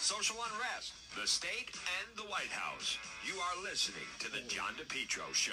social 0.00 0.36
unrest, 0.36 0.94
the 1.20 1.26
state, 1.26 1.70
and 2.00 2.16
the 2.16 2.22
White 2.22 2.50
House. 2.50 2.96
You 3.26 3.38
are 3.38 3.62
listening 3.62 4.08
to 4.20 4.30
the 4.30 4.40
John 4.48 4.72
DePetro 4.74 5.34
Show. 5.34 5.52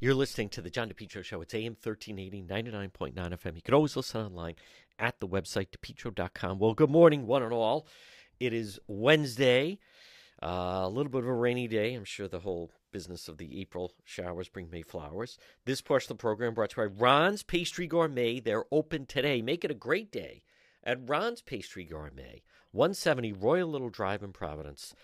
You're 0.00 0.14
listening 0.14 0.48
to 0.50 0.60
the 0.60 0.68
John 0.68 0.88
DePetro 0.88 1.22
Show. 1.22 1.40
It's 1.42 1.54
AM 1.54 1.76
1380, 1.80 2.42
99.9 2.42 3.14
FM. 3.14 3.54
You 3.54 3.62
can 3.62 3.74
always 3.74 3.94
listen 3.94 4.20
online 4.20 4.56
at 4.98 5.20
the 5.20 5.28
website, 5.28 5.68
depetro.com. 5.68 6.58
Well, 6.58 6.74
good 6.74 6.90
morning, 6.90 7.28
one 7.28 7.44
and 7.44 7.52
all. 7.52 7.86
It 8.40 8.52
is 8.52 8.80
Wednesday, 8.88 9.78
uh, 10.42 10.82
a 10.82 10.88
little 10.88 11.10
bit 11.10 11.22
of 11.22 11.28
a 11.28 11.34
rainy 11.34 11.68
day. 11.68 11.94
I'm 11.94 12.04
sure 12.04 12.28
the 12.28 12.40
whole 12.40 12.70
business 12.90 13.28
of 13.28 13.38
the 13.38 13.60
April 13.60 13.92
showers 14.04 14.48
bring 14.48 14.70
May 14.70 14.82
flowers. 14.82 15.38
This 15.64 15.80
portion 15.80 16.12
of 16.12 16.18
the 16.18 16.22
program 16.22 16.54
brought 16.54 16.70
to 16.70 16.82
you 16.82 16.88
by 16.88 16.94
Ron's 16.94 17.42
Pastry 17.42 17.86
Gourmet. 17.86 18.40
They're 18.40 18.64
open 18.72 19.06
today. 19.06 19.42
Make 19.42 19.64
it 19.64 19.70
a 19.70 19.74
great 19.74 20.10
day 20.10 20.42
at 20.84 21.08
Ron's 21.08 21.42
Pastry 21.42 21.84
Gourmet, 21.84 22.42
170 22.72 23.32
Royal 23.32 23.68
Little 23.68 23.90
Drive 23.90 24.22
in 24.22 24.32
Providence, 24.32 24.94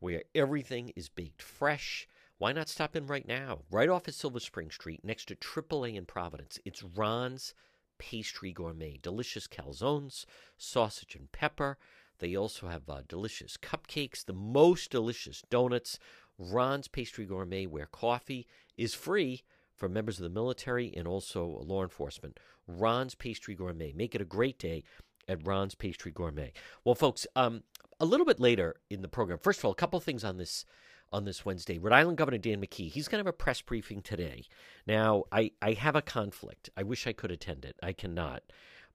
where 0.00 0.24
everything 0.34 0.92
is 0.96 1.08
baked 1.08 1.42
fresh 1.42 2.08
why 2.38 2.52
not 2.52 2.68
stop 2.68 2.94
in 2.94 3.08
right 3.08 3.26
now? 3.26 3.62
Right 3.68 3.88
off 3.88 4.06
of 4.06 4.14
Silver 4.14 4.38
Spring 4.38 4.70
Street, 4.70 5.04
next 5.04 5.26
to 5.26 5.34
AAA 5.34 5.96
in 5.96 6.06
Providence. 6.06 6.60
It's 6.64 6.84
Ron's 6.84 7.52
Pastry 7.98 8.52
Gourmet. 8.52 9.00
Delicious 9.02 9.48
calzones, 9.48 10.24
sausage 10.56 11.16
and 11.16 11.32
pepper. 11.32 11.78
They 12.18 12.36
also 12.36 12.68
have 12.68 12.88
uh, 12.88 13.02
delicious 13.08 13.56
cupcakes, 13.56 14.24
the 14.24 14.32
most 14.32 14.90
delicious 14.90 15.42
donuts. 15.50 15.98
Ron's 16.38 16.88
Pastry 16.88 17.26
Gourmet, 17.26 17.66
where 17.66 17.86
coffee 17.86 18.46
is 18.76 18.94
free 18.94 19.42
for 19.74 19.88
members 19.88 20.18
of 20.18 20.24
the 20.24 20.28
military 20.28 20.92
and 20.96 21.06
also 21.06 21.44
law 21.64 21.82
enforcement. 21.82 22.38
Ron's 22.66 23.14
Pastry 23.14 23.54
Gourmet. 23.54 23.92
Make 23.92 24.14
it 24.14 24.20
a 24.20 24.26
great 24.26 24.58
day 24.58 24.84
at 25.28 25.46
Ron's 25.46 25.74
Pastry 25.74 26.12
Gourmet. 26.12 26.52
Well, 26.84 26.94
folks, 26.94 27.26
um, 27.36 27.62
a 28.00 28.04
little 28.04 28.26
bit 28.26 28.40
later 28.40 28.76
in 28.90 29.02
the 29.02 29.08
program, 29.08 29.38
first 29.38 29.60
of 29.60 29.64
all, 29.64 29.72
a 29.72 29.76
couple 29.76 29.98
things 30.00 30.24
on 30.24 30.36
this 30.36 30.64
on 31.10 31.24
this 31.24 31.42
Wednesday. 31.44 31.78
Rhode 31.78 31.94
Island 31.94 32.18
Governor 32.18 32.36
Dan 32.36 32.60
McKee, 32.60 32.90
he's 32.90 33.08
going 33.08 33.16
to 33.16 33.26
have 33.26 33.34
a 33.34 33.36
press 33.36 33.62
briefing 33.62 34.02
today. 34.02 34.44
Now, 34.86 35.24
I, 35.32 35.52
I 35.62 35.72
have 35.72 35.96
a 35.96 36.02
conflict. 36.02 36.68
I 36.76 36.82
wish 36.82 37.06
I 37.06 37.14
could 37.14 37.30
attend 37.30 37.64
it. 37.64 37.76
I 37.82 37.94
cannot. 37.94 38.42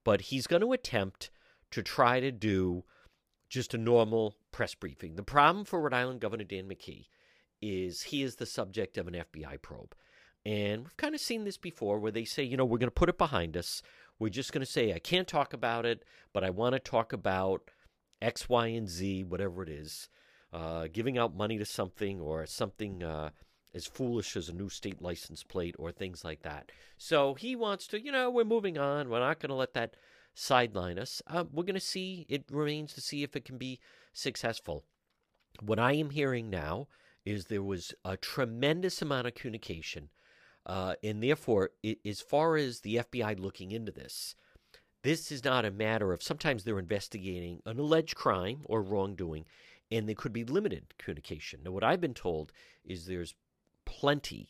But 0.04 0.20
he's 0.20 0.46
going 0.46 0.62
to 0.62 0.72
attempt 0.72 1.30
to 1.72 1.82
try 1.82 2.20
to 2.20 2.30
do 2.30 2.84
just 3.54 3.74
a 3.74 3.78
normal 3.78 4.36
press 4.52 4.74
briefing. 4.74 5.16
The 5.16 5.22
problem 5.22 5.64
for 5.64 5.80
Rhode 5.80 5.94
Island 5.94 6.20
Governor 6.20 6.44
Dan 6.44 6.68
McKee 6.68 7.06
is 7.62 8.02
he 8.02 8.22
is 8.22 8.36
the 8.36 8.46
subject 8.46 8.98
of 8.98 9.08
an 9.08 9.14
FBI 9.14 9.62
probe. 9.62 9.94
And 10.44 10.82
we've 10.82 10.96
kind 10.98 11.14
of 11.14 11.20
seen 11.20 11.44
this 11.44 11.56
before 11.56 11.98
where 11.98 12.12
they 12.12 12.24
say, 12.24 12.42
you 12.42 12.56
know, 12.56 12.66
we're 12.66 12.78
going 12.78 12.88
to 12.88 12.90
put 12.90 13.08
it 13.08 13.16
behind 13.16 13.56
us. 13.56 13.80
We're 14.18 14.28
just 14.28 14.52
going 14.52 14.64
to 14.64 14.70
say, 14.70 14.92
I 14.92 14.98
can't 14.98 15.26
talk 15.26 15.54
about 15.54 15.86
it, 15.86 16.04
but 16.34 16.44
I 16.44 16.50
want 16.50 16.74
to 16.74 16.78
talk 16.78 17.14
about 17.14 17.70
X, 18.20 18.48
Y, 18.48 18.66
and 18.66 18.88
Z, 18.88 19.24
whatever 19.24 19.62
it 19.62 19.70
is 19.70 20.08
uh, 20.54 20.86
giving 20.92 21.18
out 21.18 21.36
money 21.36 21.58
to 21.58 21.64
something 21.64 22.20
or 22.20 22.46
something 22.46 23.02
uh, 23.02 23.30
as 23.74 23.86
foolish 23.86 24.36
as 24.36 24.48
a 24.48 24.54
new 24.54 24.68
state 24.68 25.02
license 25.02 25.42
plate 25.42 25.74
or 25.78 25.90
things 25.90 26.24
like 26.24 26.42
that. 26.42 26.70
So 26.96 27.34
he 27.34 27.56
wants 27.56 27.88
to, 27.88 28.00
you 28.00 28.12
know, 28.12 28.30
we're 28.30 28.44
moving 28.44 28.78
on. 28.78 29.08
We're 29.08 29.18
not 29.18 29.40
going 29.40 29.50
to 29.50 29.56
let 29.56 29.74
that 29.74 29.96
sideline 30.34 30.98
us. 30.98 31.22
Uh, 31.26 31.44
we're 31.52 31.64
going 31.64 31.74
to 31.74 31.80
see. 31.80 32.26
It 32.28 32.44
remains 32.50 32.92
to 32.94 33.00
see 33.00 33.22
if 33.22 33.36
it 33.36 33.44
can 33.44 33.58
be 33.58 33.80
successful. 34.12 34.84
What 35.60 35.78
I 35.78 35.92
am 35.92 36.10
hearing 36.10 36.50
now 36.50 36.88
is 37.24 37.46
there 37.46 37.62
was 37.62 37.94
a 38.04 38.16
tremendous 38.16 39.00
amount 39.00 39.26
of 39.26 39.34
communication. 39.34 40.10
Uh, 40.66 40.94
and 41.02 41.22
therefore, 41.22 41.70
it, 41.82 41.98
as 42.04 42.20
far 42.20 42.56
as 42.56 42.80
the 42.80 42.96
FBI 42.96 43.38
looking 43.38 43.70
into 43.70 43.92
this, 43.92 44.34
this 45.02 45.30
is 45.30 45.44
not 45.44 45.64
a 45.64 45.70
matter 45.70 46.12
of 46.12 46.22
sometimes 46.22 46.64
they're 46.64 46.78
investigating 46.78 47.60
an 47.66 47.78
alleged 47.78 48.16
crime 48.16 48.62
or 48.64 48.82
wrongdoing, 48.82 49.44
and 49.90 50.08
there 50.08 50.14
could 50.14 50.32
be 50.32 50.44
limited 50.44 50.94
communication. 50.98 51.60
Now, 51.62 51.72
what 51.72 51.84
I've 51.84 52.00
been 52.00 52.14
told 52.14 52.52
is 52.84 53.04
there's 53.04 53.34
plenty, 53.84 54.48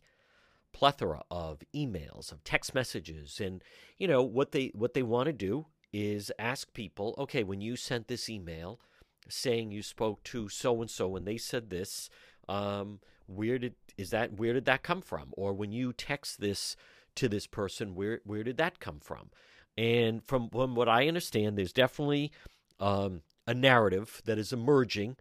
plethora 0.73 1.25
of 1.31 1.63
emails, 1.75 2.31
of 2.31 2.45
text 2.45 2.73
messages, 2.75 3.41
and 3.41 3.63
you 3.99 4.07
know 4.07 4.23
what 4.23 4.53
they 4.53 4.71
what 4.75 4.95
they 4.95 5.03
want 5.03 5.27
to 5.27 5.33
do 5.33 5.67
is 5.95 6.33
ask 6.41 6.75
people, 6.75 7.15
okay, 7.17 7.45
when 7.45 7.61
you 7.61 7.77
sent 7.77 8.09
this 8.09 8.29
email 8.29 8.81
saying 9.29 9.71
you 9.71 9.81
spoke 9.81 10.25
to 10.25 10.49
so 10.49 10.81
and 10.81 10.91
so 10.91 11.15
and 11.15 11.25
they 11.25 11.37
said 11.37 11.71
this, 11.71 12.11
um, 12.49 12.99
where 13.27 13.59
did 13.61 13.75
is 13.97 14.11
that 14.11 14.33
where 14.33 14.53
did 14.53 14.65
that 14.65 14.83
come 14.83 15.01
from? 15.01 15.29
Or 15.33 15.55
when 15.55 15.71
you 15.71 15.93
text 15.93 16.41
this 16.41 16.75
to 17.15 17.29
this 17.29 17.47
person, 17.47 17.95
where 17.95 18.21
where 18.25 18.43
did 18.43 18.57
that 18.57 18.81
come 18.81 18.99
from? 18.99 19.31
And 19.79 20.23
from, 20.25 20.51
from 20.51 20.75
what 20.75 20.89
I 20.89 21.07
understand, 21.07 21.57
there's 21.57 21.73
definitely 21.73 22.33
um, 22.81 23.23
a 23.47 23.55
narrative 23.55 24.21
that 24.25 24.39
is 24.39 24.53
emerging 24.53 25.17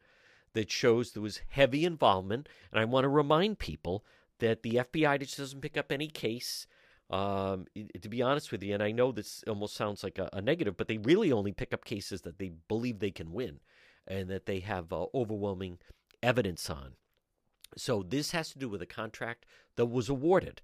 that 0.54 0.72
shows 0.72 1.12
there 1.12 1.24
was 1.24 1.42
heavy 1.50 1.86
involvement. 1.86 2.50
And 2.72 2.80
I 2.80 2.86
want 2.86 3.04
to 3.04 3.10
remind 3.10 3.60
people 3.60 4.04
that 4.40 4.64
the 4.64 4.76
FBI 4.76 5.20
just 5.20 5.38
doesn't 5.38 5.62
pick 5.62 5.78
up 5.78 5.92
any 5.92 6.08
case. 6.08 6.66
Um, 7.14 7.68
to 8.02 8.10
be 8.10 8.24
honest 8.24 8.52
with 8.52 8.64
you, 8.64 8.74
and 8.74 8.82
I 8.82 8.92
know 8.92 9.12
this 9.12 9.44
almost 9.48 9.76
sounds 9.76 10.04
like 10.04 10.18
a, 10.18 10.32
a, 10.34 10.42
negative, 10.42 10.76
but 10.76 10.88
they 10.88 10.98
really 10.98 11.32
only 11.32 11.52
pick 11.52 11.72
up 11.72 11.86
cases 11.86 12.22
that 12.22 12.40
they 12.40 12.54
believe 12.68 12.98
they 12.98 13.12
can 13.12 13.32
win 13.32 13.60
and 14.08 14.30
that 14.32 14.48
they 14.48 14.62
have 14.62 14.92
uh, 14.92 15.06
overwhelming 15.14 15.78
evidence 16.24 16.72
on. 16.72 16.94
So 17.78 18.02
this 18.02 18.32
has 18.32 18.50
to 18.50 18.58
do 18.58 18.68
with 18.68 18.82
a 18.82 18.88
contract 18.88 19.46
that 19.76 19.86
was 19.86 20.10
awarded. 20.10 20.64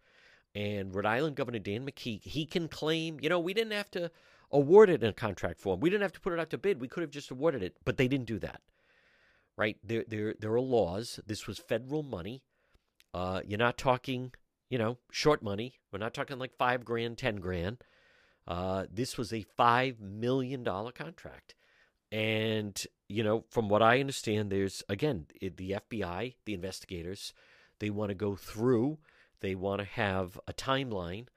And 0.55 0.95
Rhode 0.95 1.05
Island 1.05 1.35
Governor 1.35 1.59
Dan 1.59 1.85
McKee, 1.85 2.23
he 2.23 2.47
can 2.47 2.67
claim, 2.67 3.19
you 3.21 3.29
know, 3.29 3.39
we 3.39 3.53
didn't 3.53 3.73
have 3.73 3.91
to 3.91 4.09
award 4.51 4.89
it 4.89 5.03
in 5.03 5.09
a 5.09 5.13
contract 5.13 5.59
form. 5.59 5.79
We 5.79 5.91
didn't 5.91 6.01
have 6.01 6.13
to 6.13 6.19
put 6.19 6.33
it 6.33 6.39
out 6.39 6.49
to 6.49 6.57
bid. 6.57 6.81
We 6.81 6.87
could 6.87 7.01
have 7.01 7.11
just 7.11 7.29
awarded 7.29 7.61
it, 7.61 7.77
but 7.85 7.97
they 7.97 8.07
didn't 8.07 8.25
do 8.25 8.39
that. 8.39 8.61
Right? 9.55 9.77
There, 9.83 10.03
there, 10.07 10.33
there 10.39 10.53
are 10.53 10.61
laws. 10.61 11.19
This 11.27 11.45
was 11.45 11.59
federal 11.59 12.01
money. 12.01 12.41
Uh, 13.13 13.41
you're 13.45 13.59
not 13.59 13.77
talking, 13.77 14.31
you 14.69 14.77
know, 14.77 14.97
short 15.11 15.41
money. 15.41 15.75
We're 15.91 15.99
not 15.99 16.13
talking 16.13 16.39
like 16.39 16.57
five 16.57 16.85
grand, 16.85 17.17
ten 17.17 17.37
grand. 17.37 17.77
Uh, 18.47 18.85
this 18.91 19.17
was 19.17 19.33
a 19.33 19.45
five 19.57 19.99
million 19.99 20.63
dollar 20.63 20.91
contract, 20.91 21.55
and 22.11 22.81
you 23.07 23.23
know, 23.23 23.45
from 23.49 23.69
what 23.69 23.81
I 23.81 23.99
understand, 23.99 24.51
there's 24.51 24.83
again 24.89 25.27
the 25.41 25.77
FBI, 25.91 26.35
the 26.45 26.53
investigators, 26.53 27.33
they 27.79 27.89
want 27.89 28.09
to 28.09 28.15
go 28.15 28.35
through. 28.35 28.99
They 29.41 29.55
want 29.55 29.79
to 29.79 29.85
have 29.85 30.39
a 30.47 30.53
timeline 30.53 31.27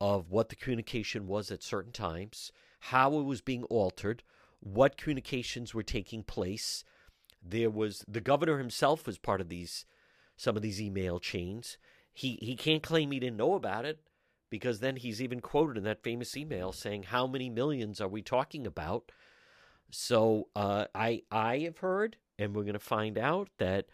of 0.00 0.30
what 0.30 0.48
the 0.48 0.56
communication 0.56 1.26
was 1.26 1.50
at 1.50 1.62
certain 1.62 1.92
times, 1.92 2.50
how 2.80 3.18
it 3.18 3.22
was 3.22 3.40
being 3.40 3.62
altered, 3.64 4.22
what 4.60 4.96
communications 4.96 5.72
were 5.72 5.82
taking 5.82 6.22
place. 6.22 6.84
There 7.42 7.70
was 7.70 8.04
the 8.08 8.20
governor 8.20 8.58
himself 8.58 9.06
was 9.06 9.18
part 9.18 9.40
of 9.40 9.48
these 9.48 9.84
some 10.36 10.56
of 10.56 10.62
these 10.62 10.80
email 10.80 11.20
chains. 11.20 11.78
He 12.14 12.38
he 12.40 12.56
can't 12.56 12.82
claim 12.82 13.10
he 13.10 13.20
didn't 13.20 13.36
know 13.36 13.54
about 13.54 13.84
it 13.84 13.98
because 14.48 14.78
then 14.78 14.94
he's 14.96 15.20
even 15.20 15.40
quoted 15.40 15.76
in 15.76 15.82
that 15.82 16.04
famous 16.04 16.36
email 16.36 16.70
saying 16.70 17.02
how 17.02 17.26
many 17.26 17.50
millions 17.50 18.00
are 18.00 18.08
we 18.08 18.22
talking 18.22 18.66
about? 18.66 19.10
So 19.90 20.48
uh, 20.54 20.86
I 20.94 21.22
I 21.30 21.58
have 21.58 21.78
heard, 21.78 22.16
and 22.38 22.54
we're 22.54 22.62
going 22.62 22.74
to 22.74 22.78
find 22.78 23.18
out 23.18 23.48
that 23.58 23.86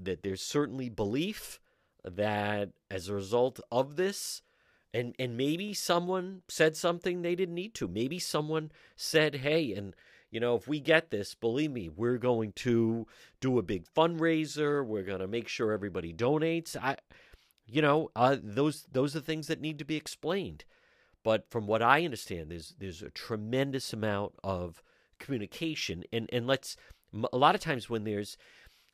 that 0.00 0.22
there's 0.22 0.42
certainly 0.42 0.88
belief 0.88 1.60
that 2.02 2.70
as 2.90 3.08
a 3.08 3.14
result 3.14 3.60
of 3.70 3.96
this, 3.96 4.42
and 4.94 5.14
and 5.18 5.36
maybe 5.36 5.74
someone 5.74 6.42
said 6.48 6.76
something 6.76 7.20
they 7.20 7.34
didn't 7.34 7.54
need 7.54 7.74
to. 7.74 7.88
Maybe 7.88 8.18
someone 8.18 8.72
said, 8.96 9.36
"Hey, 9.36 9.74
and 9.74 9.94
you 10.30 10.40
know, 10.40 10.56
if 10.56 10.66
we 10.66 10.80
get 10.80 11.10
this, 11.10 11.34
believe 11.34 11.72
me, 11.72 11.88
we're 11.88 12.18
going 12.18 12.52
to 12.52 13.06
do 13.40 13.58
a 13.58 13.62
big 13.62 13.86
fundraiser. 13.94 14.84
We're 14.84 15.02
going 15.02 15.20
to 15.20 15.28
make 15.28 15.48
sure 15.48 15.72
everybody 15.72 16.12
donates." 16.12 16.74
I 16.74 16.96
you 17.66 17.82
know, 17.82 18.10
uh, 18.16 18.36
those 18.42 18.86
those 18.90 19.16
are 19.16 19.20
things 19.20 19.46
that 19.48 19.60
need 19.60 19.78
to 19.78 19.84
be 19.84 19.96
explained. 19.96 20.64
But 21.22 21.50
from 21.50 21.66
what 21.66 21.82
I 21.82 22.04
understand, 22.04 22.50
there's 22.50 22.74
there's 22.78 23.02
a 23.02 23.10
tremendous 23.10 23.92
amount 23.92 24.34
of 24.44 24.82
communication, 25.18 26.04
and 26.12 26.28
and 26.32 26.46
let's 26.46 26.76
a 27.32 27.38
lot 27.38 27.54
of 27.54 27.60
times 27.60 27.90
when 27.90 28.04
there's 28.04 28.36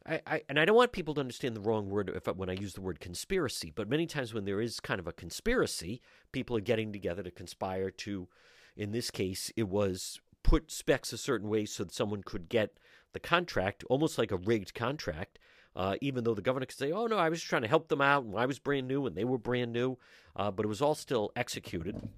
I, 0.06 0.20
I, 0.26 0.42
and 0.48 0.58
I 0.58 0.64
don't 0.64 0.76
want 0.76 0.92
people 0.92 1.14
to 1.14 1.20
understand 1.20 1.54
the 1.54 1.60
wrong 1.60 1.88
word 1.88 2.10
if 2.14 2.26
when 2.36 2.50
I 2.50 2.54
use 2.54 2.74
the 2.74 2.80
word 2.80 3.00
conspiracy, 3.00 3.72
but 3.74 3.88
many 3.88 4.06
times 4.06 4.34
when 4.34 4.44
there 4.44 4.60
is 4.60 4.80
kind 4.80 4.98
of 4.98 5.06
a 5.06 5.12
conspiracy, 5.12 6.00
people 6.32 6.56
are 6.56 6.60
getting 6.60 6.92
together 6.92 7.22
to 7.22 7.30
conspire 7.30 7.90
to, 7.90 8.28
in 8.76 8.90
this 8.90 9.10
case, 9.10 9.52
it 9.56 9.68
was 9.68 10.20
put 10.42 10.72
specs 10.72 11.12
a 11.12 11.18
certain 11.18 11.48
way 11.48 11.64
so 11.66 11.84
that 11.84 11.94
someone 11.94 12.22
could 12.24 12.48
get 12.48 12.78
the 13.12 13.20
contract, 13.20 13.84
almost 13.88 14.18
like 14.18 14.32
a 14.32 14.36
rigged 14.36 14.74
contract. 14.74 15.38
Uh, 15.74 15.96
even 16.00 16.24
though 16.24 16.34
the 16.34 16.42
governor 16.42 16.66
could 16.66 16.76
say, 16.76 16.92
"Oh 16.92 17.06
no, 17.06 17.16
I 17.16 17.28
was 17.28 17.40
just 17.40 17.48
trying 17.48 17.62
to 17.62 17.68
help 17.68 17.88
them 17.88 18.00
out, 18.00 18.24
and 18.24 18.36
I 18.36 18.46
was 18.46 18.58
brand 18.58 18.88
new, 18.88 19.06
and 19.06 19.16
they 19.16 19.24
were 19.24 19.38
brand 19.38 19.72
new," 19.72 19.96
uh, 20.36 20.50
but 20.50 20.64
it 20.64 20.68
was 20.68 20.82
all 20.82 20.94
still 20.94 21.32
executed, 21.34 22.08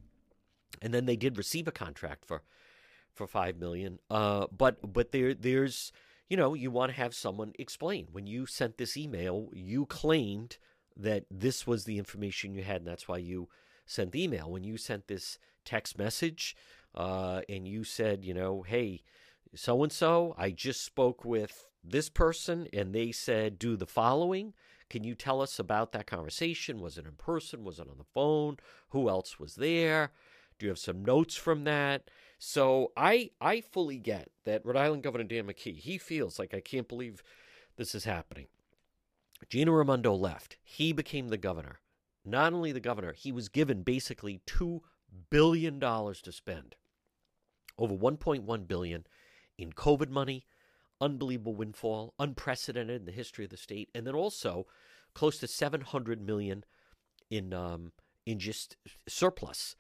and 0.83 0.93
then 0.93 1.06
they 1.06 1.17
did 1.17 1.39
receive 1.39 1.69
a 1.69 1.73
contract 1.73 2.25
for 2.25 2.43
for 3.12 3.27
five 3.27 3.56
million. 3.56 4.01
Uh, 4.11 4.47
but 4.51 4.93
but 4.93 5.12
there 5.12 5.35
there's 5.35 5.93
you 6.29 6.37
know, 6.37 6.55
you 6.55 6.71
want 6.71 6.91
to 6.91 6.97
have 6.97 7.15
someone 7.15 7.53
explain. 7.59 8.09
When 8.11 8.27
you 8.27 8.47
sent 8.47 8.79
this 8.79 8.97
email, 8.97 9.51
you 9.53 9.87
claimed 9.87 10.59
that 10.97 11.25
this 11.31 11.67
was 11.67 11.85
the 11.85 11.99
information 11.99 12.55
you 12.55 12.62
had, 12.62 12.77
and 12.77 12.87
that's 12.87 13.09
why 13.09 13.19
you 13.19 13.49
sent 13.85 14.12
the 14.12 14.25
email. 14.25 14.51
When 14.51 14.65
you 14.65 14.77
sent 14.77 15.06
this 15.06 15.39
text 15.65 15.99
message 15.99 16.56
uh, 16.95 17.43
and 17.49 17.69
you 17.69 17.85
said, 17.85 18.25
you 18.25 18.33
know, 18.33 18.62
hey, 18.62 19.03
so 19.55 19.83
and 19.83 19.93
so, 19.93 20.35
I 20.39 20.51
just 20.51 20.85
spoke 20.85 21.25
with 21.25 21.69
this 21.85 22.09
person 22.09 22.69
and 22.73 22.95
they 22.95 23.13
said, 23.13 23.59
do 23.59 23.77
the 23.77 23.87
following. 23.87 24.55
Can 24.91 25.05
you 25.05 25.15
tell 25.15 25.41
us 25.41 25.59
about 25.59 25.93
that 25.93 26.07
conversation? 26.07 26.81
Was 26.81 26.99
it 26.99 27.07
in 27.07 27.13
person? 27.13 27.65
Was 27.65 27.79
it 27.79 27.89
on 27.89 27.99
the 27.99 28.05
phone? 28.05 28.59
Who 28.91 29.09
else 29.09 29.39
was 29.39 29.57
there? 29.57 30.13
Do 30.59 30.67
you 30.67 30.71
have 30.71 30.79
some 30.79 31.05
notes 31.05 31.35
from 31.37 31.65
that? 31.65 32.11
So 32.39 32.93
I 32.97 33.31
I 33.41 33.61
fully 33.61 33.99
get 33.99 34.31
that 34.45 34.65
Rhode 34.65 34.77
Island 34.77 35.03
Governor 35.03 35.25
Dan 35.25 35.47
McKee, 35.47 35.79
he 35.79 35.99
feels 35.99 36.39
like 36.39 36.55
I 36.55 36.61
can't 36.61 36.89
believe 36.89 37.23
this 37.77 37.95
is 37.95 38.05
happening. 38.05 38.47
Gina 39.49 39.73
Raimondo 39.73 40.15
left. 40.15 40.57
He 40.63 40.93
became 40.93 41.29
the 41.29 41.37
governor. 41.37 41.81
Not 42.25 42.53
only 42.53 42.73
the 42.73 42.81
governor, 42.81 43.13
he 43.13 43.33
was 43.33 43.49
given 43.49 43.83
basically 43.83 44.41
two 44.47 44.83
billion 45.31 45.79
dollars 45.79 46.23
to 46.23 46.33
spend. 46.33 46.77
Over 47.79 47.95
1.1 47.95 48.69
billion 48.69 49.07
in 49.59 49.73
COVID 49.73 50.09
money, 50.09 50.47
unbelievable 51.05 51.55
windfall, 51.55 52.15
unprecedented 52.19 53.01
in 53.01 53.05
the 53.05 53.12
history 53.12 53.45
of 53.45 53.51
the 53.51 53.56
state, 53.56 53.91
and 53.95 54.06
then 54.06 54.15
also 54.15 54.67
close 55.15 55.39
to 55.39 55.47
700 55.47 56.21
million 56.21 56.65
in 57.31 57.53
um, 57.53 57.93
in 58.27 58.39
just 58.39 58.77
surplus. 59.06 59.77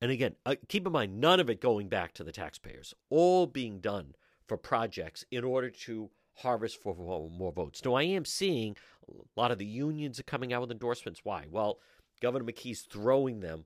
And 0.00 0.10
again, 0.10 0.34
uh, 0.46 0.56
keep 0.68 0.86
in 0.86 0.92
mind, 0.92 1.20
none 1.20 1.40
of 1.40 1.50
it 1.50 1.60
going 1.60 1.88
back 1.88 2.14
to 2.14 2.24
the 2.24 2.32
taxpayers, 2.32 2.94
all 3.10 3.46
being 3.46 3.80
done 3.80 4.14
for 4.46 4.56
projects 4.56 5.24
in 5.30 5.44
order 5.44 5.70
to 5.70 6.10
harvest 6.36 6.80
for 6.82 6.96
more 7.30 7.52
votes. 7.52 7.84
Now, 7.84 7.94
I 7.94 8.04
am 8.04 8.24
seeing 8.24 8.76
a 9.08 9.40
lot 9.40 9.50
of 9.50 9.58
the 9.58 9.66
unions 9.66 10.18
are 10.18 10.24
coming 10.24 10.52
out 10.52 10.62
with 10.62 10.70
endorsements. 10.70 11.20
Why? 11.22 11.44
Well, 11.50 11.80
Governor 12.20 12.46
McKee's 12.46 12.82
throwing 12.82 13.40
them 13.40 13.64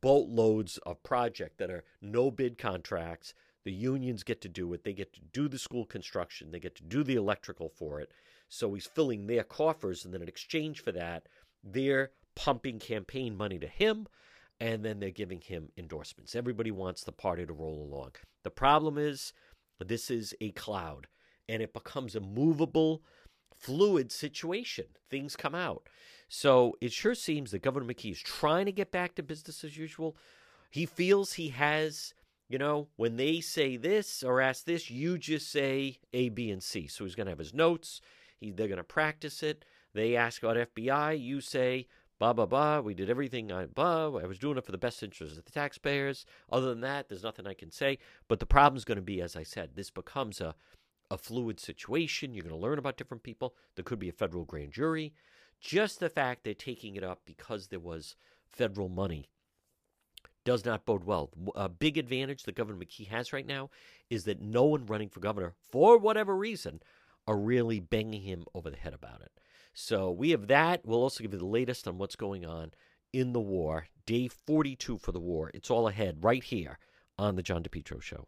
boatloads 0.00 0.78
of 0.78 1.02
project 1.02 1.58
that 1.58 1.70
are 1.70 1.84
no 2.00 2.30
bid 2.30 2.58
contracts. 2.58 3.34
The 3.70 3.76
unions 3.76 4.24
get 4.24 4.40
to 4.40 4.48
do 4.48 4.72
it. 4.72 4.82
They 4.82 4.92
get 4.92 5.12
to 5.12 5.20
do 5.32 5.48
the 5.48 5.56
school 5.56 5.86
construction. 5.86 6.50
They 6.50 6.58
get 6.58 6.74
to 6.74 6.82
do 6.82 7.04
the 7.04 7.14
electrical 7.14 7.68
for 7.68 8.00
it. 8.00 8.10
So 8.48 8.74
he's 8.74 8.86
filling 8.86 9.28
their 9.28 9.44
coffers, 9.44 10.04
and 10.04 10.12
then 10.12 10.22
in 10.22 10.26
exchange 10.26 10.82
for 10.82 10.90
that, 10.90 11.28
they're 11.62 12.10
pumping 12.34 12.80
campaign 12.80 13.36
money 13.36 13.60
to 13.60 13.68
him, 13.68 14.08
and 14.58 14.84
then 14.84 14.98
they're 14.98 15.12
giving 15.12 15.40
him 15.40 15.68
endorsements. 15.76 16.34
Everybody 16.34 16.72
wants 16.72 17.04
the 17.04 17.12
party 17.12 17.46
to 17.46 17.52
roll 17.52 17.80
along. 17.80 18.14
The 18.42 18.50
problem 18.50 18.98
is, 18.98 19.32
this 19.78 20.10
is 20.10 20.34
a 20.40 20.50
cloud, 20.50 21.06
and 21.48 21.62
it 21.62 21.72
becomes 21.72 22.16
a 22.16 22.20
movable, 22.20 23.04
fluid 23.54 24.10
situation. 24.10 24.86
Things 25.10 25.36
come 25.36 25.54
out. 25.54 25.88
So 26.28 26.76
it 26.80 26.90
sure 26.90 27.14
seems 27.14 27.52
that 27.52 27.62
Governor 27.62 27.86
McKee 27.86 28.10
is 28.10 28.20
trying 28.20 28.66
to 28.66 28.72
get 28.72 28.90
back 28.90 29.14
to 29.14 29.22
business 29.22 29.62
as 29.62 29.76
usual. 29.76 30.16
He 30.72 30.86
feels 30.86 31.34
he 31.34 31.50
has, 31.50 32.14
you 32.50 32.58
know, 32.58 32.88
when 32.96 33.16
they 33.16 33.40
say 33.40 33.76
this 33.76 34.24
or 34.24 34.40
ask 34.40 34.64
this, 34.64 34.90
you 34.90 35.18
just 35.18 35.52
say 35.52 35.98
A, 36.12 36.30
B, 36.30 36.50
and 36.50 36.60
C. 36.60 36.88
So 36.88 37.04
he's 37.04 37.14
going 37.14 37.26
to 37.26 37.30
have 37.30 37.38
his 37.38 37.54
notes. 37.54 38.00
He, 38.38 38.50
they're 38.50 38.66
going 38.66 38.78
to 38.78 38.84
practice 38.84 39.44
it. 39.44 39.64
They 39.94 40.16
ask 40.16 40.42
about 40.42 40.56
FBI. 40.56 41.18
You 41.20 41.40
say, 41.40 41.86
blah, 42.18 42.32
blah, 42.32 42.46
blah. 42.46 42.80
We 42.80 42.92
did 42.92 43.08
everything 43.08 43.52
I, 43.52 43.66
blah. 43.66 44.06
I 44.16 44.26
was 44.26 44.40
doing 44.40 44.58
it 44.58 44.64
for 44.64 44.72
the 44.72 44.78
best 44.78 45.00
interest 45.04 45.38
of 45.38 45.44
the 45.44 45.52
taxpayers. 45.52 46.26
Other 46.50 46.70
than 46.70 46.80
that, 46.80 47.08
there's 47.08 47.22
nothing 47.22 47.46
I 47.46 47.54
can 47.54 47.70
say. 47.70 47.98
But 48.26 48.40
the 48.40 48.46
problem's 48.46 48.84
going 48.84 48.96
to 48.96 49.02
be, 49.02 49.22
as 49.22 49.36
I 49.36 49.44
said, 49.44 49.70
this 49.76 49.90
becomes 49.90 50.40
a, 50.40 50.56
a 51.08 51.16
fluid 51.16 51.60
situation. 51.60 52.34
You're 52.34 52.42
going 52.42 52.54
to 52.54 52.60
learn 52.60 52.80
about 52.80 52.96
different 52.96 53.22
people. 53.22 53.54
There 53.76 53.84
could 53.84 54.00
be 54.00 54.08
a 54.08 54.12
federal 54.12 54.44
grand 54.44 54.72
jury. 54.72 55.14
Just 55.60 56.00
the 56.00 56.10
fact 56.10 56.42
they're 56.42 56.54
taking 56.54 56.96
it 56.96 57.04
up 57.04 57.20
because 57.24 57.68
there 57.68 57.78
was 57.78 58.16
federal 58.50 58.88
money 58.88 59.28
does 60.44 60.64
not 60.64 60.86
bode 60.86 61.04
well. 61.04 61.30
A 61.54 61.58
uh, 61.58 61.68
big 61.68 61.98
advantage 61.98 62.44
that 62.44 62.54
Governor 62.54 62.78
McKee 62.78 63.08
has 63.08 63.32
right 63.32 63.46
now 63.46 63.70
is 64.08 64.24
that 64.24 64.40
no 64.40 64.64
one 64.64 64.86
running 64.86 65.08
for 65.08 65.20
governor, 65.20 65.54
for 65.70 65.98
whatever 65.98 66.36
reason, 66.36 66.80
are 67.26 67.36
really 67.36 67.80
banging 67.80 68.22
him 68.22 68.44
over 68.54 68.70
the 68.70 68.76
head 68.76 68.94
about 68.94 69.20
it. 69.20 69.32
So 69.72 70.10
we 70.10 70.30
have 70.30 70.48
that. 70.48 70.80
We'll 70.84 71.02
also 71.02 71.22
give 71.22 71.32
you 71.32 71.38
the 71.38 71.46
latest 71.46 71.86
on 71.86 71.98
what's 71.98 72.16
going 72.16 72.44
on 72.44 72.72
in 73.12 73.32
the 73.32 73.40
war. 73.40 73.86
Day 74.06 74.28
42 74.28 74.98
for 74.98 75.12
the 75.12 75.20
war. 75.20 75.50
It's 75.54 75.70
all 75.70 75.88
ahead 75.88 76.24
right 76.24 76.42
here 76.42 76.78
on 77.18 77.36
the 77.36 77.42
John 77.42 77.62
DePetro 77.62 78.02
Show. 78.02 78.26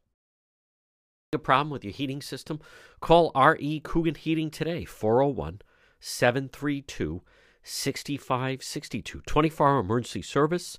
A 1.32 1.38
problem 1.38 1.70
with 1.70 1.82
your 1.82 1.94
heating 1.94 2.20
system? 2.20 2.60
Call 3.00 3.32
RE 3.34 3.80
Coogan 3.80 4.16
Heating 4.16 4.50
today, 4.50 4.84
401 4.84 5.62
732 5.98 7.22
6562. 7.62 9.22
24 9.24 9.68
hour 9.68 9.80
emergency 9.80 10.20
service, 10.20 10.76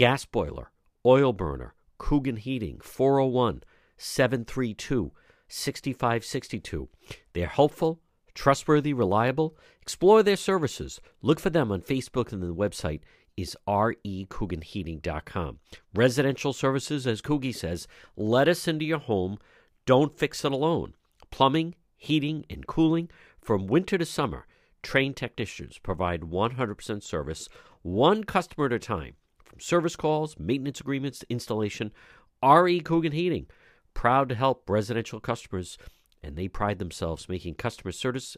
gas 0.00 0.24
boiler, 0.24 0.70
oil 1.04 1.30
burner, 1.30 1.74
Coogan 1.98 2.36
Heating, 2.36 2.80
401 2.80 3.62
732 3.98 5.12
6562. 5.46 6.88
They're 7.34 7.46
helpful, 7.46 8.00
trustworthy, 8.32 8.94
reliable. 8.94 9.58
Explore 9.82 10.22
their 10.22 10.36
services. 10.36 11.02
Look 11.20 11.38
for 11.38 11.50
them 11.50 11.70
on 11.70 11.82
Facebook 11.82 12.32
and 12.32 12.42
the 12.42 12.54
website 12.54 13.00
is 13.36 13.54
recooganheating.com. 13.68 15.58
Residential 15.94 16.54
services, 16.54 17.06
as 17.06 17.20
Coogie 17.20 17.54
says, 17.54 17.86
let 18.16 18.48
us 18.48 18.66
into 18.66 18.86
your 18.86 19.00
home. 19.00 19.36
Don't 19.84 20.18
fix 20.18 20.46
it 20.46 20.52
alone. 20.52 20.94
Plumbing, 21.30 21.74
heating, 21.98 22.46
and 22.48 22.66
cooling 22.66 23.10
from 23.38 23.66
winter 23.66 23.98
to 23.98 24.06
summer. 24.06 24.46
Trained 24.82 25.18
technicians 25.18 25.76
provide 25.76 26.22
100% 26.22 27.02
service, 27.02 27.50
one 27.82 28.24
customer 28.24 28.64
at 28.64 28.72
a 28.72 28.78
time. 28.78 29.16
Service 29.60 29.96
calls, 29.96 30.38
maintenance 30.38 30.80
agreements 30.80 31.24
installation, 31.28 31.92
RE 32.42 32.80
Coogan 32.80 33.12
Heating, 33.12 33.46
proud 33.94 34.28
to 34.30 34.34
help 34.34 34.68
residential 34.68 35.20
customers, 35.20 35.76
and 36.22 36.36
they 36.36 36.48
pride 36.48 36.78
themselves 36.78 37.28
making 37.28 37.54
customer 37.54 37.92
service 37.92 38.36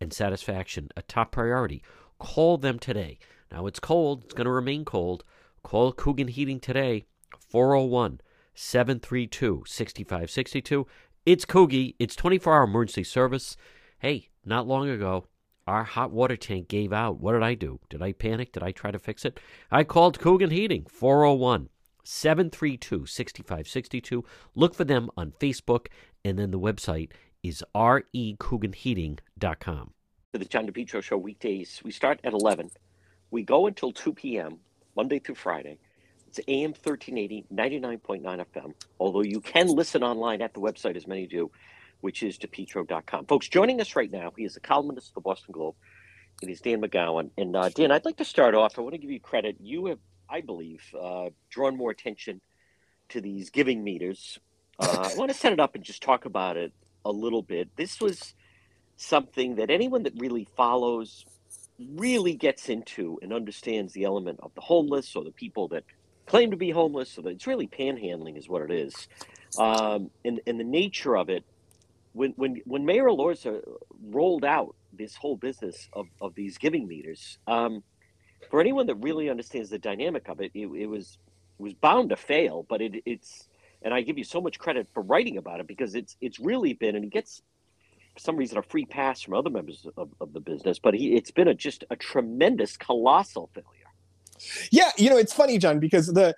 and 0.00 0.12
satisfaction 0.12 0.88
a 0.96 1.02
top 1.02 1.32
priority. 1.32 1.82
Call 2.18 2.58
them 2.58 2.78
today. 2.78 3.18
Now 3.52 3.66
it's 3.66 3.80
cold, 3.80 4.24
it's 4.24 4.34
going 4.34 4.46
to 4.46 4.50
remain 4.50 4.84
cold. 4.84 5.24
Call 5.62 5.92
Coogan 5.92 6.28
Heating 6.28 6.60
today, 6.60 7.06
401 7.38 8.20
732 8.54 9.64
6562. 9.66 10.86
It's 11.26 11.44
Coogie, 11.44 11.94
it's 11.98 12.16
24 12.16 12.54
hour 12.54 12.64
emergency 12.64 13.04
service. 13.04 13.56
Hey, 13.98 14.28
not 14.44 14.66
long 14.66 14.88
ago, 14.88 15.26
our 15.66 15.84
hot 15.84 16.10
water 16.10 16.36
tank 16.36 16.68
gave 16.68 16.92
out. 16.92 17.20
What 17.20 17.32
did 17.32 17.42
I 17.42 17.54
do? 17.54 17.80
Did 17.88 18.02
I 18.02 18.12
panic? 18.12 18.52
Did 18.52 18.62
I 18.62 18.72
try 18.72 18.90
to 18.90 18.98
fix 18.98 19.24
it? 19.24 19.40
I 19.70 19.84
called 19.84 20.18
Coogan 20.18 20.50
Heating, 20.50 20.84
401 20.88 21.70
732 22.04 23.06
6562. 23.06 24.24
Look 24.54 24.74
for 24.74 24.84
them 24.84 25.08
on 25.16 25.32
Facebook, 25.40 25.86
and 26.24 26.38
then 26.38 26.50
the 26.50 26.60
website 26.60 27.10
is 27.42 27.64
recooganheating.com. 27.74 29.92
For 30.32 30.38
the 30.38 30.44
John 30.44 30.66
DePetro 30.66 31.02
Show 31.02 31.16
weekdays, 31.16 31.80
we 31.84 31.92
start 31.92 32.20
at 32.24 32.32
11. 32.32 32.70
We 33.30 33.42
go 33.42 33.66
until 33.66 33.92
2 33.92 34.14
p.m., 34.14 34.58
Monday 34.96 35.18
through 35.18 35.36
Friday. 35.36 35.78
It's 36.28 36.40
AM 36.48 36.70
1380, 36.70 37.46
99.9 37.52 38.44
FM, 38.52 38.74
although 38.98 39.22
you 39.22 39.40
can 39.40 39.68
listen 39.68 40.02
online 40.02 40.42
at 40.42 40.52
the 40.52 40.60
website, 40.60 40.96
as 40.96 41.06
many 41.06 41.26
do 41.26 41.50
which 42.04 42.22
is 42.22 42.36
depetro.com. 42.36 43.24
Folks, 43.24 43.48
joining 43.48 43.80
us 43.80 43.96
right 43.96 44.12
now, 44.12 44.30
he 44.36 44.44
is 44.44 44.58
a 44.58 44.60
columnist 44.60 45.08
of 45.08 45.14
the 45.14 45.20
Boston 45.22 45.52
Globe. 45.52 45.74
It 46.42 46.50
is 46.50 46.60
Dan 46.60 46.82
McGowan. 46.82 47.30
And 47.38 47.56
uh, 47.56 47.70
Dan, 47.70 47.90
I'd 47.90 48.04
like 48.04 48.18
to 48.18 48.26
start 48.26 48.54
off. 48.54 48.78
I 48.78 48.82
want 48.82 48.92
to 48.92 48.98
give 48.98 49.10
you 49.10 49.20
credit. 49.20 49.56
You 49.58 49.86
have, 49.86 49.98
I 50.28 50.42
believe, 50.42 50.82
uh, 51.00 51.30
drawn 51.48 51.78
more 51.78 51.90
attention 51.90 52.42
to 53.08 53.22
these 53.22 53.48
giving 53.48 53.82
meters. 53.82 54.38
Uh, 54.78 55.12
I 55.14 55.16
want 55.16 55.30
to 55.30 55.36
set 55.36 55.54
it 55.54 55.60
up 55.60 55.76
and 55.76 55.82
just 55.82 56.02
talk 56.02 56.26
about 56.26 56.58
it 56.58 56.74
a 57.06 57.10
little 57.10 57.40
bit. 57.40 57.70
This 57.74 58.02
was 58.02 58.34
something 58.98 59.54
that 59.54 59.70
anyone 59.70 60.02
that 60.02 60.12
really 60.18 60.46
follows 60.58 61.24
really 61.94 62.34
gets 62.34 62.68
into 62.68 63.18
and 63.22 63.32
understands 63.32 63.94
the 63.94 64.04
element 64.04 64.40
of 64.42 64.54
the 64.54 64.60
homeless 64.60 65.16
or 65.16 65.24
the 65.24 65.32
people 65.32 65.68
that 65.68 65.84
claim 66.26 66.50
to 66.50 66.58
be 66.58 66.68
homeless. 66.68 67.08
So 67.12 67.22
that 67.22 67.30
it's 67.30 67.46
really 67.46 67.66
panhandling 67.66 68.36
is 68.36 68.46
what 68.46 68.60
it 68.60 68.70
is. 68.70 69.08
Um, 69.58 70.10
and, 70.22 70.40
and 70.46 70.60
the 70.60 70.64
nature 70.64 71.16
of 71.16 71.30
it 71.30 71.44
when 72.14 72.32
when 72.36 72.62
when 72.64 72.84
Mayor 72.84 73.04
Elorza 73.04 73.60
rolled 74.02 74.44
out 74.44 74.74
this 74.92 75.14
whole 75.14 75.36
business 75.36 75.88
of, 75.92 76.06
of 76.20 76.34
these 76.34 76.56
giving 76.56 76.88
meters, 76.88 77.38
um, 77.46 77.82
for 78.50 78.60
anyone 78.60 78.86
that 78.86 78.94
really 78.96 79.28
understands 79.28 79.68
the 79.68 79.78
dynamic 79.78 80.28
of 80.28 80.40
it, 80.40 80.52
it, 80.54 80.66
it 80.66 80.86
was 80.86 81.18
it 81.58 81.62
was 81.62 81.74
bound 81.74 82.10
to 82.10 82.16
fail. 82.16 82.64
But 82.68 82.80
it, 82.80 83.02
it's 83.04 83.48
and 83.82 83.92
I 83.92 84.00
give 84.00 84.16
you 84.16 84.24
so 84.24 84.40
much 84.40 84.58
credit 84.58 84.88
for 84.94 85.02
writing 85.02 85.36
about 85.36 85.60
it 85.60 85.66
because 85.66 85.94
it's 85.94 86.16
it's 86.20 86.38
really 86.38 86.72
been 86.72 86.94
and 86.94 87.04
he 87.04 87.10
gets 87.10 87.42
for 88.14 88.20
some 88.20 88.36
reason 88.36 88.58
a 88.58 88.62
free 88.62 88.86
pass 88.86 89.20
from 89.20 89.34
other 89.34 89.50
members 89.50 89.86
of, 89.96 90.08
of 90.20 90.32
the 90.32 90.40
business, 90.40 90.78
but 90.78 90.94
he, 90.94 91.16
it's 91.16 91.32
been 91.32 91.48
a 91.48 91.54
just 91.54 91.84
a 91.90 91.96
tremendous, 91.96 92.76
colossal 92.76 93.50
failure. 93.52 93.68
Yeah, 94.70 94.90
you 94.96 95.10
know, 95.10 95.16
it's 95.16 95.32
funny, 95.32 95.58
John, 95.58 95.80
because 95.80 96.06
the 96.06 96.34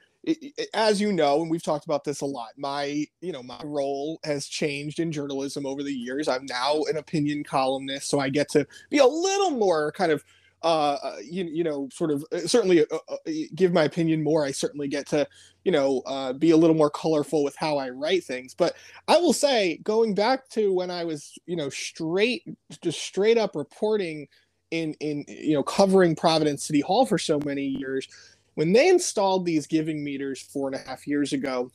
as 0.74 1.00
you 1.00 1.12
know 1.12 1.40
and 1.40 1.50
we've 1.50 1.62
talked 1.62 1.84
about 1.84 2.02
this 2.04 2.20
a 2.20 2.26
lot 2.26 2.48
my 2.56 3.04
you 3.20 3.32
know 3.32 3.42
my 3.42 3.60
role 3.64 4.18
has 4.24 4.46
changed 4.46 4.98
in 4.98 5.12
journalism 5.12 5.64
over 5.66 5.82
the 5.82 5.92
years. 5.92 6.28
I'm 6.28 6.46
now 6.46 6.82
an 6.88 6.96
opinion 6.96 7.44
columnist 7.44 8.08
so 8.08 8.18
i 8.18 8.28
get 8.28 8.48
to 8.50 8.66
be 8.90 8.98
a 8.98 9.06
little 9.06 9.50
more 9.50 9.92
kind 9.92 10.12
of 10.12 10.24
uh, 10.62 10.98
uh 11.02 11.16
you, 11.22 11.44
you 11.44 11.62
know 11.62 11.88
sort 11.92 12.10
of 12.10 12.24
uh, 12.32 12.40
certainly 12.40 12.80
uh, 12.80 12.98
uh, 13.08 13.16
give 13.54 13.72
my 13.72 13.84
opinion 13.84 14.22
more. 14.22 14.44
I 14.44 14.50
certainly 14.50 14.88
get 14.88 15.06
to 15.08 15.28
you 15.64 15.70
know 15.70 16.02
be 16.38 16.50
a 16.50 16.56
little 16.56 16.74
more 16.74 16.90
colorful 16.90 17.44
with 17.44 17.54
how 17.56 17.76
i 17.76 17.90
write 17.90 18.24
things. 18.24 18.54
But 18.54 18.74
i 19.06 19.16
will 19.18 19.34
say 19.34 19.78
going 19.84 20.14
back 20.14 20.48
to 20.50 20.72
when 20.72 20.90
i 20.90 21.04
was 21.04 21.38
you 21.46 21.56
know 21.56 21.68
straight 21.68 22.42
just 22.82 23.00
straight 23.00 23.38
up 23.38 23.54
reporting 23.54 24.28
in 24.70 24.94
in 24.94 25.24
you 25.28 25.54
know 25.54 25.62
covering 25.62 26.16
providence 26.16 26.64
city 26.64 26.80
hall 26.80 27.06
for 27.06 27.18
so 27.18 27.38
many 27.44 27.64
years 27.64 28.08
when 28.56 28.72
they 28.72 28.88
installed 28.88 29.46
these 29.46 29.66
giving 29.66 30.04
meters 30.04 30.42
four 30.42 30.68
and 30.68 30.76
a 30.76 30.88
half 30.88 31.06
years 31.06 31.32
ago 31.32 31.70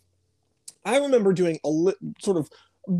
i 0.86 0.98
remember 0.98 1.34
doing 1.34 1.58
a 1.64 1.70
li- 1.70 1.96
sort 2.20 2.38
of 2.38 2.50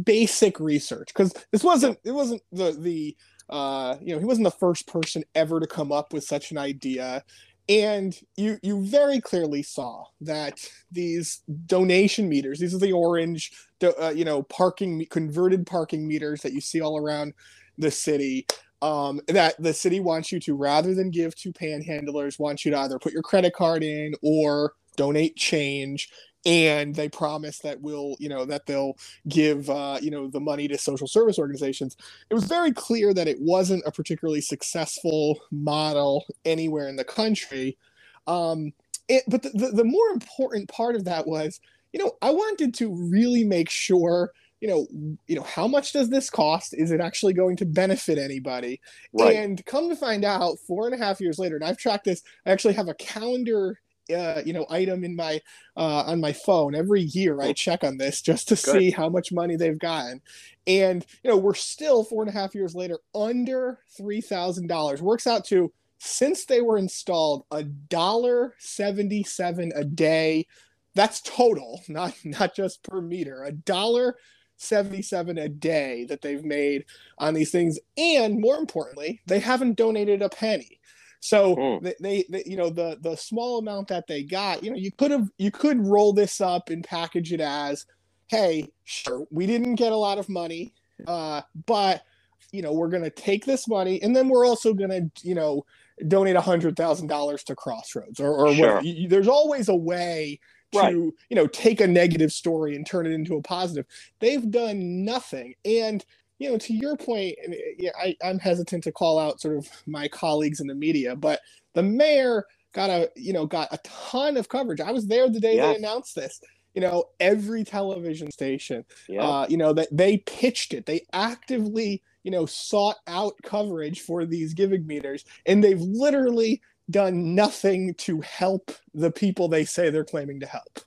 basic 0.04 0.60
research 0.60 1.08
because 1.08 1.34
this 1.52 1.64
wasn't 1.64 1.98
it 2.04 2.12
wasn't 2.12 2.42
the 2.52 2.72
the 2.72 3.16
uh, 3.50 3.98
you 4.02 4.14
know 4.14 4.20
he 4.20 4.26
wasn't 4.26 4.46
the 4.46 4.52
first 4.52 4.88
person 4.88 5.24
ever 5.36 5.60
to 5.60 5.68
come 5.68 5.92
up 5.92 6.14
with 6.14 6.24
such 6.24 6.52
an 6.52 6.58
idea. 6.58 7.24
And 7.70 8.18
you 8.38 8.58
you 8.64 8.86
very 8.86 9.22
clearly 9.22 9.62
saw 9.62 10.06
that 10.22 10.60
these 10.92 11.42
donation 11.66 12.28
meters 12.28 12.60
these 12.60 12.74
are 12.74 12.80
the 12.80 12.92
orange 12.92 13.52
uh, 13.84 14.12
you 14.16 14.26
know 14.26 14.44
parking 14.44 15.06
converted 15.10 15.66
parking 15.66 16.08
meters 16.08 16.42
that 16.42 16.54
you 16.54 16.62
see 16.62 16.82
all 16.82 16.98
around 16.98 17.34
the 17.78 17.92
city 17.92 18.46
um, 18.82 19.22
that 19.28 19.62
the 19.62 19.74
city 19.74 20.00
wants 20.00 20.32
you 20.32 20.40
to 20.42 20.56
rather 20.56 20.94
than 20.96 21.12
give 21.12 21.36
to 21.36 21.54
panhandlers 21.54 22.40
wants 22.40 22.66
you 22.66 22.72
to 22.72 22.80
either 22.80 23.00
put 23.00 23.14
your 23.14 23.22
credit 23.22 23.54
card 23.54 23.84
in 23.84 24.14
or 24.22 24.74
donate 24.96 25.36
change. 25.36 26.10
And 26.44 26.96
they 26.96 27.08
promise 27.08 27.60
that 27.60 27.82
will 27.82 28.16
you 28.20 28.28
know 28.28 28.46
that 28.46 28.66
they'll 28.66 28.98
give 29.28 29.70
uh, 29.70 30.00
you 30.02 30.10
know 30.10 30.28
the 30.28 30.40
money 30.40 30.68
to 30.70 30.78
social 30.78 31.08
service 31.08 31.38
organizations. 31.38 31.96
It 32.32 32.34
was 32.34 32.46
very 32.46 32.72
clear 32.72 33.14
that 33.14 33.28
it 33.28 33.40
wasn't 33.40 33.84
a 33.86 33.92
particularly 33.92 34.42
successful 34.42 35.40
model 35.52 36.26
anywhere 36.44 36.88
in 36.88 36.96
the 36.96 37.04
country. 37.04 37.78
Um, 38.26 38.74
it, 39.08 39.24
but 39.28 39.44
the, 39.44 39.50
the, 39.50 39.68
the 39.68 39.84
more 39.84 40.08
important 40.10 40.70
part 40.70 40.96
of 40.96 41.04
that 41.06 41.28
was 41.28 41.60
you 41.94 42.00
know 42.00 42.14
i 42.22 42.30
wanted 42.30 42.74
to 42.74 42.94
really 42.94 43.44
make 43.44 43.70
sure 43.70 44.32
you 44.62 44.68
know 44.68 44.88
you 45.28 45.36
know 45.36 45.44
how 45.44 45.68
much 45.68 45.92
does 45.92 46.10
this 46.10 46.30
cost? 46.30 46.74
Is 46.74 46.92
it 46.92 47.02
actually 47.02 47.34
going 47.34 47.58
to 47.58 47.66
benefit 47.66 48.18
anybody? 48.18 48.80
Right. 49.12 49.36
and 49.36 49.64
come 49.66 49.90
to 49.90 49.96
find 49.96 50.24
out 50.24 50.60
four 50.60 50.86
and 50.86 50.96
a 50.96 51.04
half 51.04 51.20
years 51.20 51.38
later 51.38 51.56
and 51.56 51.66
i've 51.66 51.78
tracked 51.78 52.06
this 52.06 52.22
i 52.46 52.52
actually 52.52 52.76
have 52.76 52.88
a 52.88 52.94
calendar 52.94 53.80
uh, 54.14 54.42
you 54.46 54.54
know 54.54 54.66
item 54.70 55.04
in 55.04 55.16
my 55.16 55.40
uh, 55.78 56.04
on 56.06 56.20
my 56.20 56.34
phone. 56.34 56.76
Every 56.76 57.02
year 57.02 57.42
i 57.42 57.54
check 57.54 57.84
on 57.84 57.98
this 57.98 58.22
just 58.22 58.48
to 58.50 58.56
Good. 58.56 58.72
see 58.72 58.92
how 58.92 59.10
much 59.10 59.32
money 59.32 59.56
they've 59.56 59.80
gotten. 59.80 60.22
And 60.68 61.06
you 61.24 61.30
know 61.30 61.38
we're 61.38 61.54
still 61.54 62.04
four 62.04 62.24
and 62.24 62.30
a 62.30 62.34
half 62.34 62.56
years 62.56 62.76
later 62.76 63.00
under 63.16 63.80
three 63.98 64.22
thousand 64.22 64.68
dollars. 64.68 65.02
Works 65.02 65.28
out 65.28 65.46
to 65.46 65.72
since 66.00 66.46
they 66.46 66.62
were 66.62 66.78
installed 66.78 67.46
a 67.52 67.64
dollar 67.64 68.56
77 68.58 69.72
a 69.76 69.84
day. 69.84 70.48
That's 70.96 71.22
total 71.22 71.82
not 71.88 72.16
not 72.24 72.56
just 72.56 72.84
per 72.84 73.02
meter. 73.02 73.44
A 73.44 73.52
dollar 73.52 74.18
77 74.62 75.38
a 75.38 75.50
day 75.50 76.06
that 76.06 76.22
they've 76.22 76.44
made 76.44 76.86
on 77.18 77.34
these 77.34 77.52
things 77.52 77.80
and 77.98 78.40
more 78.40 78.58
importantly 78.58 79.22
they 79.26 79.40
haven't 79.40 79.78
donated 79.78 80.22
a 80.22 80.30
penny 80.30 80.80
so 81.22 81.56
mm. 81.56 81.82
they, 81.82 81.96
they, 82.00 82.26
they, 82.30 82.44
you 82.48 82.58
know, 82.58 82.70
the 82.72 82.98
the 83.00 83.16
small 83.16 83.60
amount 83.60 83.88
that 83.90 84.08
they 84.08 84.24
got, 84.24 84.64
you 84.64 84.72
know, 84.72 84.76
you 84.76 84.92
could 84.92 85.12
have 85.12 85.30
you 85.38 85.52
could 85.52 85.86
roll 85.86 86.14
this 86.14 86.42
up 86.42 86.70
and 86.70 86.84
package 86.84 87.32
it 87.32 87.40
as, 87.40 87.86
hey, 88.28 88.68
sure, 88.84 89.26
we 89.30 89.46
didn't 89.46 89.76
get 89.76 89.92
a 89.92 89.96
lot 89.96 90.18
of 90.18 90.28
money, 90.28 90.74
uh, 91.08 91.42
but 91.68 92.04
you 92.52 92.64
know, 92.64 92.74
we're 92.74 92.90
gonna 92.90 93.12
take 93.12 93.46
this 93.46 93.68
money 93.68 94.02
and 94.02 94.16
then 94.16 94.30
we're 94.30 94.48
also 94.48 94.74
gonna, 94.74 95.02
you 95.22 95.36
know, 95.36 95.64
donate 96.08 96.36
a 96.36 96.42
hundred 96.42 96.76
thousand 96.76 97.06
dollars 97.08 97.44
to 97.44 97.56
Crossroads 97.56 98.20
or, 98.20 98.34
or 98.34 98.54
sure. 98.56 98.82
You, 98.82 99.08
there's 99.08 99.28
always 99.28 99.70
a 99.70 99.76
way 99.76 100.40
to 100.72 100.80
right. 100.80 100.94
you 100.94 101.36
know 101.36 101.48
take 101.48 101.82
a 101.82 101.88
negative 101.88 102.32
story 102.32 102.76
and 102.76 102.86
turn 102.86 103.06
it 103.06 103.12
into 103.12 103.36
a 103.36 103.42
positive. 103.42 103.86
They've 104.20 104.50
done 104.50 105.04
nothing, 105.04 105.56
and 105.66 106.04
you 106.42 106.52
know, 106.52 106.58
to 106.58 106.74
your 106.74 106.98
point, 106.98 107.36
yeah, 107.78 107.92
I, 108.02 108.18
I'm 108.24 108.40
hesitant 108.40 108.84
to 108.86 108.92
call 108.92 109.20
out 109.20 109.40
sort 109.40 109.58
of 109.58 109.70
my 109.86 110.08
colleagues 110.08 110.60
in 110.60 110.66
the 110.66 110.74
media, 110.74 111.16
but 111.16 111.40
the 111.76 111.84
mayor 111.84 112.46
got 112.74 112.90
a 112.90 113.12
you 113.16 113.32
know 113.32 113.46
got 113.46 113.68
a 113.72 113.78
ton 113.84 114.38
of 114.38 114.50
coverage. 114.50 114.82
I 114.82 114.92
was 114.92 115.06
there 115.06 115.30
the 115.30 115.40
day 115.40 115.58
yes. 115.58 115.68
they 115.68 115.76
announced 115.76 116.16
this. 116.16 116.42
You 116.74 116.82
know, 116.82 117.04
every 117.20 117.64
television 117.64 118.32
station, 118.32 118.86
yeah. 119.08 119.22
uh, 119.22 119.46
you 119.50 119.58
know, 119.58 119.74
that 119.74 119.90
they 119.92 120.20
pitched 120.20 120.74
it. 120.74 120.86
They 120.88 121.06
actively, 121.14 122.02
you 122.24 122.32
know, 122.32 122.48
sought 122.48 122.96
out 123.06 123.34
coverage 123.44 124.02
for 124.02 124.26
these 124.26 124.56
giving 124.56 124.88
meters, 124.88 125.26
and 125.46 125.64
they've 125.64 125.82
literally 125.82 126.60
done 126.92 127.36
nothing 127.36 127.94
to 127.96 128.22
help 128.22 128.72
the 128.94 129.12
people 129.12 129.48
they 129.48 129.66
say 129.66 129.90
they're 129.90 130.06
claiming 130.06 130.40
to 130.42 130.46
help. 130.46 130.80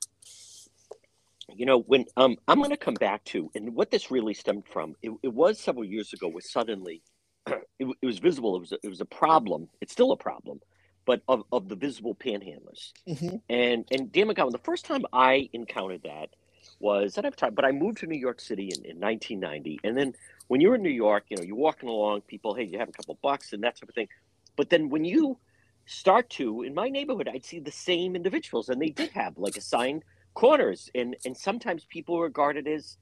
You 1.53 1.65
know 1.65 1.79
when 1.79 2.05
um 2.17 2.35
i'm 2.49 2.57
going 2.57 2.71
to 2.71 2.77
come 2.77 2.95
back 2.95 3.23
to 3.25 3.49
and 3.55 3.73
what 3.73 3.89
this 3.89 4.11
really 4.11 4.33
stemmed 4.33 4.67
from 4.67 4.93
it, 5.01 5.11
it 5.23 5.33
was 5.33 5.57
several 5.57 5.85
years 5.85 6.11
ago 6.11 6.27
was 6.27 6.51
suddenly 6.51 7.01
it, 7.47 7.87
it, 8.01 8.05
was 8.05 8.19
visible. 8.19 8.57
It 8.57 8.59
was 8.59 8.71
a, 8.73 8.77
it 8.83 8.89
was 8.89 8.99
a 8.99 9.05
problem. 9.05 9.69
It's 9.79 9.93
still 9.93 10.11
a 10.11 10.17
problem 10.17 10.59
but 11.05 11.21
of, 11.27 11.43
of 11.51 11.69
the 11.69 11.75
visible 11.75 12.15
panhandlers. 12.15 12.91
Mm-hmm. 13.07 13.37
and 13.49 13.85
and 13.91 14.11
dan 14.11 14.27
mcgowan 14.27 14.51
the 14.51 14.57
first 14.57 14.85
time 14.85 15.05
i 15.13 15.47
encountered 15.53 16.01
that 16.03 16.31
was 16.79 17.13
that 17.13 17.25
i've 17.25 17.35
tried 17.35 17.53
but 17.55 17.63
i 17.63 17.71
moved 17.71 17.99
to 17.99 18.07
new 18.07 18.17
york 18.17 18.41
city 18.41 18.71
in, 18.75 18.83
in 18.83 18.99
1990 18.99 19.79
and 19.83 19.95
then 19.95 20.13
when 20.47 20.61
you're 20.61 20.75
in 20.75 20.81
new 20.81 20.89
york 20.89 21.25
you 21.29 21.37
know 21.37 21.43
you're 21.43 21.55
walking 21.55 21.87
along 21.87 22.21
people 22.21 22.55
hey 22.55 22.63
you 22.63 22.79
have 22.79 22.89
a 22.89 22.91
couple 22.91 23.17
bucks 23.21 23.53
and 23.53 23.63
that 23.63 23.77
sort 23.77 23.87
of 23.89 23.95
thing. 23.95 24.07
But 24.55 24.69
then 24.69 24.89
when 24.89 25.05
you 25.05 25.37
start 25.85 26.29
to 26.29 26.63
in 26.63 26.73
my 26.73 26.89
neighborhood 26.89 27.27
i'd 27.27 27.45
see 27.45 27.59
the 27.59 27.71
same 27.71 28.15
individuals 28.15 28.69
and 28.69 28.81
they 28.81 28.89
did 28.89 29.09
have 29.11 29.37
like 29.37 29.55
assigned 29.55 30.03
corners 30.33 30.89
and 30.95 31.15
and 31.25 31.35
sometimes 31.35 31.85
people 31.85 32.21
regard 32.21 32.57
it 32.57 32.67
as 32.67 32.97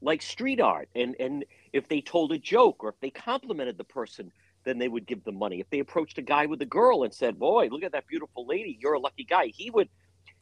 like 0.00 0.22
street 0.22 0.60
art 0.60 0.88
and 0.94 1.16
and 1.18 1.44
if 1.72 1.88
they 1.88 2.00
told 2.00 2.32
a 2.32 2.38
joke 2.38 2.82
or 2.82 2.90
if 2.90 3.00
they 3.00 3.10
complimented 3.10 3.76
the 3.76 3.84
person 3.84 4.30
then 4.64 4.76
they 4.76 4.88
would 4.88 5.06
give 5.06 5.24
them 5.24 5.38
money. 5.38 5.60
If 5.60 5.70
they 5.70 5.78
approached 5.78 6.18
a 6.18 6.22
guy 6.22 6.44
with 6.44 6.60
a 6.60 6.66
girl 6.66 7.04
and 7.04 7.12
said 7.12 7.38
boy 7.38 7.68
look 7.70 7.82
at 7.82 7.92
that 7.92 8.06
beautiful 8.06 8.46
lady 8.46 8.78
you're 8.80 8.94
a 8.94 9.00
lucky 9.00 9.24
guy 9.24 9.48
he 9.48 9.70
would 9.70 9.88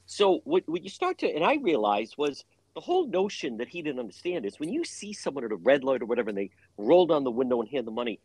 so 0.06 0.40
what, 0.44 0.62
what 0.66 0.82
you 0.84 0.90
start 0.90 1.18
to 1.18 1.28
and 1.28 1.44
i 1.44 1.56
realized 1.56 2.14
was 2.16 2.44
the 2.74 2.80
whole 2.80 3.06
notion 3.08 3.56
that 3.56 3.68
he 3.68 3.80
didn't 3.82 3.98
understand 3.98 4.44
is 4.44 4.60
when 4.60 4.72
you 4.72 4.84
see 4.84 5.12
someone 5.12 5.44
at 5.44 5.50
a 5.50 5.56
red 5.56 5.82
light 5.82 6.02
or 6.02 6.06
whatever 6.06 6.28
and 6.28 6.38
they 6.38 6.50
roll 6.76 7.06
down 7.06 7.24
the 7.24 7.30
window 7.30 7.60
and 7.60 7.70
hand 7.70 7.86
the 7.86 7.90
money 7.90 8.20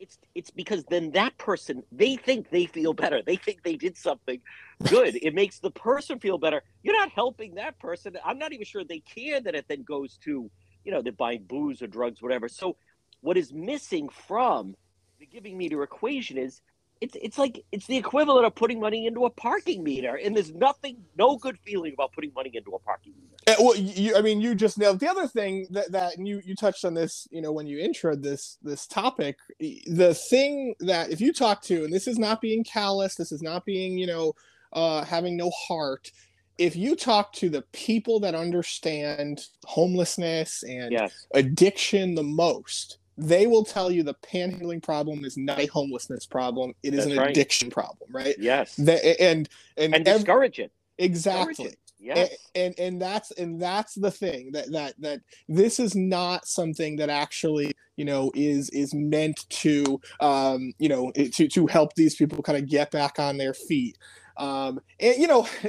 it's 0.00 0.18
it's 0.34 0.50
because 0.50 0.84
then 0.84 1.10
that 1.12 1.36
person 1.38 1.82
they 1.92 2.16
think 2.16 2.50
they 2.50 2.66
feel 2.66 2.92
better. 2.92 3.22
They 3.22 3.36
think 3.36 3.62
they 3.62 3.76
did 3.76 3.96
something 3.96 4.40
good. 4.88 5.18
It 5.20 5.34
makes 5.34 5.58
the 5.58 5.70
person 5.70 6.18
feel 6.18 6.38
better. 6.38 6.62
You're 6.82 6.96
not 6.96 7.10
helping 7.10 7.56
that 7.56 7.78
person. 7.78 8.16
I'm 8.24 8.38
not 8.38 8.52
even 8.52 8.64
sure 8.64 8.84
they 8.84 9.00
care 9.00 9.40
that 9.40 9.54
it 9.54 9.66
then 9.68 9.82
goes 9.82 10.18
to 10.24 10.50
you 10.84 10.92
know 10.92 11.02
they're 11.02 11.12
buying 11.12 11.44
booze 11.44 11.82
or 11.82 11.86
drugs 11.86 12.22
whatever. 12.22 12.48
So 12.48 12.76
what 13.20 13.36
is 13.36 13.52
missing 13.52 14.08
from 14.08 14.76
the 15.18 15.26
giving 15.26 15.58
meter 15.58 15.82
equation 15.82 16.38
is 16.38 16.60
it's 17.00 17.16
it's 17.20 17.38
like 17.38 17.64
it's 17.72 17.86
the 17.86 17.96
equivalent 17.96 18.46
of 18.46 18.54
putting 18.54 18.80
money 18.80 19.06
into 19.06 19.24
a 19.24 19.30
parking 19.30 19.82
meter, 19.82 20.16
and 20.16 20.34
there's 20.34 20.52
nothing, 20.52 21.04
no 21.16 21.36
good 21.36 21.58
feeling 21.58 21.92
about 21.92 22.12
putting 22.12 22.32
money 22.34 22.50
into 22.54 22.72
a 22.72 22.78
parking 22.78 23.14
meter. 23.20 23.27
Uh, 23.48 23.54
well, 23.60 23.76
you, 23.76 24.14
I 24.16 24.20
mean, 24.20 24.40
you 24.40 24.54
just 24.54 24.78
nailed 24.78 25.00
the 25.00 25.08
other 25.08 25.26
thing 25.26 25.66
that 25.70 25.90
that 25.92 26.16
and 26.18 26.28
you 26.28 26.42
you 26.44 26.54
touched 26.54 26.84
on 26.84 26.94
this, 26.94 27.26
you 27.30 27.40
know, 27.40 27.52
when 27.52 27.66
you 27.66 27.78
introed 27.78 28.22
this 28.22 28.58
this 28.62 28.86
topic. 28.86 29.38
The 29.58 30.14
thing 30.14 30.74
that 30.80 31.10
if 31.10 31.20
you 31.20 31.32
talk 31.32 31.62
to, 31.62 31.84
and 31.84 31.92
this 31.92 32.06
is 32.06 32.18
not 32.18 32.40
being 32.40 32.62
callous, 32.62 33.14
this 33.14 33.32
is 33.32 33.42
not 33.42 33.64
being, 33.64 33.96
you 33.96 34.06
know, 34.06 34.34
uh, 34.72 35.04
having 35.04 35.36
no 35.36 35.50
heart. 35.50 36.10
If 36.58 36.76
you 36.76 36.96
talk 36.96 37.32
to 37.34 37.48
the 37.48 37.62
people 37.72 38.20
that 38.20 38.34
understand 38.34 39.46
homelessness 39.64 40.64
and 40.64 40.90
yes. 40.90 41.26
addiction 41.32 42.16
the 42.16 42.24
most, 42.24 42.98
they 43.16 43.46
will 43.46 43.64
tell 43.64 43.90
you 43.90 44.02
the 44.02 44.14
panhandling 44.14 44.82
problem 44.82 45.24
is 45.24 45.36
not 45.36 45.60
a 45.60 45.66
homelessness 45.66 46.26
problem; 46.26 46.74
it 46.82 46.92
is 46.92 47.04
That's 47.04 47.12
an 47.12 47.18
right. 47.18 47.30
addiction 47.30 47.70
problem, 47.70 48.10
right? 48.12 48.34
Yes. 48.38 48.74
The, 48.76 49.20
and 49.22 49.48
and 49.76 49.94
and 49.94 50.06
ev- 50.06 50.16
discourage 50.16 50.58
it. 50.58 50.72
Exactly. 50.98 51.54
Discourage 51.54 51.72
it. 51.74 51.78
Yes. 51.98 52.30
And, 52.54 52.74
and 52.78 52.78
and 52.78 53.02
that's 53.02 53.30
and 53.32 53.60
that's 53.60 53.94
the 53.94 54.10
thing 54.10 54.52
that 54.52 54.72
that 54.72 54.94
that 55.00 55.20
this 55.48 55.78
is 55.78 55.94
not 55.94 56.46
something 56.46 56.96
that 56.96 57.10
actually 57.10 57.72
you 57.96 58.04
know 58.04 58.32
is 58.34 58.70
is 58.70 58.94
meant 58.94 59.46
to 59.50 60.00
um 60.20 60.72
you 60.78 60.88
know 60.88 61.12
to 61.12 61.48
to 61.48 61.66
help 61.66 61.94
these 61.94 62.16
people 62.16 62.42
kind 62.42 62.58
of 62.58 62.68
get 62.68 62.90
back 62.90 63.18
on 63.18 63.36
their 63.36 63.54
feet 63.54 63.98
um 64.38 64.80
and 65.00 65.16
you 65.18 65.26
know 65.28 65.46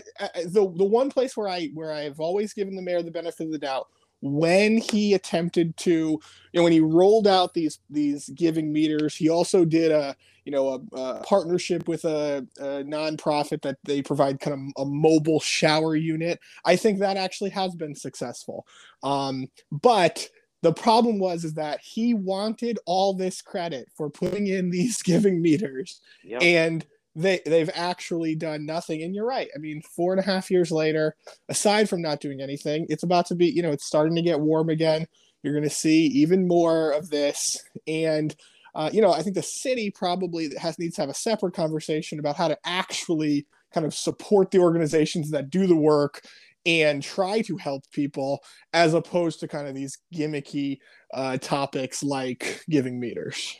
the 0.46 0.72
the 0.78 0.86
one 0.86 1.10
place 1.12 1.36
where 1.38 1.50
I 1.50 1.68
where 1.74 1.92
I've 1.92 2.20
always 2.20 2.54
given 2.54 2.76
the 2.76 2.82
mayor 2.82 3.04
the 3.04 3.12
benefit 3.12 3.46
of 3.48 3.52
the 3.52 3.60
doubt 3.60 3.88
when 4.22 4.78
he 4.78 5.14
attempted 5.14 5.76
to 5.78 5.90
you 5.90 6.22
know 6.54 6.64
when 6.64 6.74
he 6.74 6.82
rolled 6.82 7.28
out 7.28 7.54
these 7.54 7.80
these 7.90 8.30
giving 8.30 8.72
meters 8.74 9.16
he 9.16 9.30
also 9.30 9.64
did 9.64 9.92
a 9.92 10.16
you 10.50 10.56
know 10.56 10.82
a, 10.94 10.98
a 10.98 11.24
partnership 11.24 11.88
with 11.88 12.06
a, 12.06 12.44
a, 12.60 12.84
nonprofit 12.84 13.62
that 13.62 13.78
they 13.84 14.02
provide 14.02 14.40
kind 14.40 14.74
of 14.76 14.84
a 14.84 14.90
mobile 14.90 15.40
shower 15.40 15.96
unit. 15.96 16.40
I 16.66 16.76
think 16.76 16.98
that 17.00 17.18
actually 17.18 17.52
has 17.52 17.76
been 17.76 17.94
successful. 17.94 18.66
Um, 19.04 19.48
but 19.72 20.28
the 20.64 20.74
problem 20.74 21.20
was 21.20 21.44
is 21.44 21.54
that 21.54 21.82
he 21.82 22.16
wanted 22.16 22.80
all 22.88 23.14
this 23.14 23.44
credit 23.44 23.90
for 23.96 24.10
putting 24.10 24.48
in 24.48 24.72
these 24.72 25.02
giving 25.04 25.40
meters. 25.40 26.02
Yep. 26.24 26.42
and 26.42 26.86
they 27.20 27.42
they've 27.46 27.70
actually 27.74 28.36
done 28.36 28.66
nothing. 28.66 29.04
And 29.04 29.14
you're 29.14 29.26
right. 29.26 29.50
I 29.56 29.60
mean 29.60 29.82
four 29.82 30.14
and 30.14 30.20
a 30.20 30.26
half 30.26 30.50
years 30.50 30.72
later 30.72 31.16
aside 31.50 31.90
from 31.90 32.02
not 32.02 32.20
doing 32.20 32.42
anything 32.42 32.86
it's 32.90 33.04
about 33.04 33.26
to 33.28 33.36
be 33.36 33.48
you 33.48 33.62
know 33.62 33.72
it's 33.72 33.86
starting 33.86 34.16
to 34.16 34.22
get 34.22 34.40
warm 34.40 34.70
again. 34.70 35.06
You're 35.44 35.54
going 35.54 35.64
to 35.64 35.70
see 35.70 36.06
even 36.08 36.48
more 36.48 36.92
of 36.92 37.10
this. 37.10 37.64
And 37.88 38.36
uh, 38.76 38.90
you 38.94 39.02
know 39.02 39.12
i 39.12 39.22
think 39.22 39.36
the 39.36 39.42
city 39.42 39.90
probably 39.90 40.50
has 40.58 40.78
needs 40.78 40.96
to 40.96 41.02
have 41.02 41.10
a 41.10 41.14
separate 41.14 41.54
conversation 41.54 42.20
about 42.20 42.36
how 42.36 42.48
to 42.48 42.58
actually 42.66 43.46
kind 43.74 43.86
of 43.86 43.94
support 43.94 44.52
the 44.52 44.60
organizations 44.60 45.32
that 45.32 45.50
do 45.50 45.68
the 45.68 45.76
work 45.76 46.22
and 46.66 47.02
try 47.02 47.42
to 47.42 47.58
help 47.58 47.84
people 47.92 48.40
as 48.74 48.94
opposed 48.94 49.40
to 49.40 49.48
kind 49.48 49.68
of 49.68 49.74
these 49.74 49.98
gimmicky 50.14 50.80
uh, 51.14 51.38
topics 51.38 52.04
like 52.04 52.64
giving 52.70 53.00
meters 53.00 53.60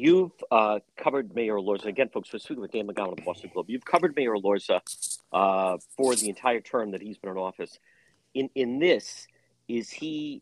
You've 0.00 0.32
uh, 0.50 0.78
covered 0.96 1.34
Mayor 1.34 1.56
Elorza 1.56 1.84
again, 1.84 2.08
folks. 2.08 2.32
We're 2.32 2.38
speaking 2.38 2.62
with 2.62 2.72
Dan 2.72 2.86
McGowan 2.86 3.10
of 3.10 3.16
the 3.16 3.22
Boston 3.22 3.50
Globe. 3.52 3.68
You've 3.68 3.84
covered 3.84 4.16
Mayor 4.16 4.32
Elorza 4.32 4.80
uh, 5.30 5.76
for 5.94 6.14
the 6.14 6.30
entire 6.30 6.62
term 6.62 6.92
that 6.92 7.02
he's 7.02 7.18
been 7.18 7.32
in 7.32 7.36
office. 7.36 7.78
In 8.32 8.48
in 8.54 8.78
this, 8.78 9.26
is 9.68 9.90
he 9.90 10.40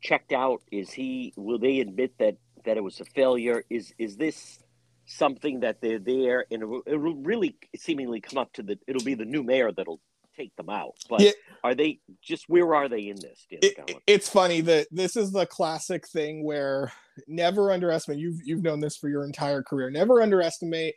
checked 0.00 0.30
out? 0.30 0.62
Is 0.70 0.92
he? 0.92 1.32
Will 1.36 1.58
they 1.58 1.80
admit 1.80 2.16
that 2.18 2.36
that 2.66 2.76
it 2.76 2.84
was 2.84 3.00
a 3.00 3.04
failure? 3.04 3.64
Is 3.68 3.92
is 3.98 4.16
this 4.16 4.60
something 5.06 5.58
that 5.60 5.80
they're 5.80 5.98
there 5.98 6.46
and 6.52 6.62
it 6.62 6.66
will, 6.66 6.82
it 6.86 6.96
will 6.96 7.16
really 7.16 7.56
seemingly 7.74 8.20
come 8.20 8.38
up 8.38 8.52
to 8.52 8.62
the? 8.62 8.78
It'll 8.86 9.02
be 9.02 9.14
the 9.14 9.24
new 9.24 9.42
mayor 9.42 9.72
that'll 9.72 9.98
take 10.36 10.54
them 10.56 10.70
out. 10.70 10.94
But 11.08 11.20
Yeah. 11.20 11.32
are 11.62 11.74
they 11.74 12.00
just 12.22 12.48
where 12.48 12.74
are 12.74 12.88
they 12.88 13.08
in 13.08 13.16
this, 13.16 13.46
it, 13.50 13.76
it's 14.06 14.28
funny 14.28 14.60
that 14.62 14.86
this 14.90 15.16
is 15.16 15.32
the 15.32 15.46
classic 15.46 16.06
thing 16.08 16.44
where 16.44 16.92
never 17.26 17.72
underestimate 17.72 18.18
you've 18.18 18.40
you've 18.44 18.62
known 18.62 18.80
this 18.80 18.96
for 18.96 19.08
your 19.08 19.24
entire 19.24 19.62
career 19.62 19.90
never 19.90 20.20
underestimate 20.20 20.94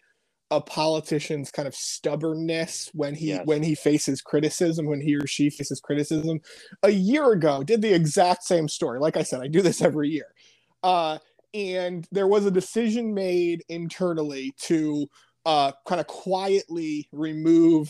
a 0.50 0.62
politician's 0.62 1.52
kind 1.52 1.68
of 1.68 1.76
stubbornness 1.76 2.90
when 2.94 3.14
he 3.14 3.28
Yes. 3.28 3.46
when 3.46 3.62
he 3.62 3.76
faces 3.76 4.22
criticism 4.22 4.86
when 4.86 5.02
he 5.02 5.16
or 5.16 5.28
she 5.28 5.50
faces 5.50 5.80
criticism 5.80 6.40
a 6.84 6.90
year 6.90 7.32
ago 7.34 7.64
did 7.64 7.82
the 7.82 7.94
exact 7.94 8.44
same 8.44 8.68
story 8.68 9.00
like 9.00 9.18
i 9.18 9.24
said 9.24 9.42
i 9.42 9.48
do 9.48 9.62
this 9.62 9.82
every 9.82 10.10
year 10.10 10.34
uh 10.84 11.18
and 11.54 12.08
there 12.12 12.28
was 12.28 12.46
a 12.46 12.52
decision 12.52 13.14
made 13.14 13.64
internally 13.70 14.54
to 14.58 15.06
uh 15.46 15.72
kind 15.88 16.02
of 16.02 16.08
quietly 16.08 17.08
remove 17.12 17.90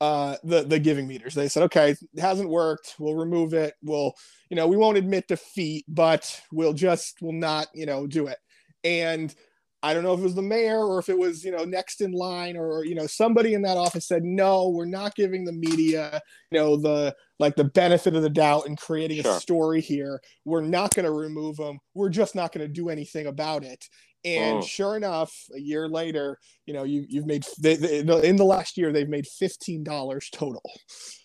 uh 0.00 0.36
the 0.44 0.62
the 0.62 0.78
giving 0.78 1.06
meters. 1.06 1.34
They 1.34 1.48
said 1.48 1.64
okay 1.64 1.90
it 1.90 2.20
hasn't 2.20 2.50
worked. 2.50 2.96
We'll 2.98 3.14
remove 3.14 3.54
it. 3.54 3.74
We'll 3.82 4.12
you 4.50 4.56
know 4.56 4.66
we 4.68 4.76
won't 4.76 4.98
admit 4.98 5.28
defeat 5.28 5.84
but 5.88 6.40
we'll 6.52 6.74
just 6.74 7.16
we'll 7.22 7.32
not 7.32 7.68
you 7.74 7.86
know 7.86 8.06
do 8.06 8.26
it. 8.26 8.38
And 8.84 9.34
i 9.82 9.92
don't 9.92 10.02
know 10.02 10.14
if 10.14 10.20
it 10.20 10.24
was 10.24 10.34
the 10.34 10.40
mayor 10.42 10.78
or 10.84 10.98
if 10.98 11.10
it 11.10 11.18
was 11.18 11.44
you 11.44 11.50
know 11.52 11.62
next 11.64 12.00
in 12.00 12.10
line 12.10 12.56
or 12.56 12.82
you 12.86 12.94
know 12.94 13.06
somebody 13.06 13.52
in 13.52 13.60
that 13.60 13.76
office 13.76 14.08
said 14.08 14.24
no 14.24 14.70
we're 14.70 14.86
not 14.86 15.14
giving 15.14 15.44
the 15.44 15.52
media 15.52 16.18
you 16.50 16.58
know 16.58 16.76
the 16.78 17.14
like 17.38 17.54
the 17.56 17.64
benefit 17.64 18.16
of 18.16 18.22
the 18.22 18.30
doubt 18.30 18.66
and 18.66 18.78
creating 18.78 19.22
Sure. 19.22 19.36
a 19.36 19.40
story 19.40 19.82
here. 19.82 20.18
We're 20.46 20.62
not 20.62 20.94
going 20.94 21.04
to 21.04 21.12
remove 21.12 21.56
them 21.58 21.78
we're 21.94 22.08
just 22.08 22.34
not 22.34 22.52
going 22.52 22.66
to 22.66 22.72
do 22.72 22.88
anything 22.88 23.26
about 23.26 23.64
it 23.64 23.84
and 24.26 24.58
Oh. 24.58 24.60
sure 24.62 24.96
enough 24.96 25.32
a 25.54 25.60
year 25.60 25.88
later 25.88 26.38
you 26.66 26.74
know 26.74 26.82
you, 26.82 27.06
you've 27.08 27.26
made 27.26 27.46
they, 27.60 27.76
they, 27.76 27.98
in 28.00 28.36
the 28.36 28.44
last 28.44 28.76
year 28.76 28.92
they've 28.92 29.08
made 29.08 29.24
$15 29.24 30.30
total. 30.32 30.62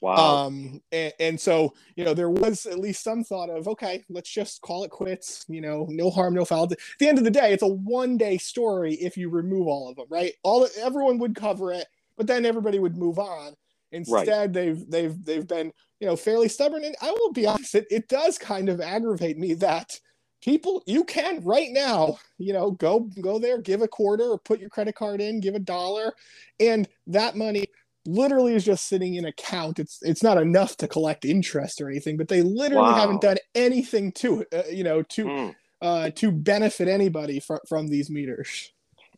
Wow. 0.02 0.46
um 0.46 0.82
and, 0.92 1.14
and 1.20 1.40
so 1.40 1.74
you 1.96 2.06
know 2.06 2.14
there 2.14 2.30
was 2.30 2.66
at 2.66 2.80
least 2.80 3.04
some 3.04 3.24
thought 3.24 3.50
of 3.50 3.68
okay 3.68 4.04
let's 4.10 4.30
just 4.32 4.62
call 4.62 4.84
it 4.84 4.92
quits 4.92 5.46
you 5.50 5.62
know 5.62 5.88
no 5.90 6.10
harm 6.12 6.34
no 6.36 6.46
foul. 6.46 6.64
At 6.72 6.78
the 7.00 7.08
end 7.10 7.18
of 7.18 7.24
the 7.24 7.32
day 7.32 7.52
it's 7.54 7.64
a 7.64 7.68
one 7.68 8.18
day 8.18 8.38
story 8.38 8.94
if 8.96 9.18
you 9.18 9.30
remove 9.30 9.68
all 9.68 9.90
of 9.90 9.96
them 9.96 10.06
right? 10.10 10.34
All 10.44 10.68
everyone 10.80 11.18
would 11.20 11.36
cover 11.36 11.72
it 11.74 11.88
but 12.18 12.28
then 12.28 12.46
everybody 12.46 12.78
would 12.80 12.98
move 12.98 13.18
on. 13.18 13.54
Instead 13.92 14.54
they've 14.54 14.90
they've 14.90 15.26
they've 15.26 15.48
been 15.48 15.72
you 16.00 16.08
know 16.08 16.16
fairly 16.16 16.48
stubborn. 16.48 16.84
And 16.84 16.96
i 17.02 17.10
will 17.12 17.34
be 17.34 17.46
honest 17.48 17.76
it, 17.76 17.88
it 17.92 18.08
does 18.08 18.38
kind 18.38 18.70
of 18.70 18.80
aggravate 18.80 19.38
me 19.38 19.54
that 19.56 20.00
people 20.42 20.84
you 20.86 21.04
can 21.04 21.42
right 21.44 21.70
now 21.72 22.18
you 22.38 22.54
know 22.54 22.72
go 22.72 23.02
go 23.22 23.38
there 23.40 23.60
give 23.62 23.82
a 23.82 23.88
quarter 23.88 24.24
or 24.26 24.38
put 24.40 24.60
your 24.60 24.70
credit 24.70 24.96
card 24.96 25.22
in 25.22 25.40
give 25.40 25.56
a 25.56 25.60
dollar 25.60 26.14
and 26.60 26.88
that 27.08 27.36
money 27.36 27.68
literally 28.06 28.56
is 28.56 28.66
just 28.66 28.88
sitting 28.88 29.16
in 29.16 29.26
account 29.26 29.78
it's 29.80 30.00
it's 30.02 30.24
not 30.24 30.38
enough 30.38 30.76
to 30.78 30.88
collect 30.88 31.24
interest 31.26 31.80
or 31.82 31.90
anything 31.90 32.18
but 32.18 32.28
they 32.28 32.42
literally 32.42 32.92
Wow. 32.94 32.96
haven't 32.96 33.22
done 33.22 33.38
anything 33.54 34.12
to 34.12 34.42
it 34.42 34.48
uh, 34.54 34.68
you 34.70 34.84
know 34.84 35.04
to 35.04 35.28
Hmm. 35.28 35.50
uh 35.82 36.10
to 36.16 36.32
benefit 36.32 36.88
anybody 36.88 37.40
from 37.40 37.60
from 37.70 37.88
these 37.88 38.10
meters 38.10 38.72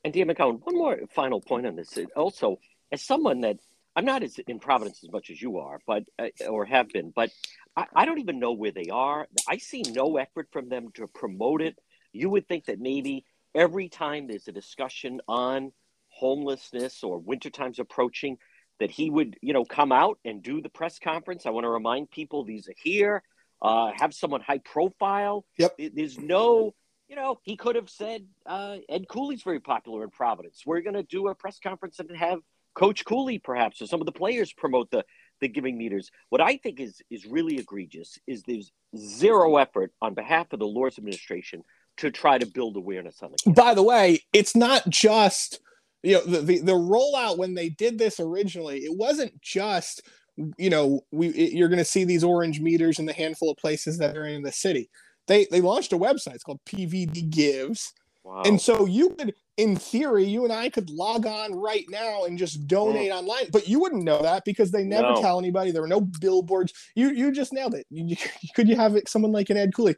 And 0.03 0.13
Dan 0.13 0.27
McGowan, 0.27 0.59
one 0.65 0.75
more 0.75 0.99
final 1.15 1.39
point 1.39 1.65
on 1.65 1.77
this. 1.77 1.97
Also, 2.17 2.59
as 2.91 3.01
someone 3.01 3.39
that 3.41 3.57
I'm 3.95 4.05
not 4.05 4.23
as 4.23 4.39
in 4.47 4.59
Providence 4.59 5.03
as 5.03 5.11
much 5.11 5.29
as 5.29 5.41
you 5.41 5.57
are, 5.57 5.79
but 5.85 6.03
uh, 6.17 6.29
or 6.49 6.65
have 6.65 6.89
been, 6.89 7.11
but 7.15 7.31
I, 7.75 7.85
I 7.95 8.05
don't 8.05 8.19
even 8.19 8.39
know 8.39 8.53
where 8.53 8.71
they 8.71 8.89
are. 8.91 9.27
I 9.47 9.57
see 9.57 9.83
no 9.87 10.17
effort 10.17 10.49
from 10.51 10.69
them 10.69 10.89
to 10.95 11.07
promote 11.07 11.61
it. 11.61 11.77
You 12.11 12.29
would 12.29 12.47
think 12.47 12.65
that 12.65 12.79
maybe 12.79 13.25
every 13.53 13.89
time 13.89 14.27
there's 14.27 14.47
a 14.47 14.51
discussion 14.51 15.21
on 15.27 15.71
homelessness 16.09 17.03
or 17.03 17.19
winter 17.19 17.49
times 17.49 17.79
approaching, 17.79 18.37
that 18.79 18.91
he 18.91 19.09
would, 19.09 19.37
you 19.41 19.53
know, 19.53 19.65
come 19.65 19.91
out 19.91 20.19
and 20.25 20.41
do 20.41 20.61
the 20.61 20.69
press 20.69 20.99
conference. 20.99 21.45
I 21.45 21.51
want 21.51 21.65
to 21.65 21.69
remind 21.69 22.09
people 22.09 22.43
these 22.43 22.67
are 22.67 22.75
here. 22.83 23.23
Uh, 23.61 23.91
have 23.95 24.13
someone 24.13 24.41
high 24.41 24.57
profile. 24.57 25.45
Yep. 25.57 25.79
There's 25.93 26.17
no 26.17 26.73
you 27.07 27.15
know, 27.15 27.39
he 27.43 27.57
could 27.57 27.75
have 27.75 27.91
said 27.91 28.25
uh, 28.47 28.77
Ed 28.89 29.07
Cooley's 29.07 29.43
very 29.43 29.59
popular 29.59 30.03
in 30.03 30.09
Providence. 30.09 30.63
We're 30.65 30.81
going 30.81 30.95
to 30.95 31.03
do 31.03 31.27
a 31.27 31.35
press 31.35 31.59
conference 31.59 31.99
and 31.99 32.09
have 32.17 32.39
Coach 32.73 33.05
Cooley, 33.05 33.39
perhaps, 33.39 33.81
or 33.81 33.87
some 33.87 34.01
of 34.01 34.05
the 34.05 34.11
players 34.11 34.53
promote 34.53 34.89
the 34.91 35.05
the 35.41 35.47
giving 35.47 35.77
meters. 35.77 36.09
What 36.29 36.41
I 36.41 36.57
think 36.57 36.79
is 36.79 37.01
is 37.09 37.25
really 37.25 37.57
egregious 37.57 38.17
is 38.27 38.43
there's 38.43 38.71
zero 38.97 39.57
effort 39.57 39.91
on 40.01 40.13
behalf 40.13 40.53
of 40.53 40.59
the 40.59 40.65
Elorza 40.65 40.99
administration 40.99 41.63
to 41.97 42.11
try 42.11 42.37
to 42.37 42.45
build 42.45 42.75
awareness 42.75 43.21
on 43.21 43.31
the 43.31 43.37
campus. 43.37 43.63
by 43.63 43.73
the 43.73 43.83
way 43.83 44.19
it's 44.33 44.55
not 44.55 44.87
just 44.89 45.59
you 46.01 46.13
know 46.13 46.25
the, 46.25 46.39
the 46.39 46.59
the 46.59 46.71
rollout 46.71 47.37
when 47.37 47.53
they 47.53 47.69
did 47.69 47.97
this 47.97 48.19
originally 48.19 48.79
it 48.79 48.95
wasn't 48.95 49.39
just 49.41 50.01
you 50.57 50.69
know 50.69 51.01
we 51.11 51.27
it, 51.29 51.53
you're 51.53 51.69
going 51.69 51.77
to 51.77 51.85
see 51.85 52.03
these 52.03 52.23
orange 52.23 52.59
meters 52.59 52.99
in 52.99 53.05
the 53.05 53.13
handful 53.13 53.51
of 53.51 53.57
places 53.57 53.97
that 53.97 54.17
are 54.17 54.25
in 54.25 54.41
the 54.41 54.51
city 54.51 54.89
they 55.27 55.45
they 55.51 55.61
launched 55.61 55.93
a 55.93 55.97
website 55.97 56.33
it's 56.33 56.43
called 56.43 56.59
pvd 56.65 57.29
gives 57.29 57.93
wow. 58.23 58.41
and 58.45 58.59
so 58.59 58.85
you 58.85 59.11
could 59.11 59.33
in 59.57 59.75
theory 59.75 60.25
you 60.25 60.43
and 60.43 60.51
i 60.51 60.67
could 60.67 60.89
log 60.89 61.27
on 61.27 61.53
right 61.53 61.85
now 61.89 62.23
and 62.23 62.39
just 62.39 62.65
donate 62.67 63.11
online 63.11 63.45
but 63.51 63.67
you 63.67 63.79
wouldn't 63.79 64.03
know 64.03 64.19
that 64.21 64.43
because 64.45 64.71
they 64.71 64.83
never 64.83 65.13
No. 65.13 65.21
tell 65.21 65.37
anybody. 65.37 65.69
There 65.71 65.81
were 65.83 65.87
no 65.87 66.01
billboards. 66.01 66.73
You 66.95 67.11
you 67.11 67.31
just 67.31 67.53
nailed 67.53 67.75
it. 67.75 67.85
You, 67.91 68.05
you- 68.05 68.15
could 68.55 68.67
you 68.67 68.75
have 68.75 68.95
it, 68.95 69.07
someone 69.07 69.31
like 69.31 69.49
an 69.51 69.57
ed 69.57 69.73
cooley 69.75 69.95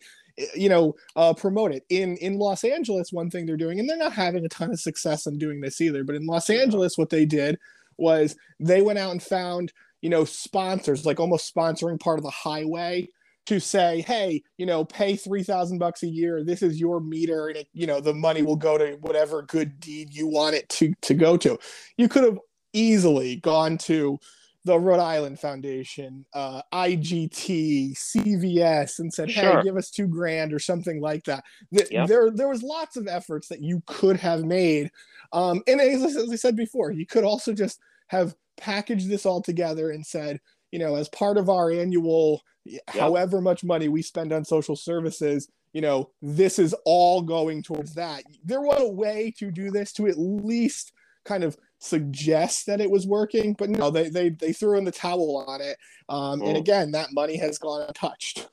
you 0.53 0.67
know 0.67 0.93
uh, 1.15 1.33
promote 1.33 1.71
it? 1.73 1.83
In 1.89 2.17
in 2.17 2.37
los 2.37 2.65
angeles 2.65 3.13
one 3.13 3.29
thing 3.29 3.45
they're 3.45 3.55
doing 3.55 3.79
and 3.79 3.89
they're 3.89 3.95
not 3.97 4.11
having 4.11 4.43
a 4.45 4.49
ton 4.49 4.71
of 4.71 4.79
success 4.81 5.25
in 5.25 5.37
doing 5.37 5.61
this 5.61 5.79
either 5.79 6.03
but 6.03 6.15
in 6.15 6.25
los 6.25 6.49
angeles 6.49 6.97
what 6.97 7.09
they 7.09 7.25
did 7.25 7.57
was 7.97 8.35
they 8.59 8.81
went 8.81 8.99
out 8.99 9.11
and 9.11 9.23
found 9.23 9.71
you 10.01 10.09
know 10.09 10.25
sponsors 10.25 11.05
like 11.05 11.21
almost 11.21 11.53
sponsoring 11.55 11.97
part 11.99 12.19
of 12.19 12.23
the 12.25 12.29
highway 12.29 13.07
to 13.45 13.59
say, 13.59 14.01
hey, 14.01 14.41
you 14.57 14.65
know, 14.65 14.83
pay 14.83 15.15
three 15.15 15.43
thousand 15.43 15.77
bucks 15.77 16.03
a 16.03 16.07
year. 16.07 16.43
This 16.43 16.61
is 16.61 16.79
your 16.79 16.99
meter, 16.99 17.47
and 17.47 17.57
it, 17.57 17.67
you 17.73 17.87
know, 17.87 17.99
the 17.99 18.13
money 18.13 18.41
will 18.41 18.55
go 18.55 18.77
to 18.77 18.97
whatever 19.01 19.43
good 19.43 19.79
deed 19.79 20.13
you 20.13 20.27
want 20.27 20.55
it 20.55 20.67
to 20.69 20.93
to 21.01 21.13
go 21.13 21.37
to. 21.37 21.57
You 21.97 22.07
could 22.07 22.23
have 22.23 22.39
easily 22.73 23.37
gone 23.37 23.77
to 23.77 24.19
the 24.65 24.79
Rhode 24.79 24.99
Island 24.99 25.39
Foundation, 25.39 26.25
uh, 26.33 26.61
IGT, 26.73 27.95
CVS, 27.95 28.97
and 28.97 29.13
said, 29.13 29.29
Sure. 29.29 29.57
hey, 29.57 29.63
give 29.63 29.77
us 29.77 29.91
two 29.91 30.07
grand 30.07 30.51
or 30.51 30.59
something 30.59 30.99
like 30.99 31.23
that. 31.25 31.43
Th- 31.71 31.89
Yep. 31.91 32.07
There, 32.07 32.31
there 32.31 32.47
was 32.47 32.63
lots 32.63 32.97
of 32.97 33.07
efforts 33.07 33.47
that 33.49 33.61
you 33.61 33.83
could 33.85 34.17
have 34.17 34.43
made, 34.43 34.91
um, 35.33 35.61
and 35.67 35.79
as, 35.79 36.03
as 36.15 36.31
I 36.31 36.35
said 36.35 36.55
before, 36.55 36.91
you 36.91 37.05
could 37.05 37.23
also 37.23 37.53
just 37.53 37.79
have 38.07 38.35
packaged 38.57 39.07
this 39.07 39.25
all 39.25 39.41
together 39.41 39.91
and 39.91 40.05
said, 40.05 40.39
you 40.75 40.79
know, 40.79 40.95
as 40.95 41.07
part 41.07 41.37
of 41.37 41.47
our 41.47 41.71
annual 41.71 42.43
however 42.89 43.39
much 43.39 43.63
money 43.63 43.87
we 43.87 44.01
spend 44.01 44.33
on 44.33 44.43
social 44.43 44.75
services, 44.75 45.47
you 45.71 45.79
know, 45.79 46.09
this 46.21 46.59
is 46.59 46.75
all 46.83 47.21
going 47.21 47.63
towards 47.63 47.93
that. 47.93 48.23
There 48.43 48.59
was 48.59 48.81
a 48.81 48.91
way 48.91 49.33
to 49.37 49.51
do 49.51 49.71
this 49.71 49.93
to 49.93 50.07
at 50.07 50.17
least 50.17 50.91
kind 51.23 51.45
of 51.45 51.55
suggest 51.79 52.65
that 52.65 52.81
it 52.81 52.91
was 52.91 53.07
working, 53.07 53.53
but 53.57 53.69
no, 53.69 53.89
they 53.89 54.09
they, 54.09 54.31
they 54.31 54.51
threw 54.51 54.77
in 54.77 54.83
the 54.83 54.91
towel 54.91 55.45
on 55.47 55.61
it. 55.61 55.77
Um, 56.09 56.41
and 56.41 56.57
Mm. 56.57 56.59
again, 56.59 56.91
that 56.91 57.13
money 57.13 57.37
has 57.37 57.57
gone 57.57 57.83
untouched. 57.87 58.49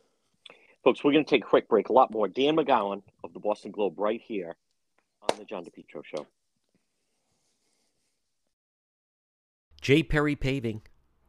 Folks, 0.85 1.03
we're 1.03 1.11
going 1.13 1.25
to 1.25 1.29
take 1.31 1.43
a 1.45 1.49
quick 1.49 1.69
break. 1.69 1.89
A 1.89 1.93
lot 1.93 2.13
more. 2.13 2.29
Dan 2.29 2.55
McGowan 2.55 3.03
of 3.25 3.33
the 3.33 3.41
Boston 3.41 3.73
Globe 3.73 3.99
right 3.99 4.21
here 4.21 4.55
on 5.29 5.37
the 5.39 5.45
John 5.45 5.65
DePetro 5.65 6.05
Show. 6.05 6.25
J. 9.81 10.05
Perry 10.05 10.37
Paving, 10.37 10.83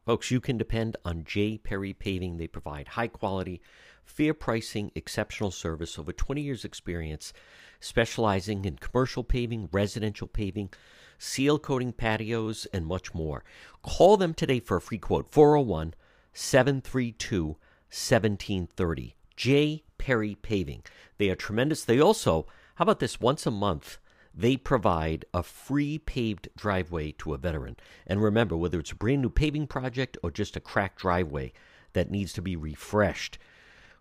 Folks, 0.04 0.30
you 0.30 0.38
can 0.38 0.58
depend 0.58 0.98
on 1.04 1.24
J. 1.24 1.56
Perry 1.56 1.94
Paving. 1.94 2.36
They 2.36 2.46
provide 2.46 2.88
high 2.88 3.08
quality, 3.08 3.62
fair 4.04 4.34
pricing, 4.34 4.92
exceptional 4.94 5.50
service, 5.50 5.98
over 5.98 6.12
20 6.12 6.42
years' 6.42 6.64
experience, 6.64 7.32
specializing 7.80 8.66
in 8.66 8.76
commercial 8.76 9.24
paving, 9.24 9.70
residential 9.72 10.26
paving, 10.26 10.70
seal 11.16 11.58
coating 11.58 11.92
patios, 11.92 12.66
and 12.72 12.84
much 12.84 13.14
more. 13.14 13.44
Call 13.82 14.18
them 14.18 14.34
today 14.34 14.60
for 14.60 14.76
a 14.76 14.80
free 14.80 14.98
quote 14.98 15.30
401 15.30 15.94
732 16.34 17.46
1730. 17.46 19.16
J. 19.36 19.84
Perry 19.96 20.34
Paving. 20.34 20.82
They 21.16 21.30
are 21.30 21.34
tremendous. 21.34 21.82
They 21.82 21.98
also, 21.98 22.46
how 22.74 22.82
about 22.82 23.00
this, 23.00 23.20
once 23.20 23.46
a 23.46 23.50
month, 23.50 23.98
they 24.36 24.56
provide 24.56 25.24
a 25.32 25.42
free 25.42 25.98
paved 25.98 26.48
driveway 26.56 27.12
to 27.12 27.34
a 27.34 27.38
veteran. 27.38 27.76
And 28.06 28.22
remember, 28.22 28.56
whether 28.56 28.80
it's 28.80 28.90
a 28.90 28.96
brand 28.96 29.22
new 29.22 29.30
paving 29.30 29.68
project 29.68 30.18
or 30.22 30.30
just 30.30 30.56
a 30.56 30.60
cracked 30.60 30.98
driveway 31.00 31.52
that 31.92 32.10
needs 32.10 32.32
to 32.32 32.42
be 32.42 32.56
refreshed, 32.56 33.38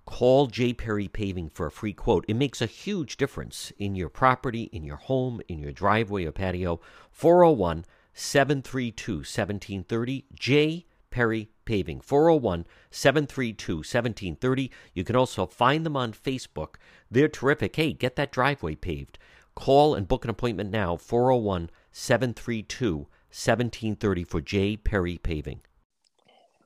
call 0.05 0.47
J. 0.47 0.73
Perry 0.73 1.07
Paving 1.07 1.49
for 1.49 1.67
a 1.67 1.71
free 1.71 1.93
quote. 1.93 2.25
It 2.27 2.35
makes 2.35 2.61
a 2.61 2.65
huge 2.65 3.15
difference 3.17 3.71
in 3.77 3.95
your 3.95 4.09
property, 4.09 4.63
in 4.71 4.83
your 4.83 4.97
home, 4.97 5.41
in 5.47 5.59
your 5.59 5.71
driveway 5.71 6.25
or 6.25 6.31
patio. 6.31 6.81
401 7.11 7.85
732 8.13 9.13
1730. 9.17 10.25
J. 10.33 10.85
Perry 11.11 11.49
Paving. 11.65 12.01
401 12.01 12.65
732 12.89 13.75
1730. 13.77 14.71
You 14.95 15.03
can 15.03 15.15
also 15.15 15.45
find 15.45 15.85
them 15.85 15.95
on 15.95 16.11
Facebook. 16.11 16.75
They're 17.11 17.27
terrific. 17.27 17.75
Hey, 17.75 17.93
get 17.93 18.15
that 18.15 18.31
driveway 18.31 18.75
paved. 18.75 19.19
Call 19.55 19.95
and 19.95 20.07
book 20.07 20.23
an 20.23 20.29
appointment 20.29 20.71
now 20.71 20.97
401 20.97 21.69
732 21.91 22.97
1730 22.97 24.23
for 24.23 24.41
J. 24.41 24.77
Perry 24.77 25.17
Paving. 25.17 25.61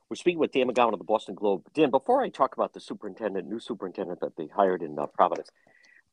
We're 0.08 0.16
speaking 0.16 0.38
with 0.38 0.52
Dan 0.52 0.68
McGowan 0.68 0.94
of 0.94 0.98
the 0.98 1.04
Boston 1.04 1.34
Globe. 1.34 1.66
Dan, 1.74 1.90
before 1.90 2.22
I 2.22 2.30
talk 2.30 2.54
about 2.54 2.72
the 2.72 2.80
superintendent, 2.80 3.46
new 3.46 3.60
superintendent 3.60 4.20
that 4.20 4.36
they 4.36 4.46
hired 4.46 4.82
in 4.82 4.98
uh, 4.98 5.06
Providence, 5.06 5.50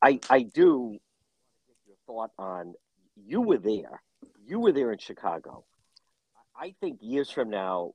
I, 0.02 0.20
I 0.30 0.42
do 0.42 0.98
get 1.68 1.78
your 1.88 1.96
thought 2.06 2.32
on 2.38 2.74
you 3.16 3.42
were 3.42 3.58
there. 3.58 4.02
You 4.46 4.60
were 4.60 4.74
there 4.74 4.92
in 4.92 5.00
Chicago. 5.00 5.64
I 6.60 6.76
think 6.82 7.00
years 7.02 7.30
from 7.30 7.50
now, 7.50 7.94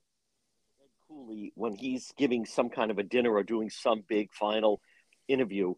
Ed 0.83 0.88
Cooley, 1.07 1.53
when 1.55 1.75
he's 1.75 2.12
giving 2.16 2.47
some 2.47 2.71
kind 2.71 2.90
of 2.90 2.99
a 2.99 3.03
dinner 3.03 3.33
or 3.33 3.43
doing 3.43 3.69
some 3.69 4.03
big 4.09 4.33
final 4.33 4.81
interview, 5.29 5.75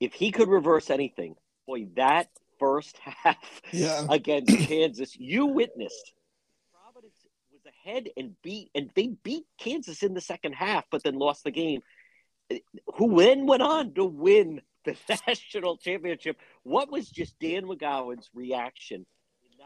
if 0.00 0.14
he 0.14 0.32
could 0.32 0.48
reverse 0.48 0.90
anything, 0.90 1.36
boy, 1.68 1.86
that 1.96 2.28
first 2.58 2.98
half 3.22 3.62
Yeah. 3.70 4.06
against 4.10 4.56
Kansas, 4.68 5.14
you 5.16 5.46
witnessed. 5.46 6.12
Providence 6.72 7.14
was 7.52 7.60
ahead 7.66 8.08
and 8.16 8.34
beat, 8.42 8.70
and 8.74 8.90
they 8.96 9.08
beat 9.22 9.44
Kansas 9.58 10.02
in 10.02 10.14
the 10.14 10.20
second 10.20 10.54
half, 10.54 10.84
but 10.90 11.02
then 11.04 11.14
lost 11.18 11.44
the 11.44 11.50
game. 11.52 11.82
Who 12.96 13.20
then 13.20 13.46
went 13.46 13.62
on 13.62 13.92
to 13.94 14.04
win 14.06 14.62
the 14.84 14.96
national 15.26 15.76
championship? 15.76 16.38
What 16.62 16.90
was 16.90 17.08
just 17.08 17.38
Dan 17.38 17.64
McGowan's 17.64 18.30
reaction 18.34 19.04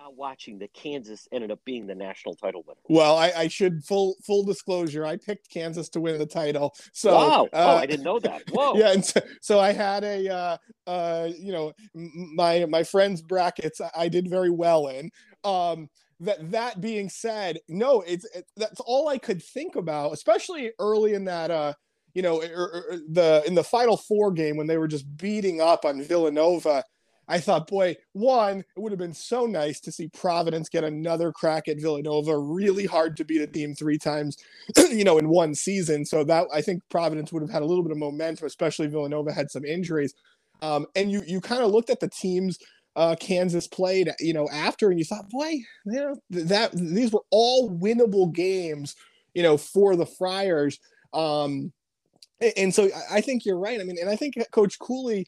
watching 0.09 0.59
that 0.59 0.73
Kansas 0.73 1.27
ended 1.33 1.51
up 1.51 1.61
being 1.65 1.87
the 1.87 1.95
national 1.95 2.35
title 2.35 2.63
winner? 2.67 2.81
Well, 2.89 3.17
I, 3.17 3.33
I 3.37 3.49
should 3.49 3.85
full 3.85 4.17
full 4.25 4.45
disclosure. 4.45 5.05
I 5.05 5.17
picked 5.17 5.51
Kansas 5.51 5.89
to 5.91 6.01
win 6.01 6.19
the 6.19 6.27
title. 6.27 6.75
So 6.93 7.15
wow! 7.15 7.49
oh, 7.53 7.59
uh, 7.59 7.77
I 7.77 7.87
didn't 7.87 8.05
know 8.05 8.19
that. 8.21 8.43
Whoa! 8.53 8.77
Yeah, 8.77 8.93
and 8.93 9.05
so, 9.05 9.21
so 9.41 9.59
I 9.59 9.73
had 9.73 10.05
a 10.05 10.29
uh, 10.29 10.57
uh, 10.87 11.29
you 11.37 11.53
know 11.53 11.73
my 11.95 12.65
my 12.67 12.85
friends 12.85 13.21
brackets. 13.21 13.81
I- 13.97 14.13
did 14.13 14.29
very 14.29 14.51
well 14.51 14.89
in. 14.89 15.11
Um, 15.43 15.89
that 16.21 16.51
that 16.53 16.81
being 16.81 17.09
said, 17.09 17.59
no, 17.69 18.03
it's 18.03 18.25
it, 18.35 18.45
that's 18.57 18.81
all 18.81 19.09
I 19.09 19.19
could 19.19 19.43
think 19.43 19.75
about, 19.75 20.13
especially 20.13 20.71
early 20.79 21.15
in 21.15 21.25
that 21.25 21.51
uh 21.51 21.73
you 22.15 22.23
know 22.23 22.41
er, 22.43 22.85
er, 22.91 22.99
the 23.09 23.43
in 23.47 23.55
the 23.55 23.65
final 23.65 23.97
four 23.97 24.31
game 24.31 24.57
when 24.57 24.69
they 24.69 24.79
were 24.79 24.89
just 24.89 25.17
beating 25.17 25.61
up 25.61 25.85
on 25.85 26.03
Villanova. 26.03 26.85
I 27.29 27.39
thought, 27.39 27.69
boy, 27.69 27.97
one, 28.13 28.61
it 28.61 28.81
would 28.81 28.93
have 28.93 28.99
been 28.99 29.15
so 29.15 29.47
nice 29.47 29.81
to 29.81 29.93
see 29.93 30.09
Providence 30.09 30.69
get 30.69 30.85
another 30.85 31.33
crack 31.33 31.69
at 31.69 31.81
Villanova. 31.81 32.37
Really 32.37 32.85
hard 32.85 33.17
to 33.19 33.25
beat 33.25 33.41
a 33.41 33.47
team 33.47 33.75
three 33.75 33.99
times, 33.99 34.37
you 34.91 35.05
know, 35.05 35.19
in 35.19 35.29
one 35.29 35.55
season. 35.55 36.05
So 36.05 36.25
that 36.25 36.49
I 36.53 36.61
think 36.61 36.83
Providence 36.91 37.33
would 37.33 37.43
have 37.43 37.51
had 37.51 37.63
a 37.63 37.67
little 37.67 37.85
bit 37.85 37.93
of 37.93 37.99
momentum, 37.99 38.47
especially 38.47 38.89
Villanova 38.89 39.33
had 39.33 39.51
some 39.51 39.65
injuries. 39.65 40.15
Um, 40.61 40.87
and 40.95 41.11
you 41.11 41.23
you 41.27 41.41
kind 41.41 41.63
of 41.63 41.71
looked 41.71 41.91
at 41.91 42.01
the 42.01 42.09
teams 42.09 42.59
uh, 42.97 43.17
Kansas 43.19 43.67
played, 43.67 44.11
you 44.21 44.35
know, 44.35 44.49
after, 44.51 44.91
and 44.91 44.99
you 44.99 45.05
thought, 45.05 45.31
boy, 45.31 45.53
you 45.87 45.93
know, 45.93 46.17
that 46.31 46.73
these 46.73 47.13
were 47.13 47.25
all 47.31 47.71
winnable 47.71 48.33
games, 48.33 48.95
you 49.35 49.43
know, 49.43 49.57
for 49.57 49.97
the 49.97 50.07
Friars. 50.07 50.79
Um, 51.15 51.73
and- 52.57 52.75
so 52.75 52.91
I 53.11 53.21
think 53.21 53.47
you're 53.47 53.59
right. 53.59 53.81
I 53.81 53.85
mean, 53.85 53.99
and 54.01 54.11
I 54.11 54.17
think 54.17 54.35
Coach 54.51 54.79
Cooley, 54.79 55.27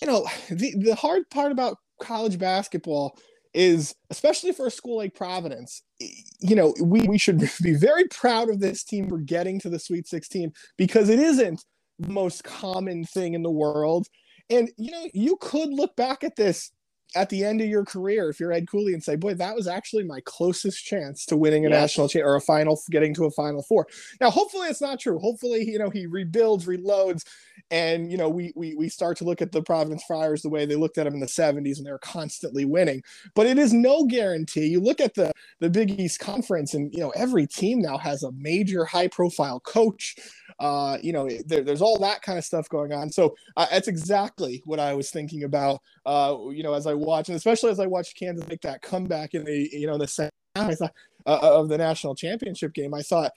you 0.00 0.06
know, 0.06 0.26
the, 0.50 0.74
the 0.78 0.94
hard 0.94 1.28
part 1.30 1.52
about 1.52 1.78
college 2.00 2.38
basketball 2.38 3.18
is, 3.54 3.94
especially 4.10 4.52
for 4.52 4.66
a 4.66 4.70
school 4.70 4.98
like 4.98 5.14
Providence, 5.14 5.82
you 5.98 6.54
know, 6.54 6.74
we, 6.82 7.00
we 7.02 7.18
should 7.18 7.38
be 7.62 7.74
very 7.74 8.06
proud 8.08 8.50
of 8.50 8.60
this 8.60 8.84
team 8.84 9.08
for 9.08 9.18
getting 9.18 9.58
to 9.60 9.70
the 9.70 9.78
Sweet 9.78 10.06
16 10.06 10.52
because 10.76 11.08
it 11.08 11.18
isn't 11.18 11.64
the 11.98 12.10
most 12.10 12.44
common 12.44 13.04
thing 13.04 13.34
in 13.34 13.42
the 13.42 13.50
world. 13.50 14.06
And, 14.50 14.70
you 14.76 14.92
know, 14.92 15.08
you 15.12 15.38
could 15.40 15.70
look 15.70 15.96
back 15.96 16.22
at 16.22 16.36
this 16.36 16.70
at 17.14 17.28
the 17.30 17.44
end 17.44 17.60
of 17.60 17.68
your 17.68 17.84
career 17.84 18.28
if 18.28 18.40
you're 18.40 18.52
Ed 18.52 18.68
Cooley 18.68 18.92
and 18.92 19.02
say, 19.02 19.16
boy, 19.16 19.34
that 19.34 19.54
was 19.54 19.66
actually 19.66 20.04
my 20.04 20.20
closest 20.24 20.84
chance 20.84 21.24
to 21.26 21.36
winning 21.36 21.64
a 21.64 21.68
national 21.68 22.08
cha- 22.08 22.20
or 22.20 22.36
a 22.36 22.40
final, 22.40 22.80
getting 22.90 23.14
to 23.14 23.24
a 23.24 23.30
final 23.30 23.62
four. 23.62 23.86
Now, 24.20 24.30
hopefully 24.30 24.68
it's 24.68 24.80
not 24.80 25.00
true. 25.00 25.18
Hopefully, 25.18 25.64
you 25.64 25.78
know, 25.78 25.90
he 25.90 26.06
rebuilds, 26.06 26.66
reloads, 26.66 27.24
and 27.70 28.10
you 28.10 28.18
know, 28.18 28.28
we 28.28 28.52
we 28.54 28.74
we 28.74 28.88
start 28.88 29.16
to 29.18 29.24
look 29.24 29.40
at 29.42 29.52
the 29.52 29.62
Providence 29.62 30.04
Friars 30.06 30.42
the 30.42 30.48
way 30.48 30.66
they 30.66 30.76
looked 30.76 30.98
at 30.98 31.04
them 31.04 31.14
in 31.14 31.20
the 31.20 31.26
70s 31.26 31.78
and 31.78 31.86
they're 31.86 31.98
constantly 31.98 32.64
winning. 32.64 33.02
But 33.34 33.46
it 33.46 33.58
is 33.58 33.72
no 33.72 34.04
guarantee. 34.04 34.66
You 34.66 34.80
look 34.80 35.00
at 35.00 35.14
the 35.14 35.32
the 35.60 35.70
Big 35.70 35.98
East 35.98 36.20
Conference, 36.20 36.74
and 36.74 36.92
you 36.92 37.00
know, 37.00 37.10
every 37.10 37.46
team 37.46 37.80
now 37.80 37.98
has 37.98 38.22
a 38.22 38.32
major 38.32 38.84
high 38.84 39.08
profile 39.08 39.60
coach. 39.60 40.16
Uh, 40.58 40.98
you 41.02 41.12
know, 41.12 41.28
there, 41.46 41.62
there's 41.62 41.82
all 41.82 41.98
that 41.98 42.22
kind 42.22 42.38
of 42.38 42.44
stuff 42.44 42.68
going 42.68 42.92
on. 42.92 43.10
So 43.10 43.36
uh, 43.56 43.66
that's 43.70 43.88
exactly 43.88 44.62
what 44.64 44.80
I 44.80 44.94
was 44.94 45.10
thinking 45.10 45.44
about. 45.44 45.80
Uh, 46.04 46.36
you 46.50 46.62
know, 46.62 46.74
as 46.74 46.86
I 46.86 46.94
watch, 46.94 47.28
and 47.28 47.36
especially 47.36 47.70
as 47.70 47.80
I 47.80 47.86
watched 47.86 48.18
Kansas 48.18 48.48
make 48.48 48.62
that 48.62 48.82
comeback 48.82 49.34
in 49.34 49.44
the 49.44 49.68
you 49.72 49.86
know 49.86 49.98
the 49.98 50.08
second 50.08 50.32
half, 50.54 50.70
I 50.70 50.74
thought 50.74 50.94
uh, 51.26 51.38
of 51.42 51.68
the 51.68 51.78
national 51.78 52.14
championship 52.14 52.72
game. 52.72 52.94
I 52.94 53.02
thought 53.02 53.32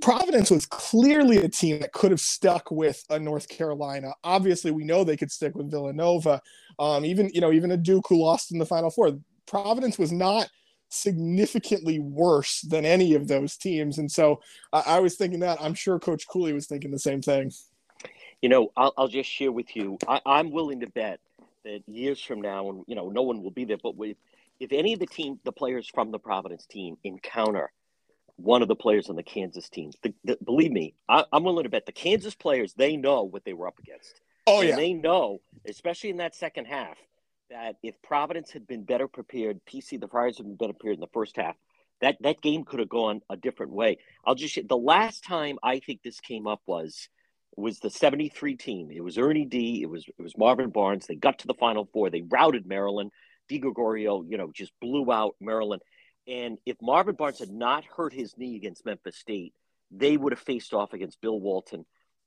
Providence 0.00 0.50
was 0.50 0.66
clearly 0.66 1.38
a 1.38 1.48
team 1.48 1.80
that 1.80 1.92
could 1.92 2.10
have 2.10 2.20
stuck 2.20 2.70
with 2.70 3.04
a 3.10 3.18
North 3.18 3.48
Carolina. 3.48 4.12
Obviously, 4.24 4.70
we 4.70 4.84
know 4.84 5.04
they 5.04 5.16
could 5.16 5.30
stick 5.30 5.54
with 5.54 5.70
Villanova. 5.70 6.40
Um, 6.78 7.04
even 7.04 7.30
you 7.32 7.40
know, 7.40 7.52
even 7.52 7.70
a 7.70 7.76
Duke 7.76 8.06
who 8.08 8.22
lost 8.22 8.52
in 8.52 8.58
the 8.58 8.66
Final 8.66 8.90
Four. 8.90 9.18
Providence 9.46 9.98
was 9.98 10.10
not 10.10 10.48
significantly 10.94 11.98
worse 11.98 12.60
than 12.62 12.84
any 12.84 13.14
of 13.14 13.28
those 13.28 13.56
teams, 13.56 13.98
and 13.98 14.10
so 14.10 14.40
I, 14.72 14.82
I 14.86 15.00
was 15.00 15.16
thinking 15.16 15.40
that. 15.40 15.60
I'm 15.60 15.74
sure 15.74 15.98
Coach 15.98 16.26
Cooley 16.28 16.52
was 16.52 16.66
thinking 16.66 16.90
the 16.90 16.98
same 16.98 17.22
thing. 17.22 17.52
You 18.42 18.48
know, 18.48 18.72
I'll, 18.76 18.92
I'll 18.96 19.08
just 19.08 19.30
share 19.30 19.52
with 19.52 19.74
you. 19.74 19.98
I, 20.06 20.20
I'm 20.26 20.50
willing 20.50 20.80
to 20.80 20.86
bet 20.86 21.20
that 21.64 21.82
years 21.86 22.20
from 22.20 22.40
now, 22.40 22.68
and 22.68 22.84
you 22.86 22.94
know, 22.94 23.08
no 23.10 23.22
one 23.22 23.42
will 23.42 23.50
be 23.50 23.64
there, 23.64 23.78
but 23.82 23.94
if, 24.00 24.16
if 24.60 24.72
any 24.72 24.92
of 24.92 25.00
the 25.00 25.06
team, 25.06 25.40
the 25.44 25.52
players 25.52 25.88
from 25.92 26.10
the 26.10 26.18
Providence 26.18 26.66
team, 26.66 26.96
encounter 27.04 27.72
one 28.36 28.62
of 28.62 28.68
the 28.68 28.76
players 28.76 29.08
on 29.08 29.16
the 29.16 29.22
Kansas 29.22 29.68
team, 29.68 29.92
the, 30.02 30.12
the, 30.24 30.38
believe 30.44 30.72
me, 30.72 30.94
I, 31.08 31.24
I'm 31.32 31.44
willing 31.44 31.64
to 31.64 31.70
bet 31.70 31.86
the 31.86 31.92
Kansas 31.92 32.34
players 32.34 32.74
they 32.74 32.96
know 32.96 33.22
what 33.22 33.44
they 33.44 33.52
were 33.52 33.68
up 33.68 33.78
against. 33.78 34.20
Oh 34.46 34.60
and 34.60 34.70
yeah, 34.70 34.76
they 34.76 34.92
know, 34.92 35.40
especially 35.66 36.10
in 36.10 36.18
that 36.18 36.34
second 36.34 36.66
half, 36.66 36.98
that 37.54 37.76
if 37.84 37.94
Providence 38.02 38.50
had 38.50 38.66
been 38.66 38.82
better 38.82 39.06
prepared, 39.06 39.60
PC 39.64 40.00
the 40.00 40.08
Friars 40.08 40.38
had 40.38 40.46
been 40.46 40.56
better 40.56 40.72
prepared 40.72 40.96
in 40.96 41.00
the 41.00 41.06
first 41.14 41.36
half, 41.36 41.54
that 42.00 42.16
that 42.20 42.42
game 42.42 42.64
could 42.64 42.80
have 42.80 42.88
gone 42.88 43.20
a 43.30 43.36
different 43.36 43.72
way. 43.72 43.98
I'll 44.26 44.34
just 44.34 44.58
the 44.68 44.76
last 44.76 45.24
time 45.24 45.58
I 45.62 45.78
think 45.78 46.02
this 46.02 46.20
came 46.20 46.48
up 46.48 46.60
was 46.66 47.08
was 47.56 47.78
the 47.78 47.90
73 47.90 48.56
team. 48.56 48.90
It 48.90 49.04
was 49.04 49.16
Ernie 49.16 49.44
D, 49.44 49.80
it 49.82 49.88
was 49.88 50.04
it 50.06 50.22
was 50.22 50.36
Marvin 50.36 50.70
Barnes. 50.70 51.06
They 51.06 51.14
got 51.14 51.38
to 51.38 51.46
the 51.46 51.54
final 51.54 51.88
four. 51.92 52.10
They 52.10 52.22
routed 52.22 52.66
Maryland. 52.66 53.12
Di 53.48 53.58
Gregorio, 53.58 54.24
you 54.26 54.36
know, 54.36 54.50
just 54.52 54.72
blew 54.80 55.12
out 55.12 55.36
Maryland. 55.40 55.82
And 56.26 56.58
if 56.66 56.76
Marvin 56.82 57.14
Barnes 57.14 57.38
had 57.38 57.50
not 57.50 57.84
hurt 57.84 58.14
his 58.14 58.36
knee 58.36 58.56
against 58.56 58.86
Memphis 58.86 59.18
State, 59.18 59.52
they 59.90 60.16
would 60.16 60.32
have 60.32 60.40
faced 60.40 60.72
off 60.72 60.94
against 60.94 61.20
Bill 61.20 61.38
Walton 61.38 61.84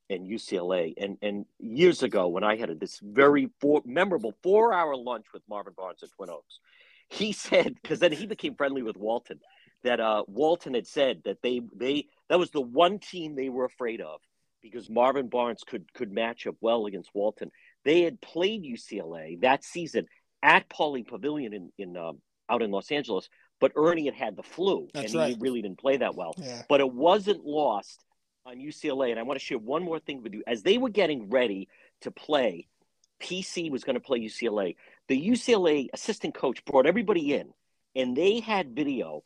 and 0.10 0.28
UCLA. 0.28 0.94
And 0.98 1.18
and 1.22 1.46
years 1.60 2.04
ago, 2.04 2.28
when 2.28 2.44
I 2.44 2.56
had 2.56 2.80
this 2.80 3.00
very 3.02 3.50
four, 3.60 3.82
memorable 3.86 4.34
four 4.44 4.74
hour 4.74 4.96
lunch 4.96 5.28
with 5.34 5.44
Marvin 5.50 5.74
Barnes 5.76 6.04
at 6.04 6.12
Twin 6.12 6.30
Oaks, 6.30 6.60
he 7.10 7.32
said 7.34 7.76
because 7.82 8.00
then 8.00 8.12
he 8.12 8.26
became 8.26 8.56
friendly 8.56 8.84
with 8.84 8.98
Walton 8.98 9.40
that 9.84 10.00
uh, 10.00 10.24
Walton 10.28 10.74
had 10.74 10.88
said 10.88 11.22
that 11.26 11.42
they 11.42 11.62
they 11.76 12.08
that 12.30 12.40
was 12.40 12.52
the 12.52 12.62
one 12.62 13.00
team 13.00 13.36
they 13.36 13.50
were 13.50 13.66
afraid 13.66 14.02
of 14.02 14.20
because 14.62 14.90
Marvin 14.90 15.30
Barnes 15.30 15.64
could 15.66 15.92
could 15.94 16.12
match 16.12 16.48
up 16.48 16.56
well 16.62 16.86
against 16.86 17.12
Walton. 17.14 17.52
They 17.86 18.02
had 18.02 18.20
played 18.22 18.64
UCLA 18.64 19.40
that 19.42 19.64
season 19.64 20.08
at 20.44 20.70
Pauley 20.70 21.08
Pavilion 21.08 21.54
in 21.54 21.72
in 21.78 21.98
um, 21.98 22.20
out 22.50 22.62
in 22.62 22.72
Los 22.72 22.92
Angeles, 22.92 23.30
but 23.60 23.72
Ernie 23.76 24.06
had 24.06 24.16
had 24.16 24.36
the 24.36 24.44
flu 24.44 24.88
That's 24.94 25.14
and 25.14 25.22
right. 25.22 25.30
he 25.30 25.38
really 25.40 25.62
didn't 25.62 25.80
play 25.80 25.98
that 25.98 26.16
well. 26.16 26.34
Yeah. 26.38 26.64
But 26.68 26.82
it 26.82 26.92
wasn't 26.92 27.46
lost 27.46 28.04
on 28.48 28.58
UCLA. 28.58 29.12
And 29.12 29.20
I 29.20 29.24
want 29.24 29.40
to 29.40 29.46
share 29.46 29.58
one 29.58 29.84
more 29.84 30.00
thing 30.00 30.24
with 30.24 30.34
you. 30.34 30.44
As 30.48 30.64
they 30.64 30.78
were 30.78 30.90
getting 30.90 31.30
ready 31.30 31.68
to 32.02 32.12
play, 32.12 32.68
PC 33.22 33.70
was 33.70 33.84
going 33.84 33.96
to 33.96 34.00
play 34.00 34.20
UCLA. 34.20 34.76
The 35.08 35.30
UCLA 35.30 35.88
assistant 35.94 36.34
coach 36.34 36.64
brought 36.66 36.86
everybody 36.86 37.34
in, 37.34 37.50
and 37.96 38.16
they 38.16 38.40
had 38.40 38.76
video 38.76 39.24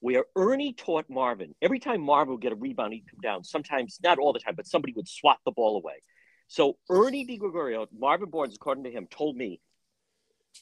where 0.00 0.24
Ernie 0.36 0.72
taught 0.72 1.06
Marvin. 1.10 1.54
Every 1.60 1.78
time 1.78 2.00
Marvin 2.00 2.34
would 2.34 2.42
get 2.42 2.52
a 2.52 2.56
rebound, 2.56 2.92
he'd 2.92 3.10
come 3.10 3.20
down. 3.20 3.44
Sometimes, 3.44 3.98
not 4.02 4.18
all 4.18 4.32
the 4.32 4.38
time, 4.38 4.54
but 4.54 4.66
somebody 4.66 4.92
would 4.94 5.08
swat 5.08 5.38
the 5.44 5.50
ball 5.50 5.76
away. 5.76 6.02
So 6.48 6.76
Ernie 6.88 7.26
DiGregorio, 7.26 7.86
Marvin 7.96 8.30
Barnes, 8.30 8.54
according 8.54 8.84
to 8.84 8.90
him, 8.90 9.06
told 9.10 9.36
me 9.36 9.60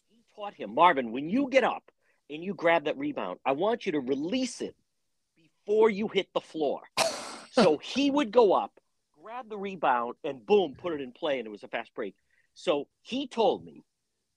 he 0.09 0.23
taught 0.35 0.55
him, 0.55 0.75
Marvin, 0.75 1.13
when 1.13 1.29
you 1.29 1.49
get 1.51 1.65
up 1.65 1.85
and 2.31 2.43
you 2.43 2.55
grab 2.55 2.85
that 2.85 2.99
rebound, 2.99 3.39
I 3.45 3.53
want 3.53 3.87
you 3.87 3.93
to 3.93 4.01
release 4.01 4.61
it 4.61 4.75
before 5.37 5.89
you 5.89 6.09
hit 6.09 6.29
the 6.35 6.41
floor. 6.41 6.83
So 7.63 7.79
he 7.79 8.11
would 8.11 8.31
go 8.31 8.53
up, 8.53 8.73
grab 9.23 9.49
the 9.49 9.59
rebound, 9.59 10.15
and 10.25 10.45
boom, 10.45 10.75
put 10.77 10.93
it 10.93 11.01
in 11.01 11.13
play, 11.13 11.39
and 11.39 11.47
it 11.47 11.51
was 11.51 11.63
a 11.63 11.69
fast 11.69 11.95
break. 11.95 12.15
So 12.55 12.89
he 13.03 13.27
told 13.27 13.65
me 13.65 13.85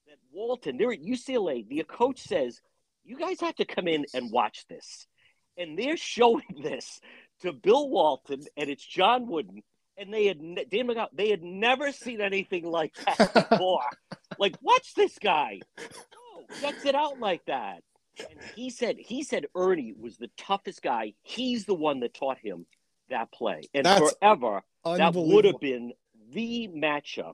that 0.07 0.17
Walton, 0.31 0.77
they're 0.77 0.91
at 0.91 1.01
UCLA, 1.01 1.67
the 1.67 1.84
coach 1.84 2.19
says, 2.21 2.62
you 3.03 3.17
guys 3.17 3.39
have 3.41 3.55
to 3.55 3.65
come 3.65 3.88
in 3.88 4.05
and 4.13 4.31
watch 4.31 4.65
this. 4.67 5.07
And 5.57 5.77
they're 5.77 5.97
showing 6.15 6.62
this 6.62 6.99
to 7.41 7.51
Bill 7.51 7.89
Walton, 7.89 8.43
and 8.57 8.69
it's 8.69 8.86
John 8.86 9.27
Wooden. 9.27 9.62
And 9.97 10.13
they 10.13 10.25
had 10.25 10.39
Dan 10.39 10.88
McGowan, 10.88 11.07
they 11.13 11.29
had 11.29 11.43
never 11.43 11.91
seen 11.91 12.21
anything 12.21 12.65
like 12.65 12.93
that 12.95 13.49
before. 13.49 13.84
like, 14.39 14.55
watch 14.62 14.93
this 14.95 15.19
guy. 15.19 15.60
Oh, 15.79 16.43
checks 16.60 16.86
it 16.86 16.95
out 16.95 17.19
like 17.19 17.45
that. 17.45 17.84
And 18.19 18.39
he 18.55 18.69
said 18.69 18.97
he 18.99 19.23
said 19.23 19.45
Ernie 19.55 19.93
was 19.97 20.17
the 20.17 20.29
toughest 20.38 20.81
guy. 20.81 21.13
He's 21.21 21.65
the 21.65 21.75
one 21.75 21.99
that 22.01 22.13
taught 22.13 22.38
him 22.39 22.65
that 23.12 23.32
play. 23.32 23.62
And 23.74 23.86
That's 23.86 24.13
forever 24.19 24.62
that 24.86 25.13
would 25.13 25.45
have 25.45 25.60
been 25.60 25.93
the 26.32 26.67
matchup 26.76 27.34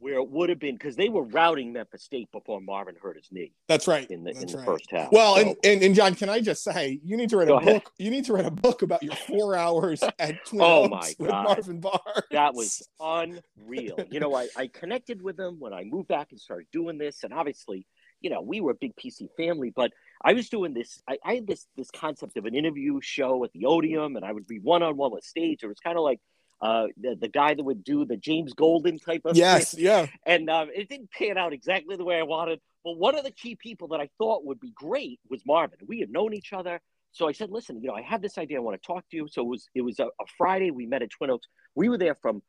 where 0.00 0.14
it 0.16 0.28
would 0.28 0.48
have 0.50 0.58
been 0.58 0.74
because 0.74 0.96
they 0.96 1.08
were 1.08 1.22
routing 1.22 1.72
Memphis 1.72 2.02
State 2.02 2.30
before 2.32 2.60
Marvin 2.60 2.94
hurt 3.00 3.16
his 3.16 3.28
knee 3.30 3.52
That's 3.68 3.86
right. 3.86 4.10
in 4.10 4.24
the 4.24 4.32
in 4.32 4.46
the 4.48 4.58
right. 4.58 4.66
first 4.66 4.90
half. 4.90 5.10
Well, 5.12 5.36
So- 5.36 5.40
and, 5.40 5.56
and 5.64 5.82
and 5.82 5.94
John, 5.94 6.14
can 6.14 6.28
I 6.28 6.40
just 6.40 6.62
say, 6.64 7.00
you 7.04 7.16
need 7.16 7.30
to 7.30 7.36
write 7.38 7.48
Go 7.48 7.54
a 7.54 7.60
ahead. 7.60 7.82
book. 7.84 7.92
You 7.98 8.10
need 8.10 8.24
to 8.26 8.32
write 8.34 8.44
a 8.44 8.50
book 8.50 8.82
about 8.82 9.02
your 9.02 9.14
four 9.14 9.56
hours 9.56 10.02
at 10.18 10.44
Twin 10.46 10.60
Oh, 10.62 10.82
Oaks 10.84 10.90
my 10.90 11.14
with 11.18 11.30
God. 11.30 11.44
Marvin 11.44 11.80
Barnes. 11.80 12.00
that 12.32 12.54
was 12.54 12.86
unreal. 13.00 13.96
You 14.10 14.20
know, 14.20 14.34
I, 14.34 14.48
I 14.56 14.66
connected 14.66 15.22
with 15.22 15.36
them 15.36 15.56
when 15.58 15.72
I 15.72 15.84
moved 15.84 16.08
back 16.08 16.28
and 16.32 16.40
started 16.40 16.66
doing 16.72 16.98
this. 16.98 17.22
And 17.24 17.32
obviously, 17.32 17.86
you 18.20 18.30
know, 18.30 18.42
we 18.42 18.60
were 18.60 18.72
a 18.72 18.76
big 18.76 18.94
PC 18.96 19.28
family, 19.36 19.72
but 19.74 19.92
I 20.24 20.32
was 20.32 20.48
doing 20.48 20.72
this. 20.72 21.02
I, 21.08 21.18
I 21.24 21.34
had 21.34 21.46
this 21.46 21.66
this 21.76 21.90
concept 21.90 22.36
of 22.36 22.46
an 22.46 22.54
interview 22.54 23.00
show 23.02 23.44
at 23.44 23.52
the 23.52 23.66
Odeum, 23.66 24.16
and 24.16 24.24
I 24.24 24.32
would 24.32 24.46
be 24.46 24.58
one 24.58 24.82
on 24.82 24.96
one 24.96 25.12
with 25.12 25.24
stage. 25.24 25.62
It 25.62 25.66
was 25.66 25.78
kind 25.80 25.98
of 25.98 26.04
like 26.04 26.20
uh, 26.60 26.86
the, 26.96 27.14
the 27.20 27.28
guy 27.28 27.54
that 27.54 27.62
would 27.62 27.84
do 27.84 28.04
the 28.06 28.16
James 28.16 28.54
Golden 28.54 28.98
type 28.98 29.22
of 29.24 29.36
yes, 29.36 29.74
thing. 29.74 29.84
yeah. 29.84 30.06
And 30.24 30.48
um, 30.48 30.70
it 30.74 30.88
didn't 30.88 31.10
pan 31.10 31.36
out 31.36 31.52
exactly 31.52 31.96
the 31.96 32.04
way 32.04 32.18
I 32.18 32.22
wanted. 32.22 32.60
But 32.84 32.96
one 32.96 33.16
of 33.16 33.24
the 33.24 33.30
key 33.30 33.54
people 33.56 33.88
that 33.88 34.00
I 34.00 34.08
thought 34.18 34.44
would 34.44 34.60
be 34.60 34.72
great 34.74 35.20
was 35.28 35.42
Marvin. 35.46 35.78
We 35.86 36.00
had 36.00 36.10
known 36.10 36.32
each 36.32 36.52
other. 36.52 36.80
So 37.12 37.28
I 37.28 37.32
said, 37.32 37.50
listen, 37.50 37.80
you 37.80 37.88
know, 37.88 37.94
I 37.94 38.02
have 38.02 38.22
this 38.22 38.38
idea. 38.38 38.56
I 38.58 38.60
want 38.60 38.80
to 38.80 38.86
talk 38.86 39.04
to 39.10 39.16
you. 39.16 39.28
So 39.30 39.42
it 39.42 39.48
was 39.48 39.68
it 39.74 39.82
was 39.82 40.00
a, 40.00 40.06
a 40.06 40.26
Friday. 40.38 40.70
We 40.70 40.86
met 40.86 41.02
at 41.02 41.10
Twin 41.10 41.30
Oaks. 41.30 41.46
We 41.74 41.88
were 41.88 41.98
there 41.98 42.14
from 42.14 42.42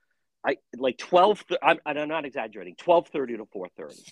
I 0.46 0.58
like 0.78 0.98
twelve. 0.98 1.44
I'm, 1.62 1.80
I'm 1.86 2.08
not 2.08 2.26
exaggerating. 2.26 2.76
Twelve 2.78 3.08
thirty 3.08 3.36
to 3.38 3.46
four 3.52 3.68
thirty, 3.78 4.04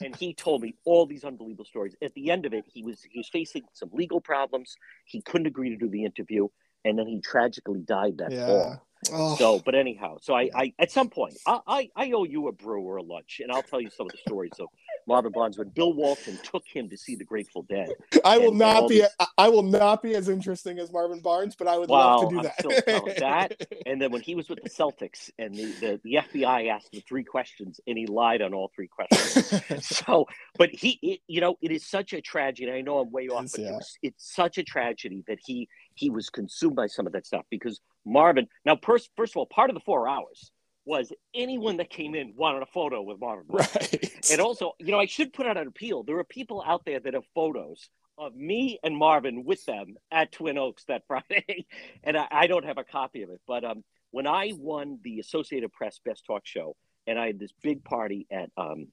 and 0.00 0.14
he 0.16 0.34
told 0.34 0.62
me 0.62 0.74
all 0.84 1.06
these 1.06 1.24
unbelievable 1.24 1.64
stories. 1.64 1.94
At 2.02 2.14
the 2.14 2.30
end 2.30 2.46
of 2.46 2.54
it, 2.54 2.64
he 2.72 2.82
was 2.82 3.02
he 3.02 3.18
was 3.18 3.28
facing 3.28 3.62
some 3.72 3.90
legal 3.92 4.20
problems. 4.20 4.76
He 5.06 5.22
couldn't 5.22 5.46
agree 5.46 5.70
to 5.70 5.76
do 5.76 5.88
the 5.88 6.04
interview, 6.04 6.48
and 6.84 6.98
then 6.98 7.06
he 7.06 7.20
tragically 7.20 7.80
died 7.80 8.18
that 8.18 8.32
Yeah. 8.32 8.44
fall. 8.46 8.86
Oh, 9.12 9.36
So, 9.36 9.60
but 9.64 9.74
anyhow, 9.74 10.18
so 10.20 10.34
I, 10.34 10.50
I 10.54 10.74
at 10.78 10.90
some 10.90 11.08
point, 11.08 11.38
I, 11.46 11.60
I, 11.66 11.90
I 11.96 12.10
owe 12.12 12.24
you 12.24 12.48
a 12.48 12.52
brew 12.52 12.82
or 12.82 12.96
a 12.96 13.02
lunch, 13.02 13.40
and 13.42 13.50
I'll 13.50 13.62
tell 13.62 13.80
you 13.80 13.90
some 13.90 14.06
of 14.06 14.12
the 14.12 14.18
stories 14.18 14.52
of 14.58 14.68
Marvin 15.08 15.32
Barnes 15.32 15.58
when 15.58 15.70
Bill 15.70 15.94
Walton 15.94 16.38
took 16.44 16.62
him 16.72 16.88
to 16.90 16.96
see 16.96 17.16
the 17.16 17.24
Grateful 17.24 17.62
Dead. 17.62 17.88
I 18.24 18.36
will 18.38 18.52
not 18.52 18.88
be. 18.88 19.00
these- 19.00 19.08
I- 19.38 19.48
will 19.48 19.62
not 19.62 20.02
be 20.02 20.14
as 20.14 20.28
interesting 20.28 20.78
as 20.78 20.92
Marvin 20.92 21.20
Barnes, 21.20 21.56
but 21.56 21.66
I 21.66 21.78
would 21.78 21.88
Wow, 21.88 22.20
love 22.20 22.30
to 22.30 22.36
do 22.36 22.42
that. 22.42 23.18
that. 23.18 23.56
And 23.86 24.02
then 24.02 24.12
when 24.12 24.20
he 24.20 24.34
was 24.34 24.50
with 24.50 24.60
the 24.60 24.68
Celtics, 24.68 25.30
and 25.38 25.58
the, 25.58 25.74
the, 25.80 26.00
the 26.04 26.18
FBI 26.34 26.68
asked 26.68 26.92
him 26.92 27.00
three 27.08 27.24
questions, 27.24 27.80
and 27.86 27.96
he 27.96 28.06
lied 28.06 28.42
on 28.42 28.52
all 28.52 28.70
three 28.74 28.88
questions. 28.88 29.50
so, 29.80 30.26
but 30.58 30.68
he, 30.70 30.98
it, 31.02 31.20
you 31.26 31.40
know, 31.40 31.56
it 31.62 31.70
is 31.70 31.86
such 31.86 32.12
a 32.12 32.20
tragedy. 32.20 32.70
I 32.70 32.82
know 32.82 32.98
I'm 32.98 33.10
way 33.10 33.28
off, 33.28 33.44
Yes, 33.44 33.52
but 33.52 33.60
it 33.62 33.72
was, 33.72 33.98
it's 34.02 34.34
such 34.34 34.58
a 34.58 34.62
tragedy 34.62 35.24
that 35.26 35.38
he 35.44 35.68
he 35.94 36.10
was 36.10 36.28
consumed 36.28 36.76
by 36.76 36.86
some 36.86 37.06
of 37.06 37.12
that 37.14 37.26
stuff 37.26 37.46
because 37.50 37.80
Marvin. 38.04 38.46
Now, 38.66 38.78
first, 38.84 39.08
first 39.16 39.32
of 39.32 39.38
all, 39.38 39.46
part 39.46 39.70
of 39.70 39.74
the 39.74 39.80
four 39.80 40.06
hours 40.06 40.52
was 40.88 41.12
anyone 41.34 41.76
that 41.76 41.90
came 41.90 42.14
in 42.14 42.32
wanted 42.34 42.62
a 42.62 42.66
photo 42.66 43.02
with 43.02 43.20
Marvin. 43.20 43.44
Right. 43.46 44.10
And 44.32 44.40
also, 44.40 44.72
you 44.78 44.90
know, 44.90 44.98
I 44.98 45.04
should 45.04 45.34
put 45.34 45.46
out 45.46 45.58
an 45.58 45.68
appeal. 45.68 46.02
There 46.02 46.18
are 46.18 46.24
people 46.24 46.64
out 46.66 46.86
there 46.86 46.98
that 46.98 47.12
have 47.12 47.24
photos 47.34 47.90
of 48.16 48.34
me 48.34 48.78
and 48.82 48.96
Marvin 48.96 49.44
with 49.44 49.62
them 49.66 49.96
at 50.10 50.32
Twin 50.32 50.56
Oaks 50.56 50.84
that 50.88 51.02
Friday, 51.06 51.66
and 52.02 52.16
I, 52.16 52.26
I 52.30 52.46
don't 52.46 52.64
have 52.64 52.78
a 52.78 52.84
copy 52.84 53.20
of 53.22 53.28
it. 53.28 53.40
But 53.46 53.64
um, 53.64 53.84
when 54.12 54.26
I 54.26 54.52
won 54.56 54.98
the 55.04 55.20
Associated 55.20 55.72
Press 55.74 56.00
Best 56.02 56.24
Talk 56.24 56.46
Show, 56.46 56.74
and 57.06 57.18
I 57.18 57.26
had 57.26 57.38
this 57.38 57.52
big 57.62 57.84
party 57.84 58.26
at 58.30 58.50
um, 58.56 58.88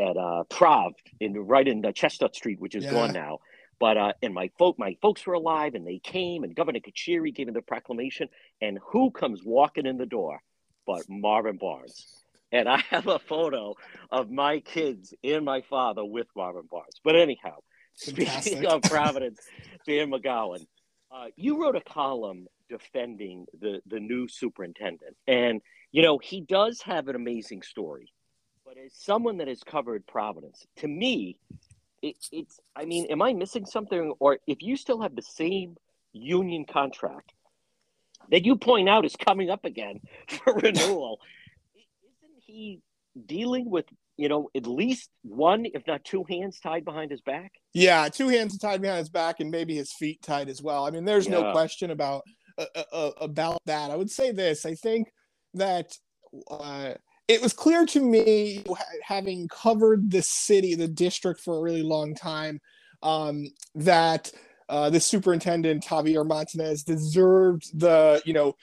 at 0.00 0.16
uh, 0.16 0.44
Prav 0.50 0.92
in 1.20 1.34
right 1.34 1.68
in 1.68 1.82
the 1.82 1.92
Chestnut 1.92 2.34
Street, 2.34 2.60
which 2.60 2.74
is 2.74 2.84
Yeah. 2.84 2.92
gone 2.92 3.12
now. 3.12 3.38
But 3.78 3.98
uh, 3.98 4.12
and 4.22 4.32
my 4.32 4.50
folk, 4.58 4.78
my 4.78 4.96
folks 5.02 5.26
were 5.26 5.34
alive, 5.34 5.74
and 5.74 5.86
they 5.86 5.98
came, 5.98 6.44
and 6.44 6.56
Governor 6.56 6.80
Carcieri 6.80 7.34
gave 7.34 7.46
him 7.48 7.52
the 7.54 7.60
proclamation, 7.60 8.28
and 8.62 8.78
who 8.90 9.10
comes 9.10 9.42
walking 9.44 9.84
in 9.84 9.98
the 9.98 10.06
door 10.06 10.40
but 10.86 11.02
Marvin 11.08 11.56
Barnes? 11.56 12.06
And 12.52 12.68
I 12.68 12.78
have 12.90 13.08
a 13.08 13.18
photo 13.18 13.74
of 14.10 14.30
my 14.30 14.60
kids 14.60 15.12
and 15.24 15.44
my 15.44 15.62
father 15.62 16.04
with 16.04 16.28
Marvin 16.36 16.68
Barnes. 16.70 17.00
But 17.02 17.16
anyhow, 17.16 17.56
Fantastic. 17.96 18.52
speaking 18.52 18.66
of 18.66 18.82
Providence, 18.82 19.40
Dan 19.86 20.10
McGowan, 20.10 20.66
uh, 21.10 21.26
you 21.36 21.60
wrote 21.60 21.76
a 21.76 21.80
column 21.80 22.46
defending 22.68 23.46
the 23.60 23.80
the 23.86 24.00
new 24.00 24.28
superintendent, 24.28 25.16
and 25.26 25.60
you 25.92 26.02
know 26.02 26.18
he 26.18 26.40
does 26.40 26.80
have 26.82 27.08
an 27.08 27.16
amazing 27.16 27.62
story. 27.62 28.12
But 28.64 28.76
as 28.84 28.92
someone 28.94 29.38
that 29.38 29.48
has 29.48 29.62
covered 29.62 30.06
Providence, 30.06 30.66
to 30.78 30.88
me, 30.88 31.36
it, 32.02 32.16
it's 32.32 32.60
I 32.74 32.84
mean, 32.84 33.06
am 33.06 33.22
I 33.22 33.32
missing 33.32 33.66
something? 33.66 34.12
Or 34.18 34.38
if 34.46 34.62
you 34.62 34.76
still 34.76 35.00
have 35.00 35.14
the 35.14 35.22
same 35.22 35.76
union 36.12 36.64
contract 36.64 37.32
that 38.30 38.44
you 38.44 38.56
point 38.56 38.88
out 38.88 39.04
is 39.04 39.16
coming 39.16 39.50
up 39.50 39.64
again 39.64 40.00
for 40.28 40.54
renewal, 40.54 41.20
isn't 41.74 42.42
he 42.44 42.80
dealing 43.26 43.70
with 43.70 43.86
you 44.16 44.28
know 44.28 44.48
at 44.54 44.66
least 44.66 45.10
one, 45.22 45.66
if 45.66 45.86
not 45.86 46.04
two 46.04 46.24
hands 46.28 46.60
tied 46.60 46.84
behind 46.84 47.10
his 47.10 47.20
back? 47.20 47.52
Yeah, 47.72 48.08
two 48.08 48.28
hands 48.28 48.58
tied 48.58 48.82
behind 48.82 49.00
his 49.00 49.08
back 49.08 49.40
and 49.40 49.50
maybe 49.50 49.76
his 49.76 49.92
feet 49.92 50.22
tied 50.22 50.48
as 50.48 50.62
well. 50.62 50.86
I 50.86 50.90
mean, 50.90 51.04
there's 51.04 51.28
no 51.28 51.52
question 51.52 51.90
about 51.90 52.22
uh, 52.58 52.82
uh, 52.92 53.10
about 53.20 53.60
that. 53.66 53.90
I 53.90 53.96
would 53.96 54.10
say 54.10 54.32
this. 54.32 54.64
I 54.64 54.74
think 54.74 55.08
that 55.54 55.92
uh, 56.50 56.94
it 57.28 57.42
was 57.42 57.52
clear 57.52 57.86
to 57.86 58.00
me, 58.00 58.64
having 59.02 59.48
covered 59.48 60.10
the 60.10 60.22
city, 60.22 60.74
the 60.74 60.88
district 60.88 61.40
for 61.40 61.58
a 61.58 61.60
really 61.60 61.82
long 61.82 62.14
time, 62.14 62.60
um, 63.02 63.46
that 63.74 64.32
uh, 64.68 64.90
the 64.90 65.00
superintendent 65.00 65.84
Javier 65.84 66.26
Martinez 66.26 66.82
deserved 66.82 67.78
the, 67.78 68.20
you 68.24 68.32
know, 68.32 68.54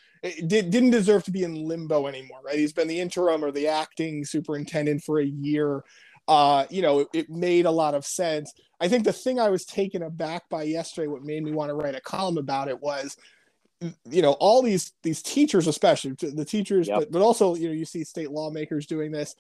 did, 0.48 0.70
didn't 0.70 0.92
deserve 0.92 1.24
to 1.26 1.32
be 1.32 1.44
in 1.44 1.56
limbo 1.68 2.08
anymore, 2.08 2.40
right? 2.46 2.58
He's 2.58 2.74
been 2.74 2.88
the 2.88 3.00
interim 3.00 3.44
or 3.44 3.52
the 3.52 3.68
acting 3.68 4.26
superintendent 4.26 5.04
for 5.04 5.20
a 5.20 5.26
year. 5.26 5.84
Uh, 6.28 6.66
you 6.70 6.82
know, 6.82 7.00
it, 7.00 7.08
it 7.14 7.30
made 7.30 7.66
a 7.66 7.72
lot 7.72 7.94
of 7.94 8.06
sense. 8.06 8.54
I 8.80 8.88
think 8.88 9.04
the 9.04 9.14
thing 9.14 9.40
I 9.40 9.50
was 9.50 9.66
taken 9.66 10.04
aback 10.04 10.48
by 10.50 10.64
yesterday, 10.64 11.08
what 11.08 11.24
made 11.24 11.44
me 11.44 11.52
want 11.52 11.70
to 11.70 11.74
write 11.76 11.96
a 11.96 12.02
column 12.02 12.38
about 12.38 12.70
it 12.70 12.82
was, 12.82 13.18
you 14.10 14.22
know, 14.22 14.32
all 14.34 14.62
these 14.62 14.94
these 15.04 15.22
teachers, 15.22 15.68
especially 15.68 16.12
the 16.12 16.46
teachers, 16.46 16.88
Yep. 16.88 17.00
but, 17.00 17.12
but 17.12 17.22
also 17.22 17.56
you 17.56 17.68
know 17.68 17.74
you 17.74 17.84
see 17.86 18.04
state 18.06 18.32
lawmakers 18.32 18.86
doing 18.86 19.12
this. 19.12 19.36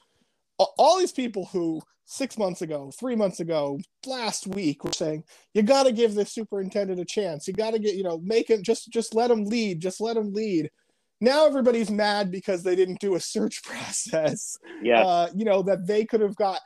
All 0.59 0.99
these 0.99 1.11
people 1.11 1.45
who 1.51 1.81
six 2.05 2.37
months 2.37 2.61
ago, 2.61 2.91
three 2.99 3.15
months 3.15 3.39
ago, 3.39 3.79
last 4.05 4.47
week 4.47 4.83
were 4.83 4.91
saying 4.91 5.23
you 5.53 5.63
got 5.63 5.83
to 5.83 5.91
give 5.91 6.13
this 6.13 6.31
superintendent 6.33 6.99
a 6.99 7.05
chance. 7.05 7.47
You 7.47 7.53
got 7.53 7.71
to 7.71 7.79
get 7.79 7.95
you 7.95 8.03
know 8.03 8.19
make 8.23 8.49
him 8.49 8.63
just 8.63 8.89
just 8.91 9.15
let 9.15 9.31
him 9.31 9.45
lead, 9.45 9.79
just 9.81 10.01
let 10.01 10.17
him 10.17 10.33
lead. 10.33 10.69
Now 11.21 11.45
everybody's 11.45 11.89
mad 11.89 12.31
because 12.31 12.63
they 12.63 12.75
didn't 12.75 12.99
do 12.99 13.15
a 13.15 13.19
search 13.19 13.63
process 13.65 14.57
Yes. 14.83 15.05
uh, 15.05 15.29
you 15.35 15.45
know, 15.45 15.61
that 15.63 15.87
they 15.87 16.05
could 16.05 16.21
have 16.21 16.35
got. 16.35 16.59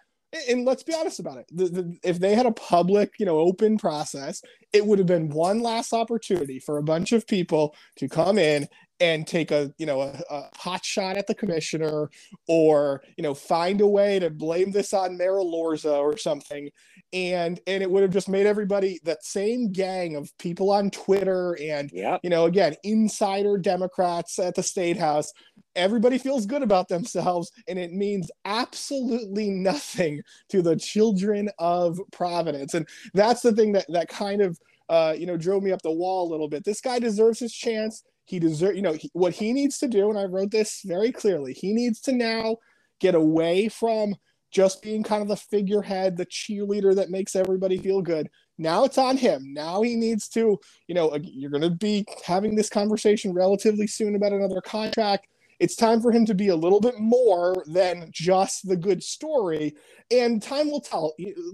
And 0.50 0.66
let's 0.66 0.84
be 0.84 0.94
honest 0.94 1.20
about 1.20 1.38
it. 1.38 1.46
The, 1.52 1.66
the, 1.66 1.98
if 2.04 2.20
they 2.20 2.36
had 2.36 2.46
a 2.46 2.52
public, 2.52 3.14
you 3.18 3.26
know, 3.26 3.40
open 3.40 3.78
process, 3.78 4.42
it 4.74 4.86
would 4.86 5.00
have 5.00 5.08
been 5.08 5.30
one 5.30 5.62
last 5.62 5.94
opportunity 5.94 6.60
for 6.60 6.78
a 6.78 6.84
bunch 6.84 7.14
of 7.14 7.26
people 7.28 7.74
to 7.98 8.10
come 8.10 8.38
in 8.38 8.68
and 9.00 9.28
take 9.28 9.52
a 9.52 9.74
you 9.78 9.86
know 9.86 10.02
a, 10.02 10.22
a, 10.30 10.50
hot 10.56 10.84
shot 10.84 11.18
at 11.18 11.28
the 11.28 11.36
commissioner 11.36 12.10
or 12.48 13.04
you 13.18 13.24
know 13.24 13.34
find 13.34 13.82
a 13.82 13.88
way 13.88 14.20
to 14.20 14.30
blame 14.30 14.72
this 14.72 14.94
on 14.94 15.18
Mayor 15.18 15.34
Elorza 15.34 15.98
or 16.00 16.18
something. 16.18 16.70
And 17.14 17.60
and 17.68 17.84
it 17.84 17.90
would 17.90 18.04
have 18.04 18.12
just 18.12 18.30
made 18.30 18.46
everybody 18.46 19.00
that 19.04 19.24
same 19.24 19.72
gang 19.72 20.16
of 20.16 20.36
people 20.38 20.72
on 20.72 20.90
Twitter 20.90 21.58
and 21.62 21.90
yeah. 21.94 22.18
you 22.24 22.30
know 22.30 22.46
again 22.46 22.76
insider 22.84 23.58
Democrats 23.58 24.40
at 24.40 24.56
the 24.56 24.64
state 24.64 24.98
house 24.98 25.32
everybody 25.78 26.18
feels 26.18 26.46
good 26.46 26.64
about 26.64 26.90
themselves. 26.90 27.52
And 27.70 27.80
it 27.80 27.94
means 27.94 28.30
absolutely 28.44 29.50
nothing 29.50 30.22
to 30.50 30.62
the 30.62 30.76
children 30.76 31.50
of 31.60 32.00
Providence. 32.12 32.74
And 32.74 32.88
that's 33.14 33.42
the 33.42 33.54
thing 33.54 33.72
that 33.74 33.86
that 33.90 34.10
kind 34.10 34.42
of 34.42 34.60
uh, 34.90 35.14
you 35.18 35.26
know 35.26 35.38
drove 35.38 35.64
me 35.64 35.72
up 35.72 35.82
the 35.82 35.92
wall 35.92 36.28
a 36.28 36.32
little 36.32 36.50
bit. 36.50 36.66
This 36.66 36.82
guy 36.82 37.00
deserves 37.00 37.40
his 37.40 37.54
chance 37.54 38.04
he 38.28 38.40
deserves, 38.40 38.76
you 38.76 38.82
know, 38.82 38.94
he, 38.94 39.10
what 39.14 39.34
he 39.34 39.54
needs 39.54 39.78
to 39.80 39.88
do, 39.88 40.10
and 40.10 40.20
I 40.20 40.26
wrote 40.26 40.52
this 40.52 40.82
very 40.86 41.12
clearly. 41.12 41.54
He 41.54 41.74
needs 41.74 42.02
to 42.02 42.12
now 42.12 42.58
get 43.00 43.16
away 43.16 43.70
from 43.70 44.16
just 44.52 44.82
being 44.82 45.02
kind 45.02 45.22
of 45.22 45.28
the 45.30 45.38
figurehead, 45.38 46.18
the 46.18 46.26
cheerleader 46.26 46.96
that 46.96 47.10
makes 47.10 47.36
everybody 47.36 47.78
feel 47.78 48.02
good. 48.02 48.30
Now 48.58 48.84
it's 48.84 48.98
on 48.98 49.18
him. 49.18 49.54
Now 49.54 49.82
he 49.82 49.96
needs 49.96 50.28
to, 50.30 50.60
you 50.88 50.96
know, 50.96 51.16
you're 51.22 51.52
going 51.52 51.64
to 51.64 51.70
be 51.70 52.06
having 52.26 52.56
this 52.56 52.70
conversation 52.70 53.34
relatively 53.34 53.88
soon 53.88 54.16
about 54.16 54.34
another 54.34 54.62
contract. 54.62 55.28
It's 55.60 55.76
time 55.76 56.02
for 56.02 56.12
him 56.12 56.26
to 56.26 56.36
be 56.36 56.50
a 56.50 56.56
little 56.56 56.80
bit 56.80 57.00
more 57.00 57.64
than 57.66 58.10
just 58.12 58.68
the 58.68 58.78
good 58.78 59.04
story. 59.04 59.76
And 60.12 60.42
time 60.42 60.70
will 60.70 60.82
tell. 60.82 61.14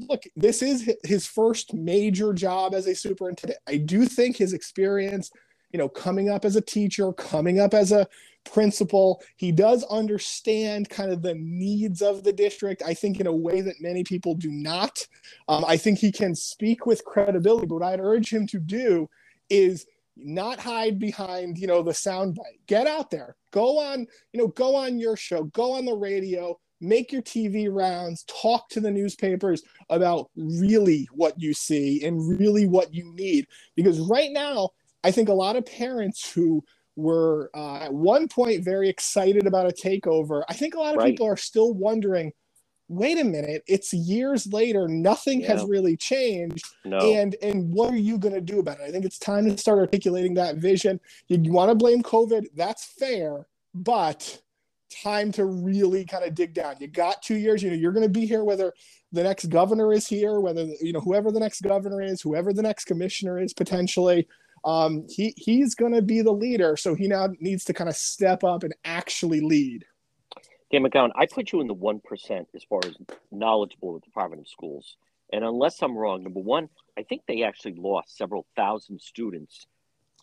Look, 0.09 0.23
this 0.35 0.61
is 0.61 0.91
his 1.03 1.25
first 1.25 1.73
major 1.73 2.33
job 2.33 2.73
as 2.73 2.87
a 2.87 2.95
superintendent. 2.95 3.59
I 3.67 3.77
do 3.77 4.05
think 4.05 4.37
his 4.37 4.53
experience 4.53 5.31
you 5.73 5.79
know, 5.79 5.89
coming 5.89 6.29
up 6.29 6.45
as 6.45 6.55
a 6.55 6.61
teacher, 6.61 7.11
coming 7.13 7.59
up 7.59 7.73
as 7.73 7.91
a 7.91 8.07
principal. 8.45 9.21
He 9.35 9.51
does 9.51 9.83
understand 9.85 10.89
kind 10.89 11.11
of 11.11 11.21
the 11.21 11.33
needs 11.35 12.01
of 12.01 12.23
the 12.23 12.31
district, 12.31 12.83
I 12.85 12.93
think, 12.93 13.19
in 13.19 13.27
a 13.27 13.35
way 13.35 13.61
that 13.61 13.81
many 13.81 14.03
people 14.03 14.35
do 14.35 14.51
not. 14.51 15.05
Um, 15.47 15.65
I 15.67 15.77
think 15.77 15.99
he 15.99 16.11
can 16.11 16.35
speak 16.35 16.85
with 16.85 17.03
credibility, 17.05 17.65
but 17.65 17.75
what 17.75 17.83
I'd 17.83 17.99
urge 17.99 18.31
him 18.31 18.45
to 18.47 18.59
do 18.59 19.09
is 19.49 19.87
not 20.15 20.59
hide 20.59 20.99
behind, 20.99 21.57
you 21.57 21.65
know, 21.65 21.81
the 21.81 21.91
soundbite. 21.91 22.59
Get 22.67 22.85
out 22.85 23.09
there, 23.09 23.35
go 23.51 23.79
on, 23.79 24.05
you 24.31 24.39
know, 24.39 24.47
go 24.49 24.75
on 24.75 24.99
your 24.99 25.17
show, 25.17 25.45
go 25.45 25.73
on 25.73 25.85
the 25.85 25.95
radio, 25.95 26.59
make 26.81 27.11
your 27.11 27.23
TV 27.23 27.67
rounds, 27.71 28.23
talk 28.27 28.69
to 28.69 28.79
the 28.79 28.91
newspapers 28.91 29.63
about 29.89 30.29
really 30.35 31.07
what 31.13 31.39
you 31.39 31.53
see 31.53 32.03
and 32.05 32.39
really 32.39 32.67
what 32.67 32.93
you 32.93 33.11
need. 33.15 33.47
Because 33.75 33.99
right 34.01 34.31
now, 34.31 34.69
I 35.03 35.11
think 35.11 35.29
a 35.29 35.33
lot 35.33 35.55
of 35.55 35.65
parents 35.65 36.31
who 36.31 36.63
were 36.95 37.49
uh, 37.53 37.77
at 37.77 37.93
one 37.93 38.27
point 38.27 38.63
very 38.63 38.89
excited 38.89 39.47
about 39.47 39.67
a 39.67 39.73
takeover, 39.73 40.43
I 40.47 40.53
think 40.53 40.75
a 40.75 40.79
lot 40.79 40.93
of 40.93 40.99
right. 40.99 41.11
people 41.11 41.27
are 41.27 41.37
still 41.37 41.73
wondering 41.73 42.33
wait 42.89 43.19
a 43.19 43.23
minute 43.23 43.63
it's 43.65 43.93
years 43.93 44.51
later 44.51 44.87
nothing 44.87 45.41
yeah. 45.41 45.47
has 45.47 45.63
really 45.63 45.95
changed 45.95 46.65
no. 46.83 46.99
and 46.99 47.35
and 47.41 47.71
what 47.73 47.93
are 47.93 47.97
you 47.97 48.17
going 48.17 48.33
to 48.33 48.41
do 48.41 48.59
about 48.59 48.79
it 48.79 48.83
i 48.83 48.91
think 48.91 49.05
it's 49.05 49.17
time 49.17 49.45
to 49.45 49.57
start 49.57 49.79
articulating 49.79 50.33
that 50.33 50.57
vision 50.57 50.99
you, 51.27 51.39
you 51.41 51.51
want 51.51 51.69
to 51.69 51.75
blame 51.75 52.03
covid 52.03 52.45
that's 52.55 52.85
fair 52.85 53.47
but 53.73 54.41
time 54.91 55.31
to 55.31 55.45
really 55.45 56.05
kind 56.05 56.23
of 56.23 56.35
dig 56.35 56.53
down 56.53 56.75
you 56.79 56.87
got 56.87 57.21
two 57.21 57.35
years 57.35 57.63
you 57.63 57.69
know 57.69 57.75
you're 57.75 57.93
going 57.93 58.05
to 58.05 58.09
be 58.09 58.25
here 58.25 58.43
whether 58.43 58.73
the 59.11 59.23
next 59.23 59.45
governor 59.45 59.93
is 59.93 60.05
here 60.05 60.39
whether 60.39 60.65
you 60.81 60.91
know 60.91 60.99
whoever 60.99 61.31
the 61.31 61.39
next 61.39 61.61
governor 61.61 62.01
is 62.01 62.21
whoever 62.21 62.53
the 62.53 62.61
next 62.61 62.85
commissioner 62.85 63.39
is 63.39 63.53
potentially 63.53 64.27
um, 64.65 65.05
he 65.09 65.33
he's 65.37 65.75
going 65.75 65.93
to 65.93 66.01
be 66.01 66.21
the 66.21 66.31
leader. 66.31 66.77
So 66.77 66.95
he 66.95 67.07
now 67.07 67.29
needs 67.39 67.65
to 67.65 67.73
kind 67.73 67.89
of 67.89 67.95
step 67.95 68.43
up 68.43 68.63
and 68.63 68.73
actually 68.85 69.41
lead. 69.41 69.85
Dan 70.71 70.83
McGowan, 70.83 71.11
I 71.15 71.27
put 71.27 71.51
you 71.51 71.61
in 71.61 71.67
the 71.67 71.73
one 71.73 71.99
percent 71.99 72.47
as 72.55 72.63
far 72.63 72.79
as 72.85 72.95
knowledgeable 73.31 73.95
of 73.95 74.01
the 74.01 74.11
Providence 74.11 74.49
Schools. 74.51 74.97
And 75.31 75.43
unless 75.43 75.81
I'm 75.81 75.97
wrong, 75.97 76.23
number 76.23 76.39
one, 76.39 76.69
I 76.97 77.03
think 77.03 77.23
they 77.27 77.43
actually 77.43 77.73
lost 77.73 78.17
several 78.17 78.45
thousand 78.55 79.01
students 79.01 79.65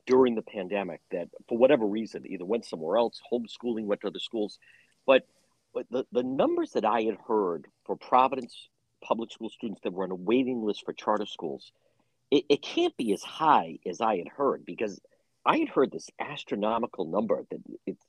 during 0.07 0.35
the 0.35 0.43
pandemic 0.43 1.01
that, 1.11 1.29
for 1.49 1.59
whatever 1.59 1.85
reason, 1.85 2.27
either 2.27 2.45
went 2.45 2.65
somewhere 2.65 2.97
else, 2.97 3.21
homeschooling, 3.33 3.85
went 3.85 4.01
to 4.03 4.09
other 4.09 4.19
schools. 4.21 4.59
But, 5.07 5.27
but 5.75 5.87
the, 5.91 6.05
the 6.13 6.23
numbers 6.23 6.73
that 6.73 6.85
I 6.85 7.03
had 7.03 7.17
heard 7.27 7.67
for 7.85 7.97
Providence 7.97 8.69
public 9.03 9.33
school 9.33 9.51
students 9.51 9.81
that 9.83 9.93
were 9.93 10.05
on 10.05 10.11
a 10.11 10.17
waiting 10.17 10.63
list 10.63 10.85
for 10.85 10.93
charter 10.93 11.27
schools 11.27 11.73
it, 12.31 12.45
it 12.49 12.63
can't 12.63 12.97
be 12.97 13.13
as 13.13 13.23
high 13.23 13.79
as 13.87 14.01
I 14.01 14.19
had 14.19 14.29
heard 14.29 14.65
because 14.65 15.01
I 15.45 15.59
had 15.59 15.69
heard 15.69 15.91
this 15.91 16.09
astronomical 16.19 17.07
number 17.07 17.45
that 17.51 17.61
it's 17.87 18.05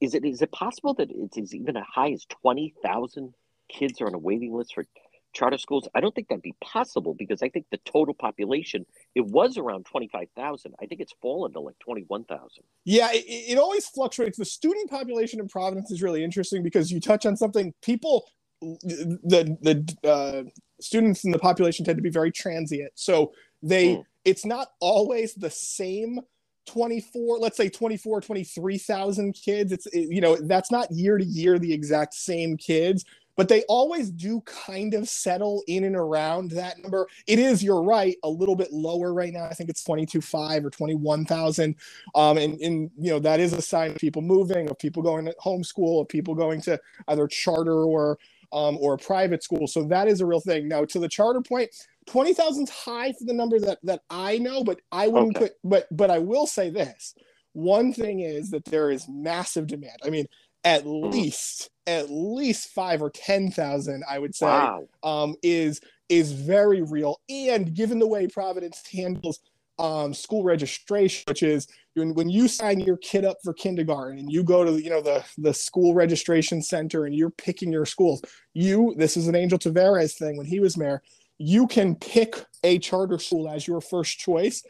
is 0.00 0.14
it 0.14 0.24
is 0.24 0.42
it 0.42 0.52
possible 0.52 0.94
that 0.94 1.08
it's 1.10 1.54
even 1.54 1.76
as 1.76 1.84
high 1.92 2.12
as 2.12 2.26
twenty 2.26 2.74
thousand 2.82 3.34
kids 3.68 4.00
are 4.00 4.06
on 4.06 4.14
a 4.14 4.18
waiting 4.18 4.54
list 4.54 4.74
for 4.74 4.84
charter 5.32 5.56
schools? 5.58 5.88
I 5.94 6.00
don't 6.00 6.14
think 6.14 6.28
that'd 6.28 6.42
be 6.42 6.54
possible 6.62 7.14
because 7.14 7.42
I 7.42 7.48
think 7.48 7.66
the 7.70 7.78
total 7.86 8.14
population 8.14 8.84
it 9.14 9.24
was 9.24 9.56
around 9.56 9.86
twenty 9.86 10.08
five 10.08 10.28
thousand. 10.36 10.74
I 10.82 10.86
think 10.86 11.00
it's 11.00 11.14
fallen 11.22 11.52
to 11.54 11.60
like 11.60 11.78
twenty 11.78 12.04
one 12.08 12.24
thousand. 12.24 12.64
Yeah, 12.84 13.08
it, 13.10 13.24
it 13.26 13.58
always 13.58 13.86
fluctuates. 13.86 14.36
The 14.36 14.44
student 14.44 14.90
population 14.90 15.40
in 15.40 15.48
Providence 15.48 15.90
is 15.90 16.02
really 16.02 16.22
interesting 16.22 16.62
because 16.62 16.90
you 16.90 17.00
touch 17.00 17.24
on 17.24 17.36
something 17.36 17.72
people 17.82 18.26
the 18.60 19.56
the 19.62 20.08
uh, 20.08 20.42
students 20.80 21.24
in 21.24 21.30
the 21.30 21.38
population 21.38 21.84
tend 21.84 21.96
to 21.96 22.02
be 22.02 22.10
very 22.10 22.30
transient. 22.30 22.92
So 22.94 23.32
they 23.62 23.96
mm. 23.96 24.04
it's 24.24 24.44
not 24.44 24.68
always 24.80 25.34
the 25.34 25.50
same 25.50 26.20
24 26.66 27.38
let's 27.38 27.56
say 27.56 27.68
24 27.68 28.20
23,000 28.20 29.32
kids 29.32 29.72
it's 29.72 29.86
it, 29.86 30.08
you 30.10 30.20
know 30.20 30.36
that's 30.36 30.70
not 30.70 30.90
year 30.90 31.18
to 31.18 31.24
year 31.24 31.58
the 31.58 31.72
exact 31.72 32.14
same 32.14 32.56
kids 32.56 33.04
but 33.40 33.48
they 33.48 33.62
always 33.68 34.10
do 34.10 34.42
kind 34.42 34.92
of 34.92 35.08
settle 35.08 35.62
in 35.66 35.84
and 35.84 35.96
around 35.96 36.50
that 36.50 36.78
number. 36.78 37.08
It 37.26 37.38
is, 37.38 37.64
you're 37.64 37.82
right, 37.82 38.14
a 38.22 38.28
little 38.28 38.54
bit 38.54 38.70
lower 38.70 39.14
right 39.14 39.32
now. 39.32 39.44
I 39.44 39.54
think 39.54 39.70
it's 39.70 39.82
22.5 39.82 40.66
or 40.66 40.68
21,000. 40.68 41.74
Um, 42.14 42.36
and, 42.36 42.60
and, 42.60 42.90
you 42.98 43.10
know, 43.10 43.18
that 43.20 43.40
is 43.40 43.54
a 43.54 43.62
sign 43.62 43.92
of 43.92 43.96
people 43.96 44.20
moving, 44.20 44.68
of 44.68 44.78
people 44.78 45.02
going 45.02 45.24
to 45.24 45.34
homeschool, 45.42 46.02
of 46.02 46.08
people 46.08 46.34
going 46.34 46.60
to 46.62 46.78
either 47.08 47.26
charter 47.28 47.84
or 47.84 48.18
um, 48.52 48.78
or 48.80 48.94
a 48.94 48.98
private 48.98 49.42
school. 49.42 49.66
So 49.66 49.84
that 49.84 50.08
is 50.08 50.20
a 50.20 50.26
real 50.26 50.40
thing. 50.40 50.68
Now, 50.68 50.84
to 50.84 50.98
the 50.98 51.08
charter 51.08 51.40
point, 51.40 51.70
twenty 52.06 52.34
thousand 52.34 52.64
is 52.64 52.70
high 52.70 53.12
for 53.12 53.24
the 53.24 53.32
number 53.32 53.58
that 53.60 53.78
that 53.84 54.02
I 54.10 54.38
know, 54.38 54.64
but 54.64 54.80
I 54.92 55.08
wouldn't 55.08 55.36
okay. 55.36 55.46
put. 55.46 55.52
But 55.64 55.86
but 55.90 56.10
I 56.10 56.18
will 56.18 56.46
say 56.46 56.70
this: 56.70 57.14
one 57.52 57.92
thing 57.92 58.20
is 58.20 58.50
that 58.50 58.64
there 58.66 58.90
is 58.90 59.06
massive 59.08 59.66
demand. 59.66 59.98
I 60.04 60.10
mean, 60.10 60.26
at 60.64 60.84
mm. 60.84 61.12
least 61.12 61.70
at 61.86 62.10
least 62.10 62.68
five 62.70 63.02
or 63.02 63.10
ten 63.10 63.50
thousand, 63.50 64.04
I 64.08 64.18
would 64.18 64.34
say, 64.34 64.46
wow. 64.46 64.86
um, 65.02 65.34
is 65.42 65.80
is 66.08 66.32
very 66.32 66.82
real. 66.82 67.20
And 67.28 67.74
given 67.74 67.98
the 67.98 68.06
way 68.06 68.26
Providence 68.26 68.82
handles 68.92 69.40
um, 69.80 70.12
school 70.12 70.44
registration, 70.44 71.24
which 71.26 71.42
is 71.42 71.66
when 71.94 72.28
you 72.28 72.48
sign 72.48 72.80
your 72.80 72.98
kid 72.98 73.24
up 73.24 73.38
for 73.42 73.52
kindergarten 73.54 74.18
and 74.18 74.30
you 74.30 74.44
go 74.44 74.62
to 74.62 74.80
you 74.80 74.90
know 74.90 75.00
the 75.00 75.24
the 75.38 75.54
school 75.54 75.94
registration 75.94 76.62
center 76.62 77.06
and 77.06 77.14
you're 77.14 77.30
picking 77.30 77.72
your 77.72 77.86
schools. 77.86 78.22
You 78.52 78.94
this 78.96 79.16
is 79.16 79.26
an 79.26 79.34
Angel 79.34 79.58
Taveras 79.58 80.16
thing 80.16 80.36
when 80.36 80.46
he 80.46 80.60
was 80.60 80.76
mayor. 80.76 81.02
You 81.38 81.66
can 81.66 81.94
pick 81.96 82.44
a 82.62 82.78
charter 82.78 83.18
school 83.18 83.48
as 83.48 83.66
your 83.66 83.80
first 83.80 84.18
choice, 84.18 84.62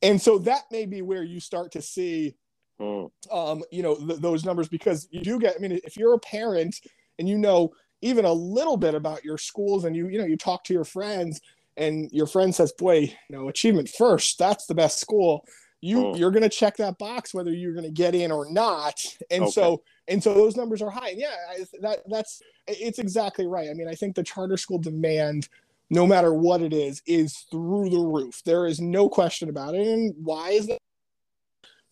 and 0.00 0.20
so 0.20 0.38
that 0.38 0.62
may 0.72 0.86
be 0.86 1.02
where 1.02 1.22
you 1.22 1.40
start 1.40 1.72
to 1.72 1.82
see, 1.82 2.34
mm. 2.80 3.10
um, 3.30 3.62
you 3.70 3.82
know, 3.82 3.96
th- 3.96 4.20
those 4.20 4.46
numbers 4.46 4.68
because 4.68 5.06
you 5.10 5.20
do 5.20 5.38
get. 5.38 5.56
I 5.56 5.58
mean, 5.58 5.78
if 5.84 5.98
you're 5.98 6.14
a 6.14 6.18
parent 6.18 6.74
and 7.18 7.28
you 7.28 7.36
know 7.36 7.72
even 8.00 8.24
a 8.24 8.32
little 8.32 8.78
bit 8.78 8.94
about 8.94 9.24
your 9.24 9.38
schools 9.38 9.84
and 9.84 9.94
you 9.94 10.08
you 10.08 10.18
know 10.18 10.24
you 10.24 10.38
talk 10.38 10.64
to 10.64 10.72
your 10.72 10.84
friends 10.84 11.42
and 11.76 12.10
your 12.12 12.26
friend 12.26 12.54
says, 12.54 12.72
"Boy, 12.72 12.98
you 13.28 13.36
know, 13.36 13.48
achievement 13.48 13.88
first, 13.88 14.38
that's 14.38 14.66
the 14.66 14.74
best 14.74 15.00
school." 15.00 15.44
You 15.80 16.06
oh. 16.06 16.16
you're 16.16 16.30
going 16.30 16.44
to 16.44 16.48
check 16.48 16.78
that 16.78 16.96
box 16.96 17.34
whether 17.34 17.52
you're 17.52 17.74
going 17.74 17.84
to 17.84 17.90
get 17.90 18.14
in 18.14 18.32
or 18.32 18.50
not. 18.50 18.98
And 19.30 19.44
okay. 19.44 19.50
so 19.50 19.82
and 20.08 20.22
so 20.22 20.32
those 20.32 20.56
numbers 20.56 20.80
are 20.80 20.90
high. 20.90 21.10
And 21.10 21.20
yeah, 21.20 21.34
that 21.82 22.00
that's 22.06 22.40
it's 22.66 22.98
exactly 22.98 23.46
right. 23.46 23.68
I 23.68 23.74
mean, 23.74 23.88
I 23.88 23.94
think 23.94 24.14
the 24.14 24.22
charter 24.22 24.56
school 24.56 24.78
demand 24.78 25.48
no 25.90 26.06
matter 26.06 26.32
what 26.32 26.62
it 26.62 26.72
is 26.72 27.02
is 27.06 27.44
through 27.50 27.90
the 27.90 27.98
roof. 27.98 28.42
There 28.44 28.66
is 28.66 28.80
no 28.80 29.08
question 29.08 29.48
about 29.48 29.74
it. 29.74 29.86
And 29.86 30.14
why 30.22 30.50
is 30.50 30.66
that? 30.66 30.78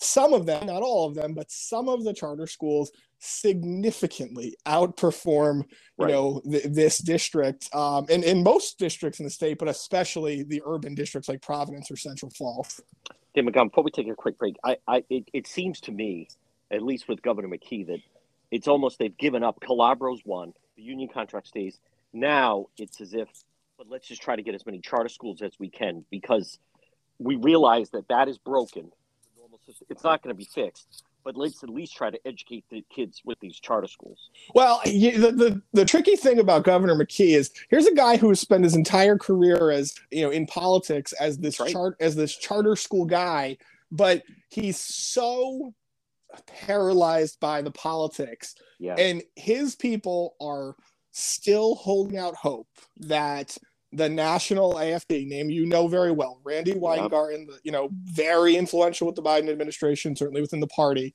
Some 0.03 0.35
of 0.35 0.47
them, 0.47 0.67
not 0.67 0.83
all 0.83 1.07
of 1.07 1.15
them, 1.15 1.33
but 1.33 1.51
some 1.51 1.89
of 1.89 2.03
the 2.05 2.13
charter 2.13 2.47
schools 2.47 2.91
significantly 3.25 4.57
outperform 4.67 5.59
you 5.59 5.67
right. 5.97 6.11
know 6.11 6.43
th- 6.51 6.65
this 6.65 6.99
district 6.99 7.73
um, 7.73 8.05
and 8.11 8.25
in 8.25 8.43
most 8.43 8.81
districts 8.81 9.21
in 9.21 9.25
the 9.25 9.31
state 9.31 9.59
but 9.59 9.69
especially 9.69 10.43
the 10.43 10.61
urban 10.67 10.93
districts 10.93 11.29
like 11.29 11.41
providence 11.41 11.89
or 11.89 11.97
central 11.97 12.33
falls. 12.33 12.81
Dan 13.37 13.47
McGowan, 13.47 13.71
before 13.71 13.85
we 13.85 13.93
take 13.93 14.09
a 14.09 14.15
quick 14.17 14.37
break 14.39 14.57
I, 14.65 14.77
I 14.89 15.05
it, 15.09 15.29
it 15.33 15.47
seems 15.47 15.81
to 15.83 15.93
me 15.93 16.27
at 16.73 16.83
least 16.83 17.07
with 17.07 17.23
governor 17.23 17.47
mckee 17.47 17.87
that 17.87 18.01
it's 18.51 18.67
almost 18.67 18.99
they've 18.99 19.17
given 19.17 19.45
up. 19.45 19.61
Calabro's 19.61 20.23
won 20.25 20.53
the 20.77 20.83
union 20.83 21.09
contract 21.09 21.47
stays. 21.47 21.79
Now 22.13 22.67
it's 22.77 23.01
as 23.01 23.15
if 23.15 23.29
but 23.79 23.89
let's 23.89 24.09
just 24.09 24.21
try 24.21 24.35
to 24.35 24.43
get 24.43 24.57
as 24.57 24.67
many 24.67 24.81
charter 24.81 25.09
schools 25.09 25.43
as 25.43 25.53
we 25.61 25.71
can 25.71 26.05
because 26.11 26.59
we 27.21 27.37
realize 27.37 27.91
that 27.91 28.09
that 28.09 28.29
is 28.29 28.39
broken 28.39 28.91
it's 29.91 30.05
not 30.05 30.23
going 30.23 30.35
to 30.35 30.39
be 30.39 30.45
fixed 30.45 31.05
but 31.25 31.37
let's 31.37 31.63
at 31.63 31.71
least 31.71 31.95
try 31.97 32.11
to 32.11 32.19
educate 32.27 32.65
the 32.71 32.85
kids 32.95 33.23
with 33.25 33.39
these 33.41 33.59
charter 33.61 33.87
schools. 33.87 34.31
Well, 34.55 34.81
you, 34.85 35.19
the, 35.19 35.33
the 35.33 35.63
the 35.73 35.85
tricky 35.85 36.17
thing 36.17 36.39
about 36.39 36.65
Governor 36.65 36.95
McKee 36.95 37.37
is 37.37 37.51
here's 37.71 37.87
a 37.87 37.95
guy 37.95 38.17
who 38.17 38.29
has 38.29 38.41
spent 38.41 38.65
his 38.65 38.75
entire 38.75 39.17
career 39.17 39.71
as 39.71 39.95
you 40.11 40.23
know 40.23 40.31
in 40.31 40.47
politics 40.47 41.13
as 41.15 41.39
this 41.39 41.61
Right. 41.61 41.71
chart 41.73 41.97
as 42.01 42.17
this 42.17 42.37
charter 42.37 42.77
school 42.77 43.05
guy, 43.05 43.57
but 43.91 44.23
he's 44.49 44.79
so 44.79 45.75
paralyzed 46.47 47.39
by 47.41 47.63
the 47.63 47.71
politics 47.71 48.55
Yeah. 48.79 48.95
and 48.99 49.23
his 49.37 49.77
people 49.77 50.35
are 50.41 50.75
still 51.11 51.75
holding 51.75 52.17
out 52.17 52.35
hope 52.35 52.69
that 52.97 53.57
the 53.93 54.09
national 54.09 54.79
AFT 54.79 55.11
name 55.11 55.51
you 55.51 55.67
know 55.67 55.87
very 55.89 56.13
well, 56.13 56.41
Randi 56.45 56.75
Weingarten, 56.75 57.47
the, 57.47 57.59
you 57.63 57.73
know, 57.73 57.91
very 58.05 58.57
influential 58.57 59.07
with 59.07 59.17
the 59.17 59.23
Biden 59.23 59.51
administration, 59.51 60.17
certainly 60.17 60.41
within 60.41 60.61
the 60.61 60.67
party, 60.69 61.15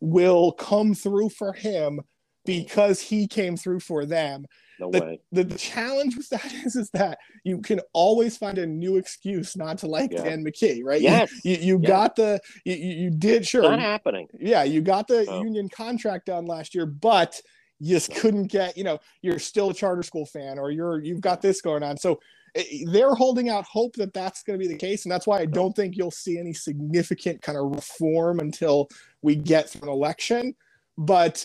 will 0.00 0.52
come 0.52 0.94
through 0.94 1.28
for 1.30 1.52
him 1.52 2.00
because 2.44 3.00
he 3.00 3.26
came 3.26 3.56
through 3.56 3.80
for 3.80 4.04
them. 4.06 4.44
no 4.78 4.90
the- 4.90 5.00
way. 5.00 5.20
The, 5.32 5.44
the 5.44 5.56
challenge 5.58 6.16
with 6.16 6.28
that 6.30 6.52
is, 6.64 6.76
is 6.76 6.90
that 6.90 7.18
you 7.44 7.60
can 7.60 7.80
always 7.92 8.36
find 8.36 8.58
a 8.58 8.66
new 8.66 8.96
excuse 8.96 9.56
not 9.56 9.78
to 9.78 9.86
like 9.86 10.12
Yeah. 10.12 10.24
Dan 10.24 10.44
McKee, 10.44 10.82
right? 10.84 11.00
You- 11.00 11.08
Yes. 11.08 11.32
You, 11.44 11.56
you, 11.56 11.80
Yeah. 11.82 11.88
got 11.88 12.16
the, 12.16 12.40
you, 12.64 12.74
you 12.74 12.94
you 13.04 13.10
did, 13.10 13.46
sure. 13.46 13.62
Not 13.62 13.80
happening. 13.80 14.28
Yeah, 14.38 14.64
you 14.64 14.80
got 14.82 15.06
the 15.08 15.24
Oh. 15.28 15.42
union 15.42 15.68
contract 15.68 16.26
done 16.26 16.46
last 16.46 16.74
year, 16.74 16.86
but 16.86 17.40
you 17.78 17.94
just 17.94 18.14
couldn't 18.14 18.46
get, 18.46 18.76
you 18.76 18.84
know, 18.84 18.98
you're 19.22 19.38
still 19.38 19.70
a 19.70 19.74
charter 19.74 20.02
school 20.02 20.26
fan 20.26 20.58
or 20.58 20.70
you're 20.70 21.02
you've 21.02 21.20
got 21.20 21.42
this 21.42 21.60
going 21.60 21.82
on. 21.82 21.96
So 21.96 22.20
eh, 22.54 22.84
they're 22.86 23.14
holding 23.14 23.48
out 23.48 23.64
hope 23.64 23.94
that 23.96 24.14
that's 24.14 24.42
going 24.42 24.58
to 24.58 24.64
be 24.64 24.72
the 24.72 24.78
case, 24.78 25.04
and 25.04 25.12
that's 25.12 25.26
why 25.26 25.40
I 25.40 25.46
don't 25.46 25.74
think 25.74 25.96
you'll 25.96 26.10
see 26.10 26.38
any 26.38 26.52
significant 26.52 27.42
kind 27.42 27.58
of 27.58 27.70
reform 27.70 28.40
until 28.40 28.88
we 29.22 29.36
get 29.36 29.74
an 29.76 29.88
election. 29.88 30.54
But 30.96 31.44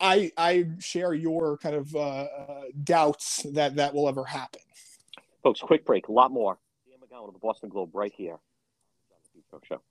I 0.00 0.30
I 0.36 0.66
share 0.78 1.14
your 1.14 1.56
kind 1.58 1.74
of 1.74 1.94
uh, 1.94 1.98
uh, 1.98 2.62
doubts 2.84 3.44
that 3.52 3.76
that 3.76 3.94
will 3.94 4.08
ever 4.08 4.24
happen. 4.24 4.60
Folks, 5.42 5.60
quick 5.60 5.84
break. 5.84 6.08
A 6.08 6.12
lot 6.12 6.30
more. 6.30 6.58
Dan 6.86 6.98
McGowan 7.00 7.28
of 7.28 7.34
the 7.34 7.40
Boston 7.40 7.68
Globe 7.68 7.90
right 7.94 8.12
here. 8.16 8.38
John 9.08 9.60
DePetro 9.60 9.64
Show. 9.64 9.82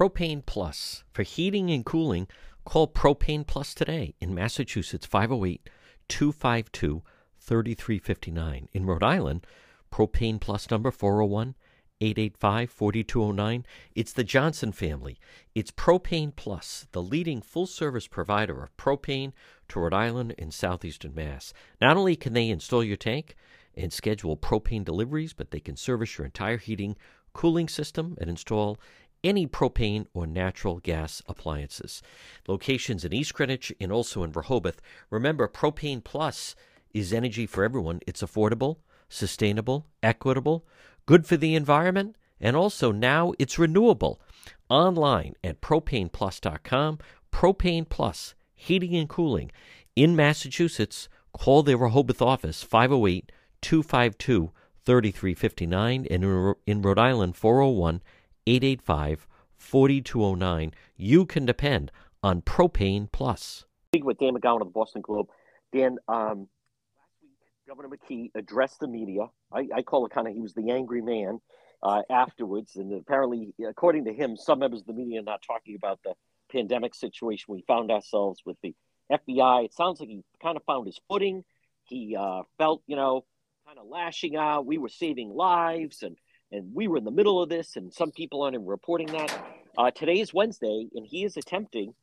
Propane 0.00 0.46
Plus. 0.46 1.04
For 1.12 1.24
heating 1.24 1.70
and 1.70 1.84
cooling, 1.84 2.26
call 2.64 2.88
Propane 2.88 3.46
Plus 3.46 3.74
today 3.74 4.14
in 4.18 4.34
Massachusetts 4.34 5.04
508 5.04 5.68
252 6.08 7.02
3359. 7.38 8.68
In 8.72 8.86
Rhode 8.86 9.02
Island, 9.02 9.46
Propane 9.92 10.40
Plus 10.40 10.70
number 10.70 10.90
401 10.90 11.54
885 12.00 12.70
4209. 12.70 13.66
It's 13.94 14.14
the 14.14 14.24
Johnson 14.24 14.72
family. 14.72 15.18
It's 15.54 15.70
Propane 15.70 16.34
Plus, 16.34 16.86
the 16.92 17.02
leading 17.02 17.42
full 17.42 17.66
service 17.66 18.06
provider 18.06 18.62
of 18.62 18.74
propane 18.78 19.34
to 19.68 19.80
Rhode 19.80 19.92
Island 19.92 20.34
and 20.38 20.54
southeastern 20.54 21.14
Mass. 21.14 21.52
Not 21.78 21.98
only 21.98 22.16
can 22.16 22.32
they 22.32 22.48
install 22.48 22.82
your 22.82 22.96
tank 22.96 23.36
and 23.76 23.92
schedule 23.92 24.38
propane 24.38 24.82
deliveries, 24.82 25.34
but 25.34 25.50
they 25.50 25.60
can 25.60 25.76
service 25.76 26.16
your 26.16 26.24
entire 26.24 26.56
heating, 26.56 26.96
cooling 27.34 27.68
system 27.68 28.16
and 28.18 28.30
install 28.30 28.78
any 29.22 29.46
propane 29.46 30.06
or 30.14 30.26
natural 30.26 30.78
gas 30.78 31.22
appliances. 31.26 32.02
Locations 32.48 33.04
in 33.04 33.12
East 33.12 33.34
Greenwich 33.34 33.72
and 33.80 33.92
also 33.92 34.22
in 34.22 34.32
Rehoboth. 34.32 34.80
Remember, 35.10 35.48
Propane 35.48 36.02
Plus 36.02 36.54
is 36.94 37.12
energy 37.12 37.46
for 37.46 37.64
everyone. 37.64 38.00
It's 38.06 38.22
affordable, 38.22 38.78
sustainable, 39.08 39.86
equitable, 40.02 40.64
good 41.06 41.26
for 41.26 41.36
the 41.36 41.54
environment, 41.54 42.16
and 42.40 42.56
also 42.56 42.92
now 42.92 43.32
it's 43.38 43.58
renewable. 43.58 44.20
Online 44.68 45.34
at 45.44 45.60
propaneplus.com. 45.60 46.98
Propane 47.32 47.88
Plus, 47.88 48.34
heating 48.54 48.96
and 48.96 49.08
cooling. 49.08 49.50
In 49.96 50.16
Massachusetts, 50.16 51.08
call 51.32 51.62
the 51.62 51.76
Rehoboth 51.76 52.22
office 52.22 52.62
508 52.62 53.30
252 53.60 54.50
3359 54.84 56.06
and 56.10 56.56
in- 56.66 56.82
Rhode 56.82 56.98
Island 56.98 57.36
401 57.36 58.02
885 58.46 59.26
4209. 59.56 60.72
You 60.96 61.26
can 61.26 61.46
depend 61.46 61.92
on 62.22 62.42
Propane 62.42 63.10
Plus. 63.10 63.64
Speaking 63.92 64.06
with 64.06 64.18
Dan 64.18 64.34
McGowan 64.34 64.60
of 64.60 64.68
the 64.68 64.72
Boston 64.72 65.02
Globe. 65.02 65.28
Dan, 65.72 65.98
um, 66.08 66.48
last 66.96 67.14
week, 67.22 67.32
Governor 67.68 67.88
McKee 67.88 68.30
addressed 68.34 68.80
the 68.80 68.88
media. 68.88 69.26
I, 69.52 69.68
I 69.74 69.82
call 69.82 70.06
it 70.06 70.12
kind 70.12 70.26
of 70.26 70.34
he 70.34 70.40
was 70.40 70.54
the 70.54 70.70
angry 70.70 71.02
man 71.02 71.40
uh, 71.82 72.02
afterwards. 72.10 72.76
And 72.76 72.92
apparently, 72.92 73.52
according 73.66 74.04
to 74.06 74.12
him, 74.12 74.36
some 74.36 74.58
members 74.58 74.80
of 74.80 74.86
the 74.86 74.92
media 74.92 75.20
are 75.20 75.24
not 75.24 75.42
talking 75.42 75.76
about 75.76 76.00
the 76.04 76.14
pandemic 76.52 76.94
situation 76.94 77.46
we 77.48 77.64
found 77.66 77.90
ourselves 77.90 78.40
with 78.44 78.56
the 78.62 78.74
FBI. 79.10 79.64
It 79.66 79.74
sounds 79.74 80.00
like 80.00 80.08
he 80.08 80.22
kind 80.42 80.56
of 80.56 80.64
found 80.64 80.86
his 80.86 81.00
footing. 81.08 81.44
He 81.84 82.16
uh, 82.16 82.42
felt, 82.58 82.82
you 82.86 82.96
know, 82.96 83.24
kind 83.66 83.78
of 83.78 83.86
lashing 83.86 84.36
out. 84.36 84.66
We 84.66 84.78
were 84.78 84.88
saving 84.88 85.30
lives 85.30 86.02
and 86.02 86.16
and 86.52 86.74
we 86.74 86.88
were 86.88 86.98
in 86.98 87.04
the 87.04 87.10
middle 87.10 87.42
of 87.42 87.48
this, 87.48 87.76
and 87.76 87.92
some 87.92 88.10
people 88.10 88.42
aren't 88.42 88.54
even 88.54 88.66
reporting 88.66 89.06
that. 89.08 89.32
Uh, 89.78 89.90
today 89.90 90.20
is 90.20 90.34
Wednesday, 90.34 90.88
and 90.94 91.06
he 91.06 91.24
is 91.24 91.36
attempting 91.36 91.94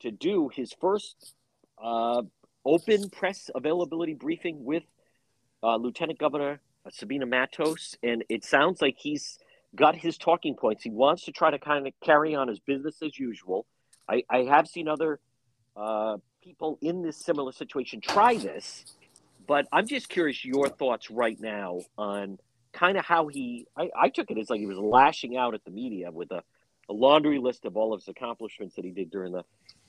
to 0.00 0.10
do 0.10 0.50
his 0.54 0.72
first 0.80 1.34
uh, 1.82 2.22
open 2.64 3.10
press 3.10 3.50
availability 3.54 4.14
briefing 4.14 4.64
with 4.64 4.84
uh, 5.62 5.76
Lieutenant 5.76 6.18
Governor 6.18 6.60
Sabina 6.90 7.26
Matos, 7.26 7.96
and 8.02 8.24
it 8.28 8.44
sounds 8.44 8.82
like 8.82 8.96
he's 8.98 9.38
got 9.74 9.96
his 9.96 10.18
talking 10.18 10.54
points. 10.54 10.82
He 10.82 10.90
wants 10.90 11.24
to 11.24 11.32
try 11.32 11.50
to 11.50 11.58
kind 11.58 11.86
of 11.86 11.92
carry 12.02 12.34
on 12.34 12.48
his 12.48 12.60
business 12.60 12.96
as 13.02 13.18
usual. 13.18 13.66
I, 14.08 14.22
I 14.28 14.38
have 14.42 14.68
seen 14.68 14.86
other 14.86 15.18
uh, 15.76 16.18
people 16.42 16.78
in 16.82 17.02
this 17.02 17.16
similar 17.16 17.52
situation 17.52 18.00
try 18.00 18.36
this, 18.36 18.84
but 19.46 19.66
I'm 19.72 19.86
just 19.86 20.08
curious 20.08 20.44
your 20.44 20.68
thoughts 20.68 21.10
right 21.10 21.40
now 21.40 21.80
on 21.96 22.38
kind 22.74 22.98
of 22.98 23.04
how 23.04 23.28
he. 23.28 23.66
I, 23.76 23.90
I 23.98 24.08
took 24.10 24.30
it 24.30 24.38
as 24.38 24.50
like 24.50 24.60
he 24.60 24.66
was 24.66 24.78
lashing 24.78 25.36
out 25.36 25.54
at 25.54 25.64
the 25.64 25.70
media 25.70 26.10
with 26.10 26.30
a, 26.30 26.42
a 26.88 26.92
laundry 26.92 27.38
list 27.38 27.64
of 27.64 27.76
all 27.76 27.94
of 27.94 28.00
his 28.00 28.08
accomplishments 28.08 28.76
that 28.76 28.84
he 28.84 28.90
did 28.90 29.10
during 29.10 29.32
the 29.32 29.44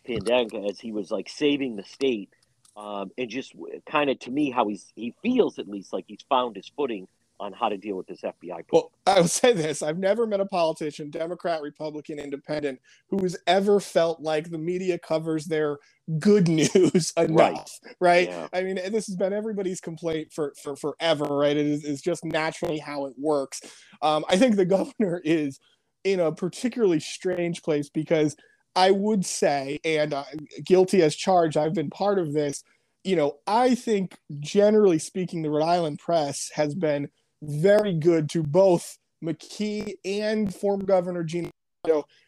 pandemic 0.05 0.53
as 0.69 0.79
he 0.79 0.91
was 0.91 1.11
like 1.11 1.27
saving 1.27 1.75
the 1.75 1.83
state 1.83 2.29
um, 2.77 3.11
and 3.17 3.29
just 3.29 3.53
kind 3.89 4.09
of 4.09 4.19
to 4.19 4.31
me 4.31 4.51
how 4.51 4.67
he's 4.67 4.91
he 4.95 5.13
feels 5.21 5.59
at 5.59 5.67
least 5.67 5.93
like 5.93 6.05
he's 6.07 6.23
found 6.29 6.55
his 6.55 6.69
footing 6.75 7.07
on 7.39 7.53
how 7.53 7.69
to 7.69 7.77
deal 7.77 7.95
with 7.95 8.07
this 8.07 8.21
FBI. 8.21 8.63
Well, 8.71 8.91
I 9.05 9.19
will 9.19 9.27
say 9.27 9.53
this: 9.53 9.81
I've 9.81 9.97
never 9.97 10.25
met 10.25 10.39
a 10.39 10.45
politician, 10.45 11.09
Democrat, 11.09 11.61
Republican, 11.61 12.19
Independent, 12.19 12.79
who 13.09 13.21
has 13.23 13.37
ever 13.47 13.79
felt 13.79 14.21
like 14.21 14.49
the 14.49 14.57
media 14.57 14.97
covers 14.97 15.45
their 15.45 15.77
good 16.19 16.47
news 16.75 17.13
enough. 17.17 17.79
Right? 17.99 18.29
Yeah. 18.29 18.47
I 18.53 18.63
mean, 18.63 18.75
this 18.75 19.07
has 19.07 19.15
been 19.15 19.33
everybody's 19.33 19.81
complaint 19.81 20.31
for 20.33 20.53
for 20.61 20.75
forever. 20.75 21.25
Right? 21.25 21.57
It 21.57 21.65
is 21.65 22.01
just 22.01 22.23
naturally 22.23 22.79
how 22.79 23.05
it 23.05 23.13
works. 23.17 23.61
Um, 24.01 24.25
I 24.29 24.37
think 24.37 24.55
the 24.55 24.65
governor 24.77 25.21
is 25.23 25.59
in 26.03 26.19
a 26.19 26.31
particularly 26.31 26.99
strange 26.99 27.63
place 27.63 27.89
because 27.89 28.35
I 28.75 28.91
would 28.91 29.25
say, 29.25 29.79
and 29.85 30.13
uh, 30.13 30.25
guilty 30.63 31.01
as 31.01 31.15
charged, 31.15 31.57
I've 31.57 31.73
been 31.73 31.89
part 31.89 32.19
of 32.19 32.33
this. 32.33 32.63
You 33.03 33.15
know, 33.15 33.37
I 33.47 33.75
think 33.75 34.17
generally 34.39 34.99
speaking, 34.99 35.41
the 35.41 35.49
Rhode 35.49 35.65
Island 35.65 35.99
press 35.99 36.49
has 36.55 36.75
been 36.75 37.09
very 37.47 37.93
good 37.93 38.29
to 38.31 38.43
both 38.43 38.97
McKee 39.23 39.93
and 40.03 40.53
former 40.53 40.83
Governor 40.85 41.23
Gene, 41.23 41.49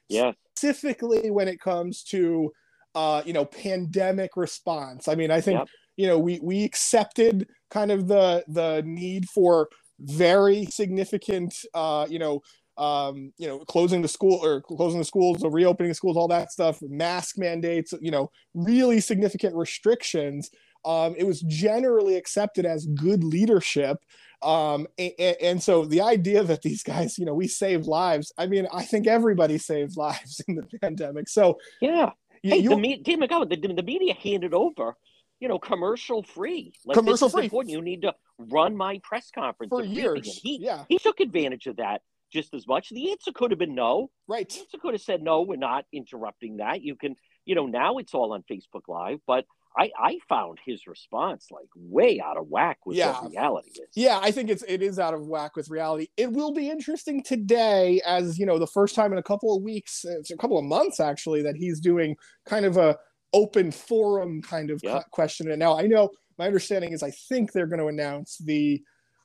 Yeah, 0.10 0.32
specifically 0.56 1.30
when 1.32 1.48
it 1.48 1.60
comes 1.60 2.04
to, 2.06 2.52
uh, 2.96 3.22
you 3.26 3.34
know, 3.34 3.46
pandemic 3.46 4.32
response. 4.36 5.08
I 5.08 5.16
mean, 5.16 5.32
I 5.32 5.42
think 5.42 5.60
Yep. 5.60 5.68
you 5.98 6.08
know 6.08 6.20
we 6.20 6.40
we 6.42 6.64
accepted 6.64 7.48
kind 7.70 7.92
of 7.92 8.08
the 8.08 8.44
the 8.48 8.84
need 8.86 9.30
for 9.30 9.70
very 10.00 10.66
significant, 10.66 11.56
uh, 11.74 12.08
you 12.10 12.20
know. 12.20 12.42
Um, 12.78 13.34
you 13.40 13.48
know, 13.48 13.58
closing 13.66 14.04
the 14.04 14.08
school 14.08 14.40
or 14.46 14.62
closing 14.62 15.00
the 15.00 15.04
schools 15.04 15.44
or 15.44 15.50
reopening 15.50 15.90
the 15.90 15.96
schools, 15.96 16.16
all 16.16 16.28
that 16.28 16.52
stuff, 16.52 16.78
mask 16.84 17.36
mandates, 17.36 17.92
you 18.02 18.12
know, 18.12 18.30
really 18.54 19.00
significant 19.00 19.56
restrictions. 19.56 20.52
Um, 20.86 21.16
it 21.18 21.24
was 21.26 21.42
generally 21.42 22.18
accepted 22.18 22.68
as 22.68 22.86
good 22.86 23.24
leadership 23.24 23.98
um 24.44 24.86
and, 25.00 25.14
and 25.42 25.64
so 25.64 25.86
the 25.86 26.02
idea 26.02 26.44
that 26.44 26.62
these 26.62 26.84
guys 26.84 27.18
you 27.18 27.26
know 27.26 27.34
we 27.34 27.48
saved 27.48 27.88
lives 27.88 28.32
i 28.38 28.46
mean 28.46 28.68
i 28.72 28.84
think 28.84 29.08
everybody 29.08 29.58
saved 29.58 29.98
lives 30.06 30.42
in 30.48 30.56
the 30.56 30.64
pandemic 30.82 31.28
so 31.28 31.58
yeah. 31.82 32.12
you, 32.44 32.52
Hey, 32.52 32.58
you- 32.58 32.70
the, 32.70 32.78
me- 32.78 33.04
McGowan, 33.04 33.50
the, 33.50 33.74
the 33.74 33.82
media 33.84 34.14
handed 34.14 34.54
over, 34.54 34.96
you 35.40 35.48
know, 35.48 35.58
commercial 35.58 36.22
free. 36.24 36.72
Like, 36.86 36.96
Commercial 36.98 37.30
free. 37.30 37.46
important. 37.46 37.72
You 37.72 37.82
need 37.82 38.04
to 38.04 38.14
run 38.38 38.78
my 38.78 39.00
press 39.04 39.32
conference 39.34 39.70
for 39.72 39.82
and 39.82 39.92
briefing. 39.94 40.08
And 40.08 40.16
years 40.26 40.40
He, 40.44 40.60
yeah 40.62 40.84
he 40.88 41.00
took 41.00 41.20
advantage 41.20 41.66
of 41.66 41.78
that 41.78 42.02
just 42.32 42.54
as 42.54 42.68
much. 42.68 42.90
The 42.90 43.12
answer 43.12 43.32
could 43.34 43.50
have 43.52 43.58
been 43.60 43.74
no. 43.76 44.12
right 44.28 44.48
The 44.48 44.60
answer 44.60 44.78
could 44.80 44.94
have 44.94 45.02
said 45.02 45.24
no. 45.24 45.42
We're 45.42 45.56
not 45.56 45.86
interrupting 45.92 46.58
that. 46.58 46.82
You 46.84 46.96
can, 46.96 47.16
you 47.46 47.56
know, 47.56 47.66
now 47.66 47.98
it's 47.98 48.14
all 48.14 48.34
on 48.34 48.44
Facebook 48.50 48.84
Live. 48.88 49.20
But 49.26 49.46
I, 49.80 49.92
I 50.00 50.18
found 50.28 50.58
his 50.66 50.88
response 50.88 51.48
like 51.52 51.68
way 51.76 52.20
out 52.20 52.38
of 52.38 52.48
whack 52.48 52.80
with 52.86 52.98
Yeah. 52.98 53.22
what 53.22 53.32
reality 53.32 53.70
is. 53.70 53.90
Yeah, 53.96 54.20
I 54.22 54.32
think 54.32 54.50
it's 54.50 54.64
it 54.68 54.82
is 54.82 54.98
out 54.98 55.14
of 55.14 55.28
whack 55.28 55.56
with 55.56 55.70
reality. 55.70 56.08
It 56.18 56.32
will 56.32 56.52
be 56.54 56.70
interesting 56.70 57.22
today, 57.24 58.02
as 58.06 58.40
you 58.40 58.46
know, 58.46 58.58
the 58.58 58.66
first 58.68 58.96
time 58.96 59.12
in 59.12 59.20
a 59.20 59.24
couple 59.24 59.56
of 59.56 59.62
weeks, 59.62 60.04
it's 60.04 60.32
a 60.32 60.38
couple 60.38 60.58
of 60.58 60.66
months 60.66 61.00
actually, 61.00 61.44
that 61.44 61.56
he's 61.56 61.80
doing 61.80 62.16
kind 62.46 62.66
of 62.66 62.78
a 62.78 62.98
open 63.34 63.72
forum 63.72 64.42
kind 64.42 64.72
of 64.72 64.82
question. 65.12 65.52
And 65.52 65.60
now 65.60 65.78
I 65.78 65.84
know 65.84 66.10
my 66.40 66.48
understanding 66.48 66.94
is 66.94 67.04
I 67.04 67.12
think 67.12 67.52
they're 67.52 67.68
going 67.68 67.80
to 67.82 67.88
announce 67.88 68.38
the 68.40 68.82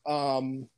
um 0.06 0.68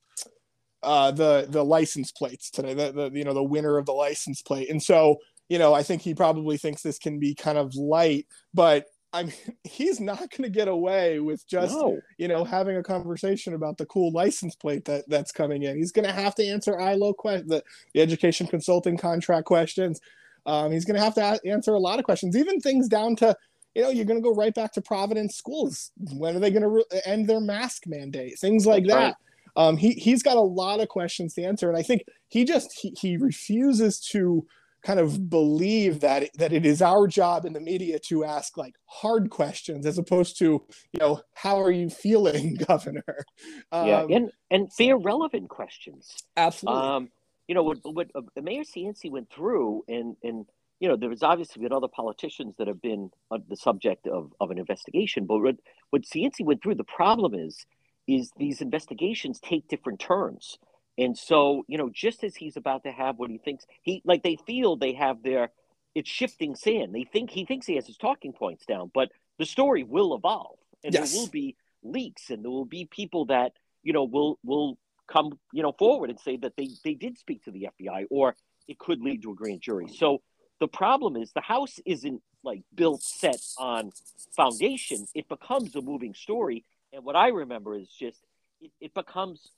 uh 0.83 1.11
the 1.11 1.47
the 1.49 1.65
license 1.65 2.13
plates 2.13 2.51
today, 2.51 2.75
the, 2.75 2.93
the 2.93 3.11
you 3.13 3.25
know 3.25 3.35
the 3.35 3.43
winner 3.43 3.79
of 3.79 3.87
the 3.87 3.93
license 3.93 4.43
plate. 4.43 4.71
And 4.71 4.83
so 4.83 5.17
you 5.49 5.59
know 5.59 5.75
I 5.75 5.83
think 5.83 6.03
he 6.03 6.15
probably 6.15 6.59
thinks 6.59 6.83
this 6.83 6.99
can 6.99 7.19
be 7.19 7.35
kind 7.35 7.59
of 7.59 7.75
light, 7.75 8.27
but. 8.53 8.87
I 9.15 9.23
mean, 9.23 9.33
he's 9.65 10.01
not 10.01 10.19
going 10.19 10.43
to 10.43 10.51
get 10.51 10.69
away 10.69 11.21
with 11.21 11.47
just 11.47 11.75
no. 11.75 12.01
you 12.19 12.29
know, 12.29 12.45
having 12.45 12.77
a 12.77 12.83
conversation 12.83 13.55
about 13.55 13.79
the 13.79 13.87
cool 13.87 14.13
license 14.13 14.55
plate 14.55 14.85
that 14.87 15.09
that's 15.09 15.33
coming 15.33 15.63
in. 15.63 15.77
He's 15.77 15.93
going 15.93 16.07
to 16.07 16.13
have 16.13 16.35
to 16.35 16.47
answer 16.47 16.79
ILO 16.79 17.15
questions, 17.15 17.49
the, 17.49 17.63
the 17.95 18.03
education 18.03 18.47
consulting 18.47 18.99
contract 18.99 19.47
questions. 19.47 20.01
Um, 20.45 20.73
he's 20.73 20.85
going 20.85 20.97
to 20.97 21.03
have 21.03 21.15
to 21.15 21.23
a- 21.23 21.49
answer 21.49 21.73
a 21.73 21.79
lot 21.79 21.99
of 21.99 22.05
questions, 22.05 22.37
even 22.37 22.61
things 22.61 22.89
down 22.89 23.17
to, 23.17 23.35
you 23.75 23.83
know, 23.83 23.89
you're 23.89 24.05
going 24.05 24.21
to 24.21 24.23
go 24.23 24.35
right 24.35 24.55
back 24.55 24.73
to 24.73 24.83
Providence 24.83 25.37
schools. 25.37 25.93
When 26.13 26.37
are 26.37 26.41
they 26.41 26.51
going 26.51 26.63
to 26.63 26.69
re- 26.69 27.01
end 27.07 27.29
their 27.29 27.41
mask 27.41 27.87
mandate? 27.87 28.39
Things 28.39 28.67
like 28.67 28.85
That's 28.85 28.95
that. 28.95 29.05
right. 29.05 29.15
Um, 29.57 29.77
he 29.77 29.93
he's 29.93 30.25
got 30.25 30.37
a 30.37 30.41
lot 30.41 30.81
of 30.81 30.89
questions 30.89 31.35
to 31.35 31.45
answer, 31.45 31.69
and 31.69 31.79
I 31.79 31.83
think 31.83 32.03
he 32.27 32.45
just 32.45 32.77
he, 32.77 32.93
he 32.99 33.17
refuses 33.17 34.01
to 34.11 34.45
kind 34.85 35.01
of 35.01 35.31
believe 35.31 36.01
that 36.01 36.29
that 36.37 36.53
it 36.53 36.67
is 36.67 36.83
our 36.83 37.07
job 37.07 37.45
in 37.45 37.53
the 37.53 37.61
media 37.61 37.99
to 37.99 38.25
ask 38.25 38.57
like 38.57 38.75
hard 38.87 39.31
questions 39.31 39.87
as 39.87 39.99
opposed 39.99 40.39
to 40.39 40.45
you 40.45 41.01
know 41.01 41.21
how 41.35 41.61
are 41.61 41.71
you 41.71 41.89
feeling 41.89 42.55
governor 42.69 43.25
yeah, 43.73 44.03
Um, 44.03 44.13
and 44.13 44.31
and 44.51 44.73
fair, 44.73 44.97
relevant 44.97 45.49
questions. 45.49 46.15
absolutely 46.37 46.83
Um, 46.83 47.09
you 47.49 47.55
know, 47.55 47.63
what, 47.63 47.79
what 47.83 48.11
uh, 48.15 48.23
Mayor 48.41 48.63
Cianci 48.63 49.11
went 49.11 49.31
through, 49.31 49.85
and 49.89 50.17
and 50.23 50.47
you 50.81 50.89
know, 50.89 50.97
there's 50.97 51.23
obviously 51.23 51.63
been 51.63 51.73
other 51.73 51.89
politicians 51.89 52.55
that 52.59 52.69
have 52.69 52.83
been 52.83 53.11
the 53.49 53.57
subject 53.57 54.07
of, 54.07 54.33
of 54.41 54.51
an 54.51 54.59
investigation. 54.59 55.27
But 55.27 55.41
what 55.41 55.57
what 55.91 56.03
Cianci 56.03 56.45
went 56.45 56.63
through, 56.63 56.77
the 56.77 56.85
problem 56.85 57.35
is, 57.35 57.67
is 58.07 58.31
these 58.37 58.61
investigations 58.61 59.41
take 59.41 59.69
different 59.69 60.01
turns, 60.01 60.59
and 60.99 61.17
so 61.17 61.65
you 61.69 61.79
know, 61.79 61.91
just 61.93 62.25
as 62.25 62.35
he's 62.37 62.57
about 62.57 62.85
to 62.85 62.93
have 62.93 63.19
what 63.19 63.31
he 63.31 63.39
thinks 63.39 63.65
he 63.83 64.03
like, 64.05 64.23
they 64.23 64.37
feel 64.47 64.77
they 64.77 64.95
have 64.95 65.23
their 65.23 65.51
it's 65.95 66.11
shifting 66.11 66.57
sand. 66.57 66.95
They 66.95 67.05
think 67.05 67.31
he 67.31 67.45
thinks 67.45 67.67
he 67.67 67.77
has 67.77 67.87
his 67.87 67.97
talking 67.97 68.33
points 68.33 68.67
down, 68.67 68.91
but 68.93 69.11
the 69.39 69.47
story 69.47 69.85
will 69.85 70.15
evolve, 70.15 70.59
and 70.83 70.93
Yes. 70.95 71.13
there 71.13 71.21
will 71.21 71.29
be 71.29 71.57
leaks, 71.83 72.31
and 72.31 72.43
there 72.45 72.51
will 72.51 72.65
be 72.65 72.87
people 72.87 73.27
that 73.27 73.53
you 73.83 73.93
know 73.93 74.05
will 74.05 74.39
will 74.45 74.79
come 75.07 75.39
you 75.53 75.63
know 75.63 75.73
forward 75.73 76.11
and 76.11 76.19
say 76.19 76.37
that 76.39 76.55
they 76.57 76.69
they 76.85 76.95
did 76.95 77.19
speak 77.19 77.45
to 77.45 77.51
the 77.51 77.69
FBI 77.81 78.07
or 78.11 78.35
it 78.67 78.79
could 78.79 79.01
lead 79.01 79.23
to 79.23 79.33
a 79.33 79.35
grand 79.35 79.61
jury. 79.61 79.89
So 79.89 80.23
the 80.61 80.69
problem 80.69 81.17
is 81.17 81.33
the 81.33 81.41
house 81.43 81.79
isn't 81.85 82.23
like 82.43 82.63
built 82.75 83.03
set 83.03 83.41
on 83.59 83.93
foundation. 84.35 85.07
It 85.15 85.29
becomes 85.29 85.75
a 85.77 85.83
moving 85.83 86.15
story. 86.15 86.65
And 86.93 87.05
what 87.05 87.17
I 87.17 87.29
remember 87.29 87.77
is 87.77 87.89
just 87.89 88.19
it, 88.61 88.71
it 88.81 88.95
becomes 88.95 89.51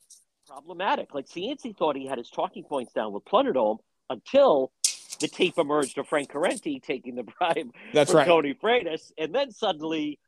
problematic. 0.46 1.14
Like 1.14 1.26
Cianci 1.26 1.76
thought 1.76 1.96
he 1.96 2.06
had 2.06 2.18
his 2.18 2.30
talking 2.30 2.64
points 2.64 2.92
down 2.92 3.12
with 3.12 3.24
Plunder 3.24 3.52
Dome 3.52 3.78
until 4.08 4.72
the 5.20 5.28
tape 5.28 5.58
emerged 5.58 5.98
of 5.98 6.08
Frank 6.08 6.30
Corrente 6.30 6.82
taking 6.82 7.14
the 7.14 7.24
bribe 7.24 7.70
that's 7.92 8.10
from 8.10 8.18
right 8.18 8.26
Tony 8.26 8.54
Freitas, 8.54 9.12
and 9.18 9.34
then 9.34 9.50
suddenly 9.50 10.18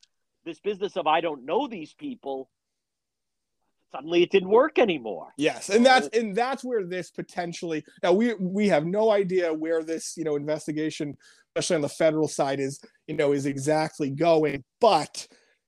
this 0.44 0.58
business 0.60 0.96
of 0.96 1.06
I 1.06 1.20
don't 1.20 1.44
know 1.44 1.68
these 1.68 1.92
people. 1.94 2.50
Suddenly, 3.92 4.22
it 4.22 4.30
didn't 4.30 4.50
work 4.50 4.78
anymore. 4.78 5.28
Yes, 5.38 5.70
and 5.70 5.84
that's 5.84 6.08
and 6.08 6.36
that's 6.36 6.62
where 6.62 6.84
this 6.84 7.10
potentially 7.10 7.84
now 8.02 8.12
we 8.12 8.34
we 8.34 8.68
have 8.68 8.84
no 8.84 9.10
idea 9.10 9.52
where 9.52 9.82
this 9.82 10.14
you 10.16 10.24
know 10.24 10.36
investigation, 10.36 11.16
especially 11.54 11.76
on 11.76 11.82
the 11.82 11.88
federal 11.88 12.28
side, 12.28 12.60
is 12.60 12.80
you 13.06 13.16
know 13.16 13.32
is 13.32 13.46
exactly 13.46 14.10
going. 14.10 14.62
But 14.78 15.26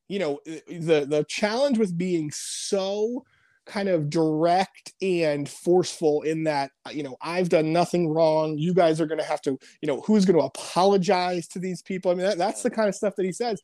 you 0.09 0.19
know 0.19 0.39
the 0.45 1.07
the 1.09 1.25
challenge 1.29 1.79
with 1.79 1.97
being 1.97 2.31
so 2.35 3.25
kind 3.71 3.89
of 3.89 4.11
direct 4.11 4.93
and 5.01 5.49
forceful 5.49 6.23
in 6.23 6.45
that 6.45 6.71
you 6.91 7.03
know 7.03 7.17
I've 7.23 7.49
done 7.49 7.73
nothing 7.73 8.09
wrong. 8.09 8.59
You 8.59 8.75
guys 8.75 9.01
are 9.01 9.07
going 9.07 9.21
to 9.21 9.25
have 9.25 9.41
to 9.43 9.59
you 9.81 9.87
know 9.87 10.01
who's 10.01 10.25
going 10.25 10.39
to 10.39 10.45
apologize 10.45 11.47
to 11.49 11.59
these 11.59 11.83
people. 11.83 12.11
I 12.11 12.15
mean 12.15 12.27
that, 12.27 12.39
that's 12.39 12.63
the 12.63 12.71
kind 12.71 12.89
of 12.89 12.95
stuff 12.95 13.15
that 13.17 13.25
he 13.25 13.33
says. 13.33 13.63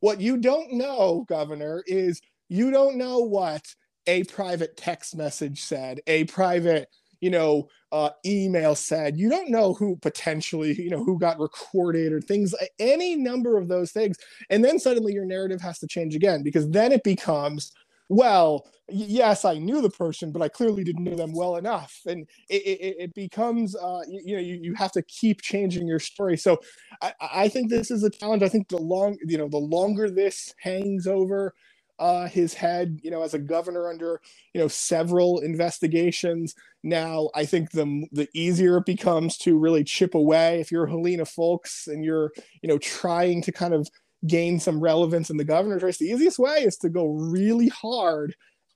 What 0.00 0.20
you 0.20 0.36
don't 0.36 0.74
know, 0.74 1.24
Governor, 1.28 1.82
is 1.86 2.20
you 2.48 2.70
don't 2.70 2.96
know 2.96 3.18
what 3.18 3.62
a 4.06 4.24
private 4.24 4.76
text 4.76 5.16
message 5.16 5.62
said, 5.62 6.00
a 6.06 6.24
private, 6.24 6.88
you 7.20 7.30
know, 7.30 7.68
uh, 7.90 8.10
email 8.24 8.74
said. 8.74 9.18
You 9.18 9.28
don't 9.28 9.50
know 9.50 9.74
who 9.74 9.96
potentially, 9.96 10.80
you 10.80 10.88
know, 10.88 11.04
who 11.04 11.18
got 11.18 11.40
recorded 11.40 12.12
or 12.12 12.20
things, 12.20 12.54
any 12.78 13.16
number 13.16 13.58
of 13.58 13.68
those 13.68 13.90
things. 13.90 14.16
And 14.50 14.64
then 14.64 14.78
suddenly 14.78 15.12
your 15.12 15.26
narrative 15.26 15.60
has 15.60 15.78
to 15.80 15.86
change 15.86 16.14
again 16.14 16.42
because 16.42 16.68
then 16.70 16.92
it 16.92 17.02
becomes, 17.02 17.72
well, 18.08 18.66
yes, 18.88 19.44
I 19.44 19.58
knew 19.58 19.82
the 19.82 19.90
person, 19.90 20.32
but 20.32 20.42
I 20.42 20.48
clearly 20.48 20.84
didn't 20.84 21.04
know 21.04 21.14
them 21.14 21.32
well 21.34 21.56
enough. 21.56 22.00
And 22.06 22.26
it, 22.48 22.62
it, 22.62 22.96
it 22.98 23.14
becomes, 23.14 23.76
uh, 23.76 24.00
you, 24.08 24.22
you 24.24 24.36
know, 24.36 24.42
you, 24.42 24.58
you 24.62 24.74
have 24.74 24.92
to 24.92 25.02
keep 25.02 25.42
changing 25.42 25.86
your 25.86 26.00
story. 26.00 26.36
So 26.36 26.58
I, 27.02 27.12
I 27.20 27.48
think 27.48 27.68
this 27.68 27.90
is 27.90 28.02
a 28.04 28.10
challenge. 28.10 28.42
I 28.42 28.48
think 28.48 28.68
the 28.68 28.78
long, 28.78 29.18
you 29.26 29.36
know, 29.36 29.48
the 29.48 29.58
longer 29.58 30.10
this 30.10 30.54
hangs 30.60 31.06
over, 31.06 31.54
uh, 31.98 32.28
his 32.28 32.54
head, 32.54 33.00
you 33.02 33.10
know, 33.10 33.22
as 33.22 33.34
a 33.34 33.38
governor 33.38 33.88
under, 33.88 34.20
you 34.54 34.60
know, 34.60 34.68
several 34.68 35.40
investigations. 35.40 36.54
Now, 36.84 37.28
I 37.34 37.44
think 37.44 37.72
the 37.72 38.06
the 38.12 38.28
easier 38.34 38.76
it 38.76 38.86
becomes 38.86 39.36
to 39.38 39.58
really 39.58 39.82
chip 39.84 40.14
away. 40.14 40.60
If 40.60 40.70
you're 40.70 40.86
Helena 40.86 41.24
Foulkes 41.24 41.88
and 41.88 42.04
you're, 42.04 42.30
you 42.62 42.68
know, 42.68 42.78
trying 42.78 43.42
to 43.42 43.52
kind 43.52 43.74
of 43.74 43.90
gain 44.26 44.58
some 44.58 44.80
relevance 44.80 45.30
in 45.30 45.36
the 45.36 45.44
governor's 45.44 45.82
race, 45.82 45.98
the 45.98 46.06
easiest 46.06 46.38
way 46.38 46.58
is 46.62 46.76
to 46.78 46.88
go 46.88 47.06
really 47.06 47.68
hard 47.68 48.34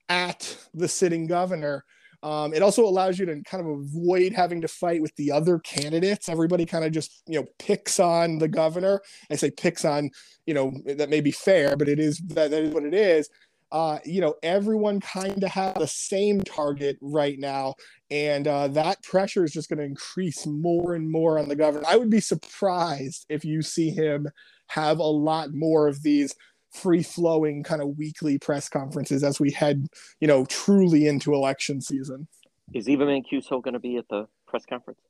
at 0.08 0.56
the 0.74 0.88
sitting 0.88 1.26
governor. 1.26 1.84
Um, 2.22 2.54
it 2.54 2.62
also 2.62 2.84
allows 2.84 3.18
you 3.18 3.26
to 3.26 3.42
kind 3.42 3.66
of 3.66 3.80
avoid 3.80 4.32
having 4.32 4.60
to 4.60 4.68
fight 4.68 5.02
with 5.02 5.14
the 5.16 5.32
other 5.32 5.58
candidates. 5.58 6.28
Everybody 6.28 6.64
kind 6.64 6.84
of 6.84 6.92
just, 6.92 7.22
you 7.26 7.40
know, 7.40 7.46
picks 7.58 7.98
on 7.98 8.38
the 8.38 8.46
governor. 8.46 9.00
I 9.28 9.34
say 9.34 9.50
picks 9.50 9.84
on 9.84 10.10
you 10.46 10.54
know 10.54 10.72
that 10.84 11.10
may 11.10 11.20
be 11.20 11.30
fair 11.30 11.76
but 11.76 11.88
it 11.88 11.98
is 11.98 12.18
that, 12.28 12.50
that 12.50 12.62
is 12.62 12.74
what 12.74 12.84
it 12.84 12.94
is 12.94 13.28
uh, 13.70 13.98
you 14.04 14.20
know 14.20 14.34
everyone 14.42 15.00
kind 15.00 15.42
of 15.42 15.50
has 15.50 15.74
the 15.74 15.86
same 15.86 16.42
target 16.42 16.98
right 17.00 17.38
now 17.38 17.74
and 18.10 18.46
uh, 18.46 18.68
that 18.68 19.02
pressure 19.02 19.44
is 19.44 19.52
just 19.52 19.68
going 19.68 19.78
to 19.78 19.84
increase 19.84 20.46
more 20.46 20.94
and 20.94 21.10
more 21.10 21.38
on 21.38 21.48
the 21.48 21.56
governor 21.56 21.86
i 21.88 21.96
would 21.96 22.10
be 22.10 22.20
surprised 22.20 23.24
if 23.28 23.44
you 23.44 23.62
see 23.62 23.90
him 23.90 24.28
have 24.74 24.98
a 24.98 25.02
lot 25.02 25.52
more 25.52 25.88
of 25.88 26.02
these 26.02 26.34
free 26.72 27.02
flowing 27.02 27.62
kind 27.62 27.82
of 27.82 27.98
weekly 27.98 28.38
press 28.38 28.68
conferences 28.68 29.22
as 29.22 29.38
we 29.38 29.50
head 29.50 29.86
you 30.20 30.28
know 30.28 30.44
truly 30.46 31.06
into 31.06 31.34
election 31.34 31.80
season 31.80 32.26
Is 32.72 32.88
Eva 32.88 33.04
Mancuso 33.04 33.62
going 33.62 33.74
to 33.74 33.80
be 33.80 33.96
at 33.96 34.08
the 34.08 34.26
press 34.46 34.64
conference? 34.66 35.00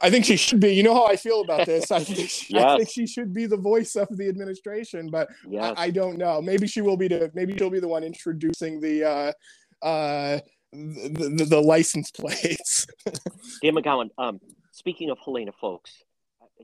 I 0.00 0.10
think 0.10 0.24
she 0.24 0.36
should 0.36 0.60
be. 0.60 0.74
You 0.74 0.82
know 0.82 0.94
how 0.94 1.06
I 1.06 1.16
feel 1.16 1.42
about 1.42 1.66
this. 1.66 1.90
I 1.90 2.00
think 2.04 2.28
she, 2.30 2.56
I 2.56 2.76
think 2.78 2.88
she 2.88 3.06
should 3.06 3.34
be 3.34 3.46
the 3.46 3.58
voice 3.58 3.94
of 3.94 4.08
the 4.16 4.28
administration, 4.28 5.10
but 5.10 5.28
Yes. 5.46 5.74
I, 5.76 5.84
I 5.84 5.90
don't 5.90 6.16
know. 6.16 6.40
Maybe 6.40 6.66
she 6.66 6.80
will 6.80 6.96
be 6.96 7.08
the 7.08 7.30
maybe 7.34 7.56
she'll 7.56 7.70
be 7.70 7.80
the 7.80 7.88
one 7.88 8.02
introducing 8.02 8.80
the 8.80 9.04
uh 9.04 9.32
uh 9.86 10.40
the, 10.72 11.34
the, 11.36 11.44
the 11.44 11.60
license 11.60 12.10
plates. 12.10 12.86
Dan 13.62 13.74
McGowan, 13.74 14.08
um, 14.16 14.40
speaking 14.70 15.10
of 15.10 15.18
Helena 15.22 15.52
Foulkes, 15.60 16.02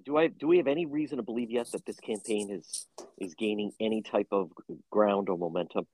do 0.04 0.16
I 0.18 0.28
do 0.28 0.48
we 0.48 0.58
have 0.58 0.68
any 0.68 0.86
reason 0.86 1.18
to 1.18 1.22
believe 1.22 1.50
yet 1.50 1.72
that 1.72 1.86
this 1.86 2.00
campaign 2.00 2.50
is 2.50 2.86
is 3.18 3.34
gaining 3.34 3.72
any 3.80 4.02
type 4.02 4.28
of 4.32 4.50
ground 4.90 5.28
or 5.28 5.38
momentum? 5.38 5.86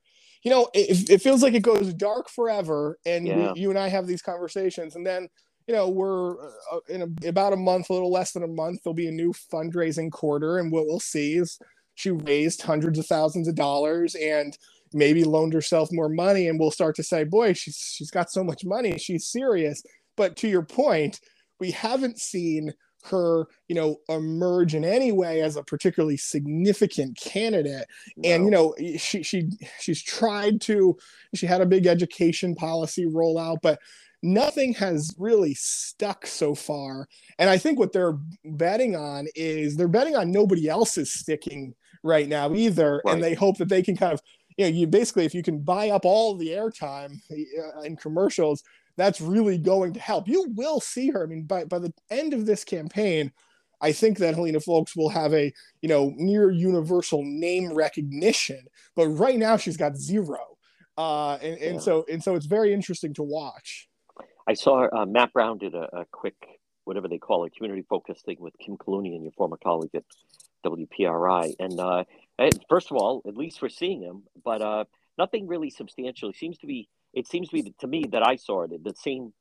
you 0.44 0.50
know, 0.50 0.68
it, 0.74 1.10
it 1.10 1.22
feels 1.22 1.42
like 1.42 1.54
it 1.54 1.62
goes 1.62 1.94
dark 1.94 2.28
forever, 2.30 2.98
and 3.06 3.26
Yeah. 3.26 3.36
we, 3.36 3.60
you 3.60 3.70
and 3.70 3.78
I 3.78 3.88
have 3.88 4.06
these 4.06 4.22
conversations, 4.22 4.96
and 4.96 5.06
then 5.06 5.28
you 5.66 5.74
know 5.74 5.88
we're 5.88 6.32
uh, 6.72 6.80
in 6.88 7.02
a, 7.02 7.28
about 7.28 7.52
a 7.54 7.56
month, 7.56 7.90
a 7.90 7.94
little 7.94 8.12
less 8.12 8.32
than 8.32 8.42
a 8.44 8.48
month, 8.48 8.80
there'll 8.84 8.94
be 8.94 9.08
a 9.08 9.12
new 9.12 9.32
fundraising 9.52 10.10
quarter, 10.12 10.58
and 10.58 10.72
what 10.72 10.86
we'll 10.86 11.00
see 11.00 11.34
is 11.36 11.58
she 11.96 12.10
raised 12.10 12.62
hundreds 12.62 12.98
of 12.98 13.06
thousands 13.06 13.48
of 13.48 13.56
dollars 13.56 14.14
and 14.16 14.58
maybe 14.94 15.24
loaned 15.24 15.52
herself 15.54 15.90
more 15.92 16.08
money, 16.10 16.48
and 16.48 16.60
we'll 16.60 16.70
start 16.70 16.96
to 16.96 17.02
say, 17.02 17.24
boy, 17.24 17.52
she's 17.54 17.78
she's 17.78 18.10
got 18.10 18.30
so 18.30 18.44
much 18.44 18.64
money, 18.64 18.98
she's 18.98 19.26
serious. 19.26 19.82
But 20.16 20.36
to 20.38 20.48
your 20.48 20.64
point, 20.64 21.20
we 21.60 21.72
haven't 21.72 22.18
seen 22.18 22.72
her, 23.10 23.46
you 23.68 23.74
know, 23.74 23.96
emerge 24.08 24.74
in 24.74 24.84
any 24.84 25.12
way 25.12 25.40
as 25.42 25.56
a 25.56 25.62
particularly 25.62 26.16
significant 26.16 27.16
candidate. 27.16 27.86
And 28.22 28.44
you 28.44 28.50
know 28.50 28.74
she 28.98 29.22
she 29.22 29.50
she's 29.80 30.02
tried 30.02 30.60
to 30.62 30.96
she 31.34 31.46
had 31.46 31.60
a 31.60 31.66
big 31.66 31.86
education 31.86 32.54
policy 32.54 33.06
rollout 33.06 33.58
but 33.62 33.78
nothing 34.22 34.72
has 34.74 35.14
really 35.18 35.54
stuck 35.54 36.26
so 36.26 36.54
far. 36.54 37.06
And 37.38 37.50
i 37.50 37.58
think 37.58 37.78
what 37.78 37.92
they're 37.92 38.18
betting 38.44 38.96
on 38.96 39.26
is 39.34 39.76
they're 39.76 39.88
betting 39.88 40.16
on 40.16 40.30
nobody 40.30 40.68
else 40.68 40.96
is 40.96 41.12
sticking 41.12 41.74
right 42.02 42.28
now 42.28 42.52
either, 42.54 43.02
Right. 43.04 43.14
and 43.14 43.22
they 43.22 43.34
hope 43.34 43.58
that 43.58 43.68
they 43.68 43.82
can 43.82 43.96
kind 43.96 44.12
of 44.12 44.20
you 44.56 44.64
know 44.64 44.70
you 44.70 44.86
basically 44.86 45.24
if 45.26 45.34
you 45.34 45.42
can 45.42 45.58
buy 45.60 45.90
up 45.90 46.04
all 46.04 46.36
the 46.36 46.48
airtime 46.48 47.20
uh, 47.30 47.80
in 47.82 47.96
commercials, 47.96 48.62
that's 48.96 49.20
really 49.20 49.58
going 49.58 49.92
to 49.94 50.00
help. 50.00 50.28
You 50.28 50.46
will 50.56 50.80
see 50.80 51.10
her. 51.10 51.22
I 51.22 51.26
mean, 51.26 51.44
by 51.44 51.64
by 51.64 51.78
the 51.78 51.92
end 52.10 52.34
of 52.34 52.46
this 52.46 52.64
campaign. 52.64 53.32
I 53.80 53.92
think 53.92 54.16
that 54.18 54.34
Helena 54.34 54.60
Foulkes 54.60 54.96
will 54.96 55.10
have 55.10 55.34
a 55.34 55.52
you 55.82 55.88
know 55.88 56.12
near 56.16 56.50
universal 56.50 57.22
name 57.22 57.74
recognition, 57.74 58.64
but 58.96 59.08
right 59.08 59.36
now 59.36 59.58
she's 59.58 59.76
got 59.76 59.96
zero, 59.96 60.38
uh, 60.96 61.34
and, 61.42 61.58
and 61.58 61.74
Yeah. 61.74 61.80
so 61.80 62.04
and 62.10 62.22
so 62.22 62.34
it's 62.34 62.46
very 62.46 62.72
interesting 62.72 63.12
to 63.14 63.22
watch. 63.22 63.88
I 64.48 64.54
saw 64.54 64.88
uh, 64.90 65.04
Matt 65.04 65.32
Brown 65.34 65.58
did 65.58 65.74
a, 65.74 65.88
a 66.00 66.04
quick, 66.12 66.36
whatever 66.84 67.08
they 67.08 67.18
call 67.18 67.44
it, 67.44 67.54
community 67.54 67.84
focused 67.88 68.24
thing 68.24 68.36
with 68.40 68.54
Kim 68.58 68.76
Kalunian 68.78 69.16
and 69.16 69.22
your 69.22 69.32
former 69.32 69.58
colleague 69.62 69.94
at 69.94 70.04
WPRI. 70.64 71.54
And 71.58 71.78
uh, 71.78 72.04
first 72.68 72.90
of 72.90 72.96
all, 72.96 73.22
at 73.26 73.36
least 73.36 73.60
we're 73.60 73.68
seeing 73.68 74.00
him, 74.02 74.22
but 74.44 74.62
uh, 74.62 74.84
nothing 75.18 75.46
really 75.46 75.70
substantial. 75.70 76.30
It 76.30 76.36
seems 76.36 76.58
to 76.58 76.66
be, 76.66 76.88
it 77.14 77.26
seems 77.28 77.48
to 77.48 77.54
be 77.54 77.74
to 77.80 77.86
me 77.86 78.04
that 78.12 78.26
I 78.26 78.36
saw 78.36 78.62
it 78.64 78.70
the 78.84 78.94
same 78.96 79.32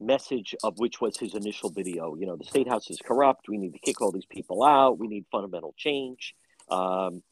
message 0.00 0.54
of 0.62 0.78
which 0.78 1.00
was 1.00 1.16
his 1.18 1.34
initial 1.34 1.70
video. 1.70 2.14
You 2.16 2.26
know, 2.26 2.36
the 2.36 2.44
state 2.44 2.68
house 2.68 2.90
is 2.90 2.98
corrupt. 3.04 3.48
We 3.48 3.58
need 3.58 3.72
to 3.72 3.78
kick 3.78 4.00
all 4.00 4.12
these 4.12 4.26
people 4.26 4.62
out. 4.62 4.98
We 4.98 5.08
need 5.08 5.24
fundamental 5.32 5.74
change. 5.76 6.34
Um, 6.70 7.22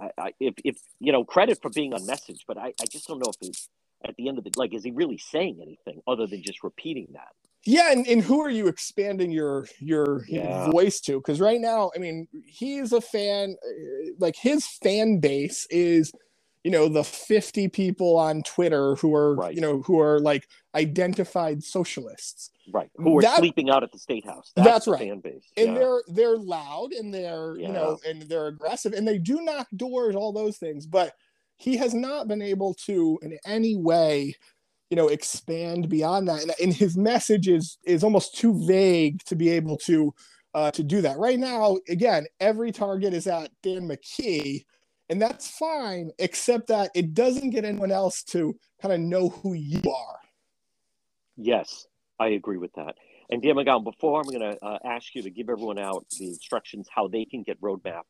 I, 0.00 0.10
I, 0.18 0.32
if, 0.40 0.54
if 0.64 0.76
you 0.98 1.12
know, 1.12 1.24
credit 1.24 1.58
for 1.60 1.70
being 1.70 1.92
on 1.92 2.06
message, 2.06 2.44
but 2.48 2.58
I, 2.58 2.72
I 2.80 2.86
just 2.90 3.06
don't 3.06 3.18
know 3.18 3.30
if 3.30 3.36
he's 3.40 3.68
at 4.06 4.16
the 4.16 4.28
end 4.28 4.38
of 4.38 4.44
the 4.44 4.50
like, 4.56 4.74
is 4.74 4.84
he 4.84 4.90
really 4.90 5.18
saying 5.18 5.58
anything 5.62 6.00
other 6.06 6.26
than 6.26 6.42
just 6.42 6.62
repeating 6.64 7.08
that? 7.12 7.28
Yeah, 7.64 7.90
and, 7.90 8.06
and 8.06 8.22
who 8.22 8.40
are 8.40 8.50
you 8.50 8.68
expanding 8.68 9.30
your 9.30 9.66
your 9.80 10.24
Yeah. 10.28 10.70
voice 10.70 11.00
to? 11.02 11.18
Because 11.18 11.40
right 11.40 11.60
now, 11.60 11.90
I 11.94 11.98
mean, 11.98 12.28
he's 12.46 12.92
a 12.92 13.00
fan. 13.00 13.56
Like 14.18 14.36
his 14.36 14.66
fan 14.66 15.18
base 15.18 15.66
is, 15.68 16.12
you 16.66 16.72
know, 16.72 16.88
the 16.88 17.04
fifty 17.04 17.68
people 17.68 18.16
on 18.16 18.42
Twitter 18.42 18.96
who 18.96 19.14
are, 19.14 19.36
Right. 19.36 19.54
you 19.54 19.60
know, 19.60 19.82
who 19.82 20.00
are 20.00 20.18
like 20.18 20.44
identified 20.74 21.62
socialists, 21.62 22.50
Right. 22.72 22.90
Who 22.96 23.18
are 23.18 23.22
That- 23.22 23.38
sleeping 23.38 23.70
out 23.70 23.84
at 23.84 23.92
the 23.92 23.98
state 24.00 24.24
house. 24.26 24.50
That's 24.56 24.86
the 24.86 24.90
right. 24.92 25.00
fan 25.08 25.20
base. 25.20 25.44
and 25.56 25.68
yeah. 25.68 25.78
they're 25.78 26.02
they're 26.08 26.36
loud 26.36 26.92
and 26.98 27.14
they're 27.14 27.56
you 27.56 27.68
know 27.68 27.98
and 28.06 28.22
they're 28.22 28.48
aggressive 28.48 28.92
and 28.92 29.06
they 29.06 29.18
do 29.18 29.40
knock 29.42 29.68
doors, 29.76 30.16
all 30.16 30.32
those 30.32 30.56
things. 30.58 30.86
But 30.86 31.12
he 31.56 31.76
has 31.76 31.94
not 31.94 32.26
been 32.26 32.42
able 32.42 32.74
to 32.86 33.18
in 33.22 33.38
any 33.46 33.76
way 33.76 34.34
you 34.90 34.96
know 34.96 35.08
expand 35.08 35.88
beyond 35.88 36.26
that 36.28 36.42
and, 36.42 36.52
and 36.62 36.72
his 36.74 36.96
message 36.96 37.46
is 37.48 37.78
is 37.84 38.02
almost 38.04 38.36
too 38.36 38.52
vague 38.66 39.22
to 39.26 39.34
be 39.36 39.48
able 39.50 39.76
to 39.78 40.12
uh, 40.54 40.70
to 40.72 40.82
do 40.82 41.00
that 41.00 41.18
right 41.18 41.38
now 41.38 41.76
again 41.88 42.24
every 42.40 42.70
target 42.72 43.12
is 43.14 43.26
at 43.26 43.50
dan 43.62 43.88
mckee 43.88 44.64
and 45.08 45.20
that's 45.22 45.48
fine 45.48 46.10
except 46.18 46.68
that 46.68 46.90
it 46.94 47.14
doesn't 47.14 47.50
get 47.50 47.64
anyone 47.64 47.92
else 47.92 48.22
to 48.22 48.54
kind 48.82 48.92
of 48.92 49.00
know 49.00 49.28
who 49.28 49.52
you 49.54 49.80
are 49.90 50.18
Yes, 51.36 51.86
I 52.18 52.28
agree 52.28 52.56
with 52.56 52.72
that. 52.74 52.96
And 53.28 53.42
Dan 53.42 53.56
McGowan, 53.56 53.84
before 53.84 54.20
I'm 54.20 54.28
going 54.28 54.56
to 54.56 54.64
uh, 54.64 54.78
ask 54.84 55.14
you 55.14 55.22
to 55.22 55.30
give 55.30 55.48
everyone 55.48 55.78
out 55.78 56.06
the 56.18 56.28
instructions 56.28 56.88
how 56.90 57.08
they 57.08 57.24
can 57.24 57.42
get 57.42 57.60
roadmap. 57.60 58.02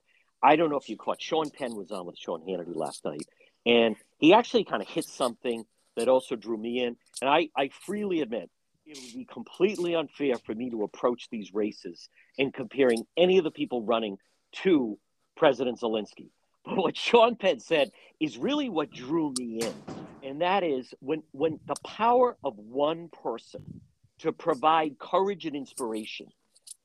I 0.43 0.57
don't 0.57 0.71
know 0.71 0.77
if 0.77 0.89
you 0.89 0.97
caught 0.97 1.21
Sean 1.21 1.51
Penn 1.51 1.75
was 1.75 1.91
on 1.91 2.07
with 2.07 2.19
Sean 2.19 2.43
Hannity 2.43 2.77
last 2.77 3.05
night, 3.05 3.27
and 3.65 3.97
he 4.19 4.35
actually 4.35 4.65
kind 4.65 4.83
of 4.83 4.89
hit 4.89 5.07
something 5.07 5.65
that 5.97 6.09
also 6.09 6.37
drew 6.37 6.57
me 6.57 6.85
in. 6.85 6.97
And 7.21 7.31
I, 7.31 7.49
I 7.57 7.71
freely 7.87 8.21
admit 8.21 8.51
it 8.85 8.99
would 8.99 9.15
be 9.15 9.25
completely 9.25 9.97
unfair 9.97 10.35
for 10.45 10.55
me 10.55 10.71
to 10.71 10.85
approach 10.85 11.29
these 11.31 11.53
races 11.55 12.09
and 12.39 12.53
comparing 12.53 13.05
any 13.17 13.39
of 13.39 13.45
the 13.45 13.51
people 13.51 13.83
running 13.83 14.19
to 14.63 14.99
President 15.37 15.81
Zelensky. 15.81 16.29
But 16.67 16.77
what 16.77 16.97
Sean 16.97 17.37
Penn 17.37 17.61
said 17.61 17.93
is 18.21 18.37
really 18.37 18.69
what 18.69 18.91
drew 18.91 19.33
me 19.39 19.61
in, 19.61 19.75
and 20.23 20.41
that 20.41 20.63
is 20.63 20.93
when 21.01 21.23
when 21.33 21.61
the 21.67 21.77
power 21.85 22.37
of 22.45 22.59
one 22.59 23.09
person 23.09 23.81
to 24.19 24.33
provide 24.33 24.99
courage 24.99 25.47
and 25.47 25.57
inspiration, 25.57 26.27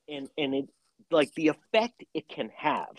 and 0.07 0.29
and 0.37 0.53
it 0.53 0.69
like 1.09 1.33
the 1.35 1.49
effect 1.49 2.03
it 2.13 2.29
can 2.29 2.49
have. 2.55 2.89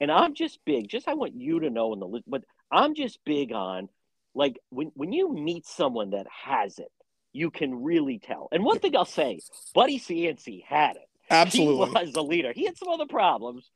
And 0.00 0.10
I'm 0.10 0.34
just 0.34 0.58
big. 0.64 0.88
Just 0.88 1.06
I 1.06 1.14
want 1.14 1.34
you 1.34 1.60
to 1.60 1.70
know 1.70 1.92
in 1.92 2.00
the 2.00 2.06
list, 2.06 2.24
but 2.26 2.42
I'm 2.72 2.94
just 2.94 3.24
big 3.24 3.52
on 3.52 3.88
like 4.34 4.58
when 4.70 4.90
when 4.94 5.12
you 5.12 5.32
meet 5.32 5.66
someone 5.66 6.10
that 6.10 6.26
has 6.44 6.78
it, 6.78 6.90
you 7.32 7.50
can 7.50 7.82
really 7.82 8.18
tell. 8.18 8.48
And 8.50 8.64
one 8.64 8.78
thing 8.78 8.96
I'll 8.96 9.04
say, 9.04 9.40
Buddy 9.74 9.98
Cianci 9.98 10.64
had 10.64 10.96
it. 10.96 11.08
absolutely 11.30 11.86
He 11.86 12.06
was 12.06 12.14
a 12.14 12.22
leader. 12.22 12.52
He 12.52 12.64
had 12.64 12.76
some 12.76 12.88
other 12.88 13.06
problems, 13.06 13.70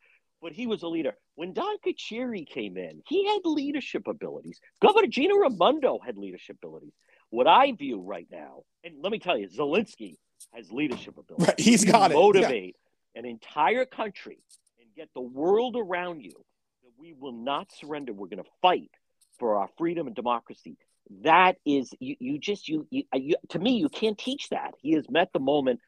but 0.47 0.53
he 0.53 0.69
was 0.69 0.85
a 0.85 0.87
leader. 0.87 1.13
When 1.35 1.53
Don 1.53 1.77
Carcieri 1.85 2.47
came 2.47 2.77
in, 2.77 3.03
he 3.09 3.27
had 3.27 3.41
leadership 3.45 4.07
abilities. 4.07 4.61
Governor 4.81 5.09
Gina 5.09 5.35
Raimondo 5.35 5.99
had 5.99 6.17
leadership 6.17 6.59
abilities. 6.63 6.93
What 7.31 7.49
I 7.49 7.73
view 7.73 8.01
right 8.01 8.29
now, 8.31 8.63
and 8.85 8.95
let 9.03 9.11
me 9.11 9.19
tell 9.19 9.37
you, 9.37 9.49
Zelensky 9.49 10.19
has 10.55 10.71
leadership 10.71 11.19
abilities. 11.19 11.49
Right, 11.49 11.59
he's 11.59 11.85
You 11.85 11.91
got 11.91 12.13
it, 12.13 12.15
yeah. 12.15 12.21
Motivate 12.21 12.77
an 13.17 13.25
entire 13.25 13.87
country 13.87 14.39
and 14.79 14.89
get 14.95 15.09
the 15.15 15.21
world 15.21 15.75
around 15.77 16.21
you 16.21 16.31
that 16.31 16.93
we 16.97 17.13
will 17.13 17.33
not 17.33 17.73
surrender. 17.73 18.13
We're 18.13 18.29
going 18.29 18.45
to 18.45 18.51
fight 18.63 18.93
for 19.41 19.57
our 19.57 19.69
freedom 19.77 20.07
and 20.07 20.15
democracy. 20.15 20.79
That 21.25 21.57
is, 21.67 21.93
you, 21.99 22.15
you 22.21 22.39
just, 22.39 22.69
you, 22.69 22.87
you, 22.91 23.03
you, 23.15 23.35
to 23.49 23.59
me, 23.59 23.79
you 23.79 23.89
can't 23.89 24.17
teach 24.17 24.51
that. 24.51 24.75
He 24.81 24.93
has 24.93 25.11
met 25.11 25.33
the 25.33 25.41
moment. 25.41 25.81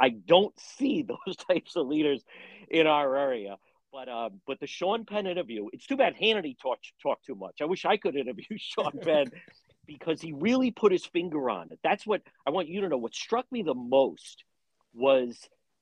I 0.00 0.08
don't 0.08 0.58
see 0.58 1.02
those 1.26 1.36
types 1.36 1.76
of 1.76 1.86
leaders 1.86 2.24
in 2.70 2.86
our 2.86 3.14
area. 3.14 3.58
But 3.92 4.08
um, 4.08 4.40
but 4.46 4.60
the 4.60 4.66
Sean 4.66 5.04
Penn 5.04 5.26
interview, 5.26 5.68
it's 5.72 5.86
too 5.86 5.96
bad 5.96 6.14
Hannity 6.20 6.56
talked 6.60 6.92
talked 7.02 7.24
too 7.24 7.34
much. 7.34 7.56
I 7.60 7.64
wish 7.64 7.84
I 7.84 7.96
could 7.96 8.16
interview 8.16 8.44
Sean 8.58 8.92
Penn 9.02 9.26
because 9.86 10.20
he 10.20 10.32
really 10.32 10.70
put 10.70 10.92
his 10.92 11.04
finger 11.06 11.48
on 11.48 11.68
it. 11.70 11.78
That's 11.82 12.06
what 12.06 12.22
I 12.46 12.50
want 12.50 12.68
you 12.68 12.80
to 12.82 12.88
know. 12.88 12.98
What 12.98 13.14
struck 13.14 13.46
me 13.50 13.62
the 13.62 13.74
most 13.74 14.44
was 14.94 15.38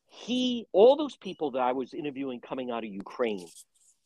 he 0.06 0.66
all 0.72 0.96
those 0.96 1.16
people 1.16 1.52
that 1.52 1.60
I 1.62 1.72
was 1.72 1.94
interviewing 1.94 2.40
coming 2.40 2.70
out 2.70 2.84
of 2.84 2.90
Ukraine. 2.90 3.46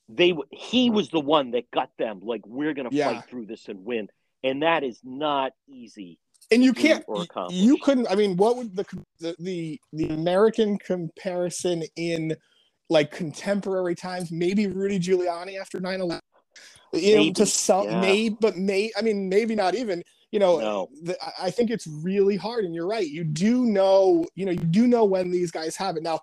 They 0.09 0.33
he 0.51 0.89
was 0.91 1.11
the 1.11 1.21
one 1.21 1.51
that 1.51 1.71
got 1.71 1.91
them 1.99 2.21
like 2.23 2.43
we're 2.47 2.73
going 2.73 2.89
to 2.89 2.97
Yeah. 2.97 3.05
fight 3.07 3.25
through 3.29 3.47
this 3.47 3.69
and 3.69 3.85
win, 3.85 4.09
and 4.43 4.63
that 4.63 4.85
is 4.85 5.01
not 5.05 5.53
easy. 5.69 6.19
and 6.51 6.65
you 6.65 6.73
can't 6.73 7.05
or 7.07 7.17
y- 7.19 7.25
accomplish. 7.25 7.59
you 7.61 7.77
couldn't 7.83 8.07
i 8.11 8.15
mean 8.15 8.35
what 8.39 8.57
would 8.57 8.75
the, 8.75 8.87
the 9.21 9.37
the 9.39 9.79
the 9.93 10.09
american 10.15 10.79
comparison 10.79 11.83
in 11.97 12.35
like 12.89 13.11
contemporary 13.11 13.95
times 13.95 14.31
maybe 14.31 14.67
rudy 14.67 14.99
giuliani 14.99 15.61
after 15.61 15.79
9-11 15.81 16.21
you 16.95 17.17
know 17.17 17.23
Maybe, 17.23 17.33
to 17.35 17.47
some 17.47 17.85
yeah. 17.87 18.01
maybe 18.01 18.37
but 18.41 18.57
may 18.57 18.91
i 18.99 19.03
mean 19.03 19.29
maybe 19.29 19.55
not 19.55 19.75
even 19.75 20.03
you 20.33 20.39
know 20.39 20.59
No. 20.59 20.89
the, 21.03 21.17
I- 21.43 21.51
think 21.51 21.71
it's 21.71 21.87
really 21.87 22.37
hard 22.37 22.65
and 22.65 22.75
you're 22.75 22.87
right 22.87 23.07
you 23.07 23.25
do 23.25 23.65
know 23.67 24.27
you 24.35 24.47
know 24.47 24.53
you 24.53 24.59
do 24.59 24.87
know 24.87 25.05
when 25.05 25.31
these 25.31 25.51
guys 25.51 25.77
have 25.77 25.97
it 25.97 26.03
now 26.03 26.21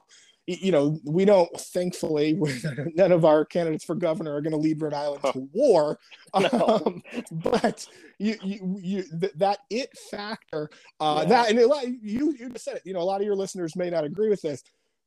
you 0.48 0.72
know 0.72 1.00
we 1.06 1.26
don't 1.26 1.50
thankfully 1.60 2.40
none 2.96 3.12
of 3.12 3.26
our 3.26 3.46
candidates 3.46 3.84
for 3.84 3.96
governor 3.96 4.36
are 4.36 4.42
going 4.42 4.52
to 4.52 4.58
lead 4.60 4.80
rhode 4.82 4.94
island 4.94 5.22
to 5.34 5.50
war 5.54 5.98
No. 6.40 6.82
um, 6.86 7.02
but 7.32 7.88
you 8.20 8.36
you, 8.44 8.78
you 8.80 9.04
th- 9.20 9.34
that 9.38 9.60
it 9.72 9.90
factor 10.12 10.70
uh 11.00 11.20
Yeah. 11.24 11.30
that 11.30 11.50
and 11.50 11.60
it, 11.60 11.68
you 12.02 12.36
you 12.40 12.50
just 12.52 12.64
said 12.66 12.76
it 12.78 12.84
you 12.86 12.94
know 12.94 13.00
a 13.02 13.08
lot 13.12 13.22
of 13.22 13.26
your 13.26 13.36
listeners 13.36 13.76
may 13.76 13.90
not 13.90 14.04
agree 14.04 14.30
with 14.30 14.42
this 14.44 14.64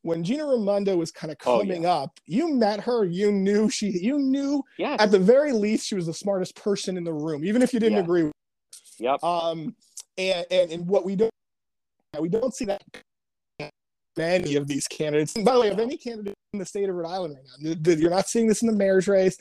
when 0.08 0.24
Gina 0.24 0.44
Raimondo 0.46 0.96
was 0.96 1.10
kind 1.12 1.30
of 1.30 1.36
Oh, 1.44 1.60
coming 1.60 1.84
up 1.86 2.18
you 2.26 2.52
met 2.54 2.80
her 2.80 3.04
you 3.04 3.30
knew 3.30 3.68
she 3.68 3.90
you 3.90 4.18
knew 4.18 4.62
Yes. 4.78 5.00
at 5.00 5.10
the 5.10 5.18
very 5.18 5.52
least 5.52 5.86
she 5.86 5.94
was 5.94 6.06
the 6.06 6.14
smartest 6.14 6.56
person 6.56 6.96
in 6.96 7.04
the 7.04 7.12
room 7.12 7.44
even 7.44 7.62
if 7.62 7.72
you 7.74 7.78
didn't 7.78 7.98
Yeah. 7.98 8.02
agree 8.04 8.22
with 8.24 8.32
yep. 8.98 9.22
um 9.22 9.76
and, 10.16 10.46
and 10.50 10.72
and 10.72 10.86
what 10.88 11.04
we 11.04 11.14
don't 11.14 11.30
we 12.18 12.28
don't 12.28 12.54
see 12.54 12.64
that 12.64 12.82
many 14.16 14.56
of 14.56 14.66
these 14.66 14.88
candidates 14.88 15.36
and 15.36 15.44
by 15.44 15.54
the 15.54 15.60
way 15.60 15.68
of 15.68 15.78
any 15.78 15.96
candidate 15.96 16.34
in 16.52 16.58
the 16.58 16.64
state 16.66 16.88
of 16.88 16.94
Rhode 16.96 17.08
Island 17.08 17.36
right 17.36 17.76
now 17.84 17.92
you're 17.92 18.10
not 18.10 18.28
seeing 18.28 18.46
this 18.48 18.62
in 18.62 18.66
the 18.66 18.74
mayor's 18.76 19.06
race 19.06 19.36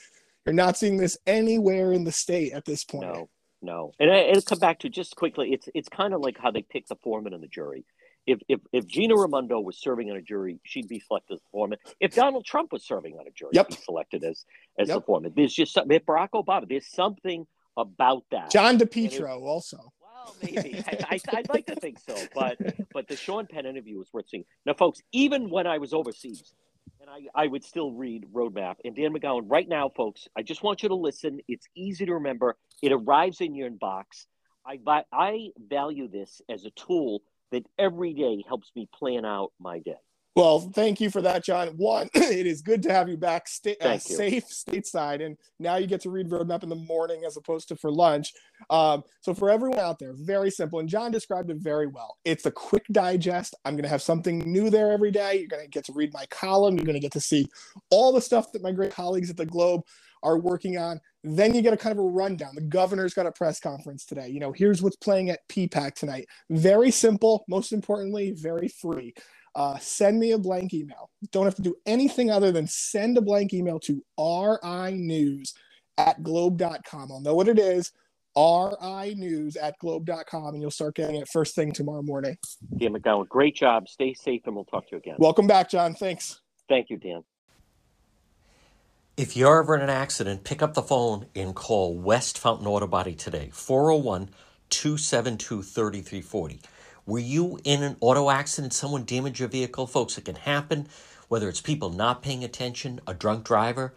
you're 0.45 0.53
not 0.53 0.77
seeing 0.77 0.97
this 0.97 1.17
anywhere 1.25 1.93
in 1.93 2.03
the 2.03 2.11
state 2.11 2.53
at 2.53 2.65
this 2.65 2.83
point 2.83 3.07
No, 3.07 3.29
no, 3.61 3.91
and 3.99 4.11
I, 4.11 4.17
it'll 4.19 4.43
come 4.43 4.59
back 4.59 4.79
to 4.79 4.89
just 4.89 5.15
quickly. 5.15 5.51
It's 5.51 5.67
it's 5.73 5.89
kind 5.89 6.13
of 6.13 6.21
like 6.21 6.37
how 6.37 6.51
they 6.51 6.61
pick 6.61 6.87
the 6.87 6.95
foreman 6.97 7.33
and 7.33 7.41
the 7.41 7.47
jury. 7.47 7.85
If 8.27 8.39
if 8.49 8.59
if 8.73 8.85
Gina 8.85 9.15
Raimondo 9.15 9.59
was 9.59 9.77
serving 9.77 10.11
on 10.11 10.17
a 10.17 10.21
jury, 10.21 10.59
she'd 10.63 10.87
be 10.87 10.99
selected 10.99 11.35
as 11.35 11.39
the 11.39 11.47
foreman. 11.51 11.79
If 11.99 12.13
Donald 12.13 12.45
Trump 12.45 12.71
was 12.73 12.83
serving 12.83 13.17
on 13.17 13.25
a 13.25 13.31
jury, 13.31 13.51
Yep. 13.53 13.69
he'd 13.69 13.77
be 13.77 13.81
selected 13.81 14.23
as 14.25 14.45
as 14.77 14.89
the 14.89 15.01
foreman. 15.01 15.33
There's 15.35 15.53
just 15.53 15.73
something. 15.73 15.95
If 15.95 16.05
Barack 16.05 16.29
Obama, 16.35 16.67
there's 16.67 16.87
something 16.87 17.47
about 17.77 18.23
that. 18.31 18.51
John 18.51 18.77
DePetro 18.77 19.41
also 19.41 19.93
Well, 20.01 20.35
maybe 20.43 20.83
I, 20.87 21.19
I'd 21.33 21.49
like 21.49 21.65
to 21.67 21.75
think 21.75 21.99
so, 21.99 22.15
but 22.35 22.57
but 22.93 23.07
the 23.07 23.15
Sean 23.15 23.47
Penn 23.47 23.65
interview 23.65 23.97
was 23.97 24.11
worth 24.11 24.27
seeing. 24.27 24.45
Now, 24.65 24.73
folks, 24.73 24.99
even 25.13 25.49
when 25.49 25.65
I 25.65 25.77
was 25.77 25.93
overseas, 25.93 26.53
and 26.99 27.09
I, 27.09 27.43
I 27.43 27.47
would 27.47 27.63
still 27.63 27.91
read 27.93 28.25
Roadmap 28.33 28.75
and 28.83 28.95
Dan 28.95 29.13
McGowan. 29.13 29.43
Right 29.45 29.69
now, 29.69 29.89
folks, 29.89 30.27
I 30.35 30.41
just 30.41 30.63
want 30.63 30.83
you 30.83 30.89
to 30.89 30.95
listen. 30.95 31.39
It's 31.47 31.67
easy 31.75 32.05
to 32.05 32.15
remember. 32.15 32.57
It 32.81 32.91
arrives 32.91 33.39
in 33.39 33.55
your 33.55 33.69
inbox. 33.69 34.25
I 34.65 34.79
I 35.13 35.51
value 35.57 36.09
this 36.09 36.41
as 36.49 36.65
a 36.65 36.71
tool 36.71 37.21
that 37.51 37.65
every 37.77 38.13
day 38.13 38.43
helps 38.47 38.71
me 38.75 38.87
plan 38.93 39.25
out 39.25 39.51
my 39.59 39.79
day. 39.79 39.97
Well, 40.37 40.59
thank 40.59 41.01
you 41.01 41.09
for 41.09 41.23
that, 41.23 41.43
John. 41.43 41.69
One, 41.77 42.09
it 42.13 42.45
is 42.45 42.61
good 42.61 42.83
to 42.83 42.93
have 42.93 43.09
you 43.09 43.17
back 43.17 43.47
sta- 43.47 43.75
uh, 43.81 43.97
safe 43.97 44.45
stateside, 44.45 45.25
and 45.25 45.35
now 45.59 45.77
you 45.77 45.87
get 45.87 46.01
to 46.01 46.11
read 46.11 46.29
Roadmap 46.29 46.61
in 46.61 46.69
the 46.69 46.75
morning 46.75 47.23
as 47.25 47.37
opposed 47.37 47.69
to 47.69 47.75
for 47.75 47.91
lunch. 47.91 48.33
Um, 48.69 49.01
so, 49.21 49.33
for 49.33 49.49
everyone 49.49 49.79
out 49.79 49.97
there, 49.97 50.13
very 50.15 50.51
simple, 50.51 50.77
and 50.77 50.87
John 50.87 51.09
described 51.09 51.49
it 51.49 51.57
very 51.57 51.87
well. 51.87 52.17
It's 52.23 52.45
a 52.45 52.51
quick 52.51 52.85
digest. 52.91 53.55
I'm 53.65 53.73
going 53.73 53.81
to 53.81 53.89
have 53.89 54.03
something 54.03 54.37
new 54.37 54.69
there 54.69 54.91
every 54.91 55.09
day. 55.09 55.39
You're 55.39 55.47
going 55.47 55.63
to 55.63 55.69
get 55.69 55.85
to 55.85 55.93
read 55.93 56.13
my 56.13 56.27
column. 56.27 56.75
You're 56.75 56.85
going 56.85 56.93
to 56.93 56.99
get 56.99 57.13
to 57.13 57.19
see 57.19 57.47
all 57.89 58.13
the 58.13 58.21
stuff 58.21 58.51
that 58.51 58.61
my 58.61 58.71
great 58.71 58.91
colleagues 58.91 59.31
at 59.31 59.37
the 59.37 59.45
Globe 59.47 59.81
are 60.21 60.37
working 60.37 60.77
on. 60.77 60.99
Then 61.35 61.53
you 61.53 61.61
get 61.61 61.73
a 61.73 61.77
kind 61.77 61.97
of 61.97 62.03
a 62.03 62.07
rundown. 62.07 62.55
The 62.55 62.61
governor's 62.61 63.13
got 63.13 63.25
a 63.25 63.31
press 63.31 63.59
conference 63.59 64.05
today. 64.05 64.29
You 64.29 64.39
know, 64.39 64.51
here's 64.51 64.81
what's 64.81 64.95
playing 64.95 65.29
at 65.29 65.47
PPAC 65.49 65.93
tonight. 65.93 66.27
Very 66.49 66.91
simple. 66.91 67.43
Most 67.47 67.73
importantly, 67.73 68.31
very 68.31 68.67
free 68.67 69.13
uh, 69.57 69.75
send 69.79 70.19
me 70.19 70.31
a 70.31 70.37
blank 70.37 70.73
email. 70.73 71.09
Don't 71.31 71.45
have 71.45 71.55
to 71.55 71.63
do 71.63 71.75
anything 71.87 72.29
other 72.29 72.51
than 72.51 72.67
send 72.67 73.17
a 73.17 73.21
blank 73.21 73.55
email 73.55 73.79
to 73.81 74.03
rinews 74.17 75.53
at 75.97 76.21
globe.com. 76.21 77.11
I'll 77.11 77.21
know 77.21 77.33
what 77.33 77.47
it 77.47 77.57
is, 77.57 77.91
rinews 78.35 79.57
at 79.57 79.75
globe.com, 79.79 80.53
and 80.53 80.61
you'll 80.61 80.69
start 80.69 80.95
getting 80.95 81.15
it 81.15 81.27
first 81.27 81.55
thing 81.55 81.71
tomorrow 81.71 82.03
morning. 82.03 82.37
Dan 82.77 82.93
McGowan, 82.93 83.27
great 83.27 83.55
job. 83.55 83.89
Stay 83.89 84.13
safe, 84.13 84.41
and 84.45 84.55
we'll 84.55 84.65
talk 84.65 84.87
to 84.89 84.91
you 84.91 84.99
again. 84.99 85.15
Welcome 85.17 85.47
back, 85.47 85.71
John. 85.71 85.95
Thanks. 85.95 86.39
Thank 86.69 86.91
you, 86.91 86.97
Dan. 86.97 87.23
If 89.17 89.35
you're 89.35 89.61
ever 89.63 89.73
in 89.73 89.81
an 89.81 89.89
accident, 89.89 90.43
pick 90.43 90.61
up 90.61 90.75
the 90.75 90.83
phone 90.83 91.25
and 91.35 91.55
call 91.55 91.97
West 91.97 92.37
Fountain 92.37 92.67
Auto 92.67 92.85
Body 92.85 93.15
today, 93.15 93.49
401 93.51 94.29
272 94.69 95.63
3340. 95.63 96.59
Were 97.07 97.17
you 97.17 97.59
in 97.63 97.81
an 97.81 97.97
auto 97.99 98.29
accident? 98.29 98.73
Someone 98.73 99.05
damaged 99.05 99.39
your 99.39 99.49
vehicle? 99.49 99.87
Folks, 99.87 100.19
it 100.19 100.25
can 100.25 100.35
happen, 100.35 100.87
whether 101.29 101.49
it's 101.49 101.61
people 101.61 101.89
not 101.89 102.21
paying 102.21 102.43
attention, 102.43 102.99
a 103.07 103.15
drunk 103.15 103.43
driver, 103.43 103.95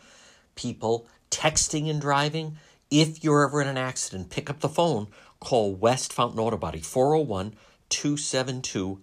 people 0.55 1.07
texting 1.31 1.91
and 1.91 2.01
driving. 2.01 2.57
If 2.91 3.23
you're 3.23 3.47
ever 3.47 3.61
in 3.61 3.69
an 3.69 3.77
accident, 3.77 4.31
pick 4.31 4.49
up 4.49 4.61
the 4.61 4.71
phone, 4.71 5.09
call 5.39 5.75
West 5.75 6.15
Fountain 6.15 6.41
Auto 6.41 6.57
Body, 6.57 6.81
401 6.81 7.57
272 7.91 9.03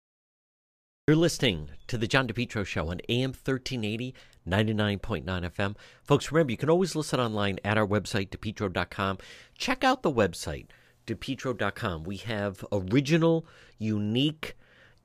You're 1.11 1.17
listening 1.17 1.71
to 1.87 1.97
the 1.97 2.07
John 2.07 2.25
DePetro 2.25 2.65
Show 2.65 2.87
on 2.87 3.01
AM 3.09 3.31
1380, 3.31 4.15
99.9 4.47 5.25
FM. 5.25 5.75
Folks, 6.05 6.31
remember, 6.31 6.51
you 6.51 6.57
can 6.57 6.69
always 6.69 6.95
listen 6.95 7.19
online 7.19 7.59
at 7.65 7.77
our 7.77 7.85
website, 7.85 8.29
depetro.com. 8.29 9.17
Check 9.57 9.83
out 9.83 10.03
the 10.03 10.09
website, 10.09 10.67
depetro.com. 11.05 12.05
We 12.05 12.15
have 12.15 12.63
original, 12.71 13.45
unique, 13.77 14.55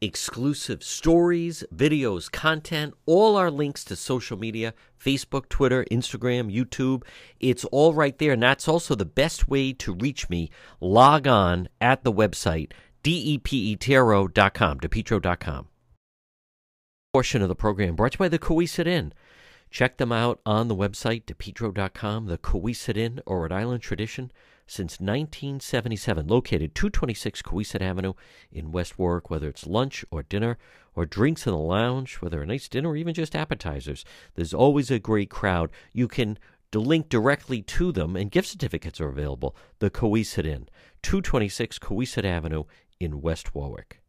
exclusive 0.01 0.85
stories, 0.85 1.65
videos, 1.75 2.31
content, 2.31 2.95
all 3.07 3.37
our 3.37 3.51
links 3.51 3.83
to 3.87 3.97
social 3.97 4.39
media 4.39 4.75
Facebook, 5.05 5.49
Twitter, 5.49 5.85
Instagram, 5.91 6.55
YouTube. 6.55 7.03
It's 7.41 7.65
all 7.65 7.95
right 7.95 8.17
there. 8.17 8.35
And 8.35 8.45
that's 8.45 8.69
also 8.69 8.95
the 8.95 9.05
best 9.05 9.49
way 9.49 9.73
to 9.73 9.93
reach 9.93 10.31
me. 10.31 10.51
Log 10.81 11.27
on 11.27 11.69
at 11.81 12.05
the 12.05 12.13
website, 12.13 12.71
depetro.com, 13.03 14.79
depetro.com. 14.79 15.67
Portion 17.17 17.41
of 17.41 17.49
the 17.49 17.55
program 17.55 17.97
brought 17.97 18.13
to 18.13 18.17
you 18.17 18.19
by 18.19 18.29
the 18.29 18.39
Cowesett 18.39 18.87
Inn. 18.87 19.15
Check 19.71 19.97
them 19.97 20.13
out 20.13 20.39
on 20.45 20.69
the 20.69 20.77
website, 20.77 21.25
depetro.com, 21.25 22.27
the 22.27 22.37
Cowesett 22.37 22.99
Inn 22.99 23.23
or 23.25 23.41
Rhode 23.41 23.53
Island 23.53 23.81
tradition 23.81 24.31
since 24.67 25.01
1977, 25.01 26.27
located 26.27 26.75
226 26.75 27.41
Cowesett 27.41 27.81
Avenue 27.81 28.13
in 28.53 28.71
West 28.71 28.99
Warwick, 28.99 29.31
whether 29.31 29.49
it's 29.49 29.67
lunch 29.67 30.05
or 30.11 30.25
dinner 30.25 30.59
or 30.95 31.07
drinks 31.07 31.47
in 31.47 31.55
the 31.55 31.59
lounge, 31.59 32.17
whether 32.17 32.43
a 32.43 32.47
nice 32.47 32.69
dinner 32.69 32.91
or 32.91 32.97
even 32.99 33.15
just 33.15 33.35
appetizers. 33.35 34.05
There's 34.35 34.53
always 34.53 34.91
a 34.91 34.99
great 34.99 35.31
crowd. 35.31 35.71
You 35.95 36.09
can 36.09 36.39
link 36.75 37.09
directly 37.09 37.63
to 37.63 37.93
them, 37.93 38.15
and 38.15 38.31
gift 38.31 38.49
certificates 38.49 39.01
are 39.01 39.09
available. 39.09 39.57
The 39.79 39.89
Cowesett 39.89 40.45
Inn, 40.45 40.69
226 41.01 41.79
Cowesett 41.79 42.27
Avenue 42.27 42.65
in 43.01 43.23
West 43.23 43.55
Warwick. 43.55 44.03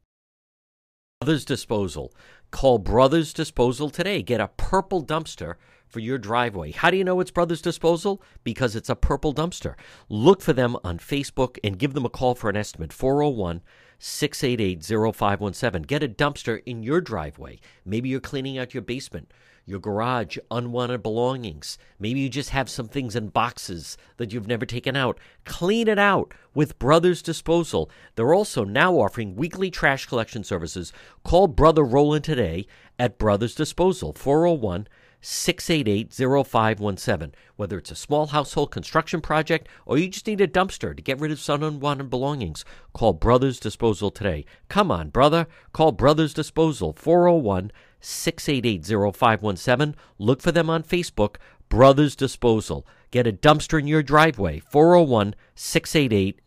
Brothers 1.19 1.45
Disposal. 1.45 2.13
Call 2.51 2.79
Brothers 2.79 3.33
Disposal 3.33 3.89
today. 3.89 4.21
Get 4.21 4.39
a 4.39 4.47
purple 4.47 5.03
dumpster 5.03 5.55
for 5.87 5.99
your 5.99 6.17
driveway. 6.17 6.71
How 6.71 6.89
do 6.89 6.97
you 6.97 7.03
know 7.03 7.19
it's 7.19 7.31
Brothers 7.31 7.61
Disposal? 7.61 8.21
Because 8.43 8.75
it's 8.75 8.89
a 8.89 8.95
purple 8.95 9.33
dumpster. 9.33 9.75
Look 10.09 10.41
for 10.41 10.53
them 10.53 10.77
on 10.83 10.97
Facebook 10.99 11.57
and 11.63 11.79
give 11.79 11.93
them 11.93 12.05
a 12.05 12.09
call 12.09 12.35
for 12.35 12.49
an 12.49 12.57
estimate 12.57 12.93
401 12.93 13.61
688 13.99 14.83
0517. 15.15 15.81
Get 15.83 16.03
a 16.03 16.07
dumpster 16.07 16.61
in 16.65 16.83
your 16.83 17.01
driveway. 17.01 17.59
Maybe 17.85 18.09
you're 18.09 18.19
cleaning 18.19 18.57
out 18.57 18.73
your 18.73 18.83
basement, 18.83 19.31
your 19.67 19.79
garage, 19.79 20.37
unwanted 20.49 21.03
belongings. 21.03 21.77
Maybe 21.99 22.21
you 22.21 22.29
just 22.29 22.51
have 22.51 22.69
some 22.69 22.87
things 22.87 23.15
in 23.15 23.27
boxes 23.27 23.97
that 24.15 24.31
you've 24.31 24.47
never 24.47 24.65
taken 24.65 24.95
out. 24.95 25.19
Clean 25.43 25.89
it 25.89 25.99
out 25.99 26.33
with 26.53 26.79
Brothers 26.79 27.21
Disposal. 27.21 27.91
They're 28.15 28.33
also 28.33 28.63
now 28.63 28.93
offering 28.93 29.35
weekly 29.35 29.69
trash 29.69 30.05
collection 30.05 30.45
services. 30.45 30.93
Call 31.23 31.47
Brother 31.47 31.83
Roland 31.83 32.23
today 32.23 32.65
at 32.97 33.19
Brothers 33.19 33.53
Disposal 33.53 34.13
401 34.13 34.87
688 35.19 36.13
0517. 36.13 37.33
Whether 37.57 37.77
it's 37.79 37.91
a 37.91 37.95
small 37.95 38.27
household 38.27 38.71
construction 38.71 39.19
project 39.19 39.67
or 39.85 39.97
you 39.97 40.07
just 40.07 40.27
need 40.27 40.39
a 40.39 40.47
dumpster 40.47 40.95
to 40.95 41.01
get 41.01 41.19
rid 41.19 41.31
of 41.31 41.39
some 41.39 41.63
unwanted 41.63 42.09
belongings, 42.09 42.63
call 42.93 43.13
Brothers 43.13 43.59
Disposal 43.59 44.11
today. 44.11 44.45
Come 44.69 44.91
on, 44.91 45.09
brother. 45.09 45.47
Call 45.73 45.91
Brothers 45.91 46.33
Disposal 46.33 46.93
401 46.93 47.71
688 47.71 47.77
0517. 48.01 49.95
Look 50.17 50.41
for 50.41 50.51
them 50.51 50.69
on 50.69 50.83
Facebook, 50.83 51.37
Brothers 51.69 52.15
Disposal. 52.15 52.85
Get 53.11 53.27
a 53.27 53.31
dumpster 53.31 53.79
in 53.79 53.87
your 53.87 54.03
driveway 54.03 54.59
401 54.59 55.35
688 55.55 56.41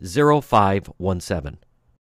0517. 0.45 1.59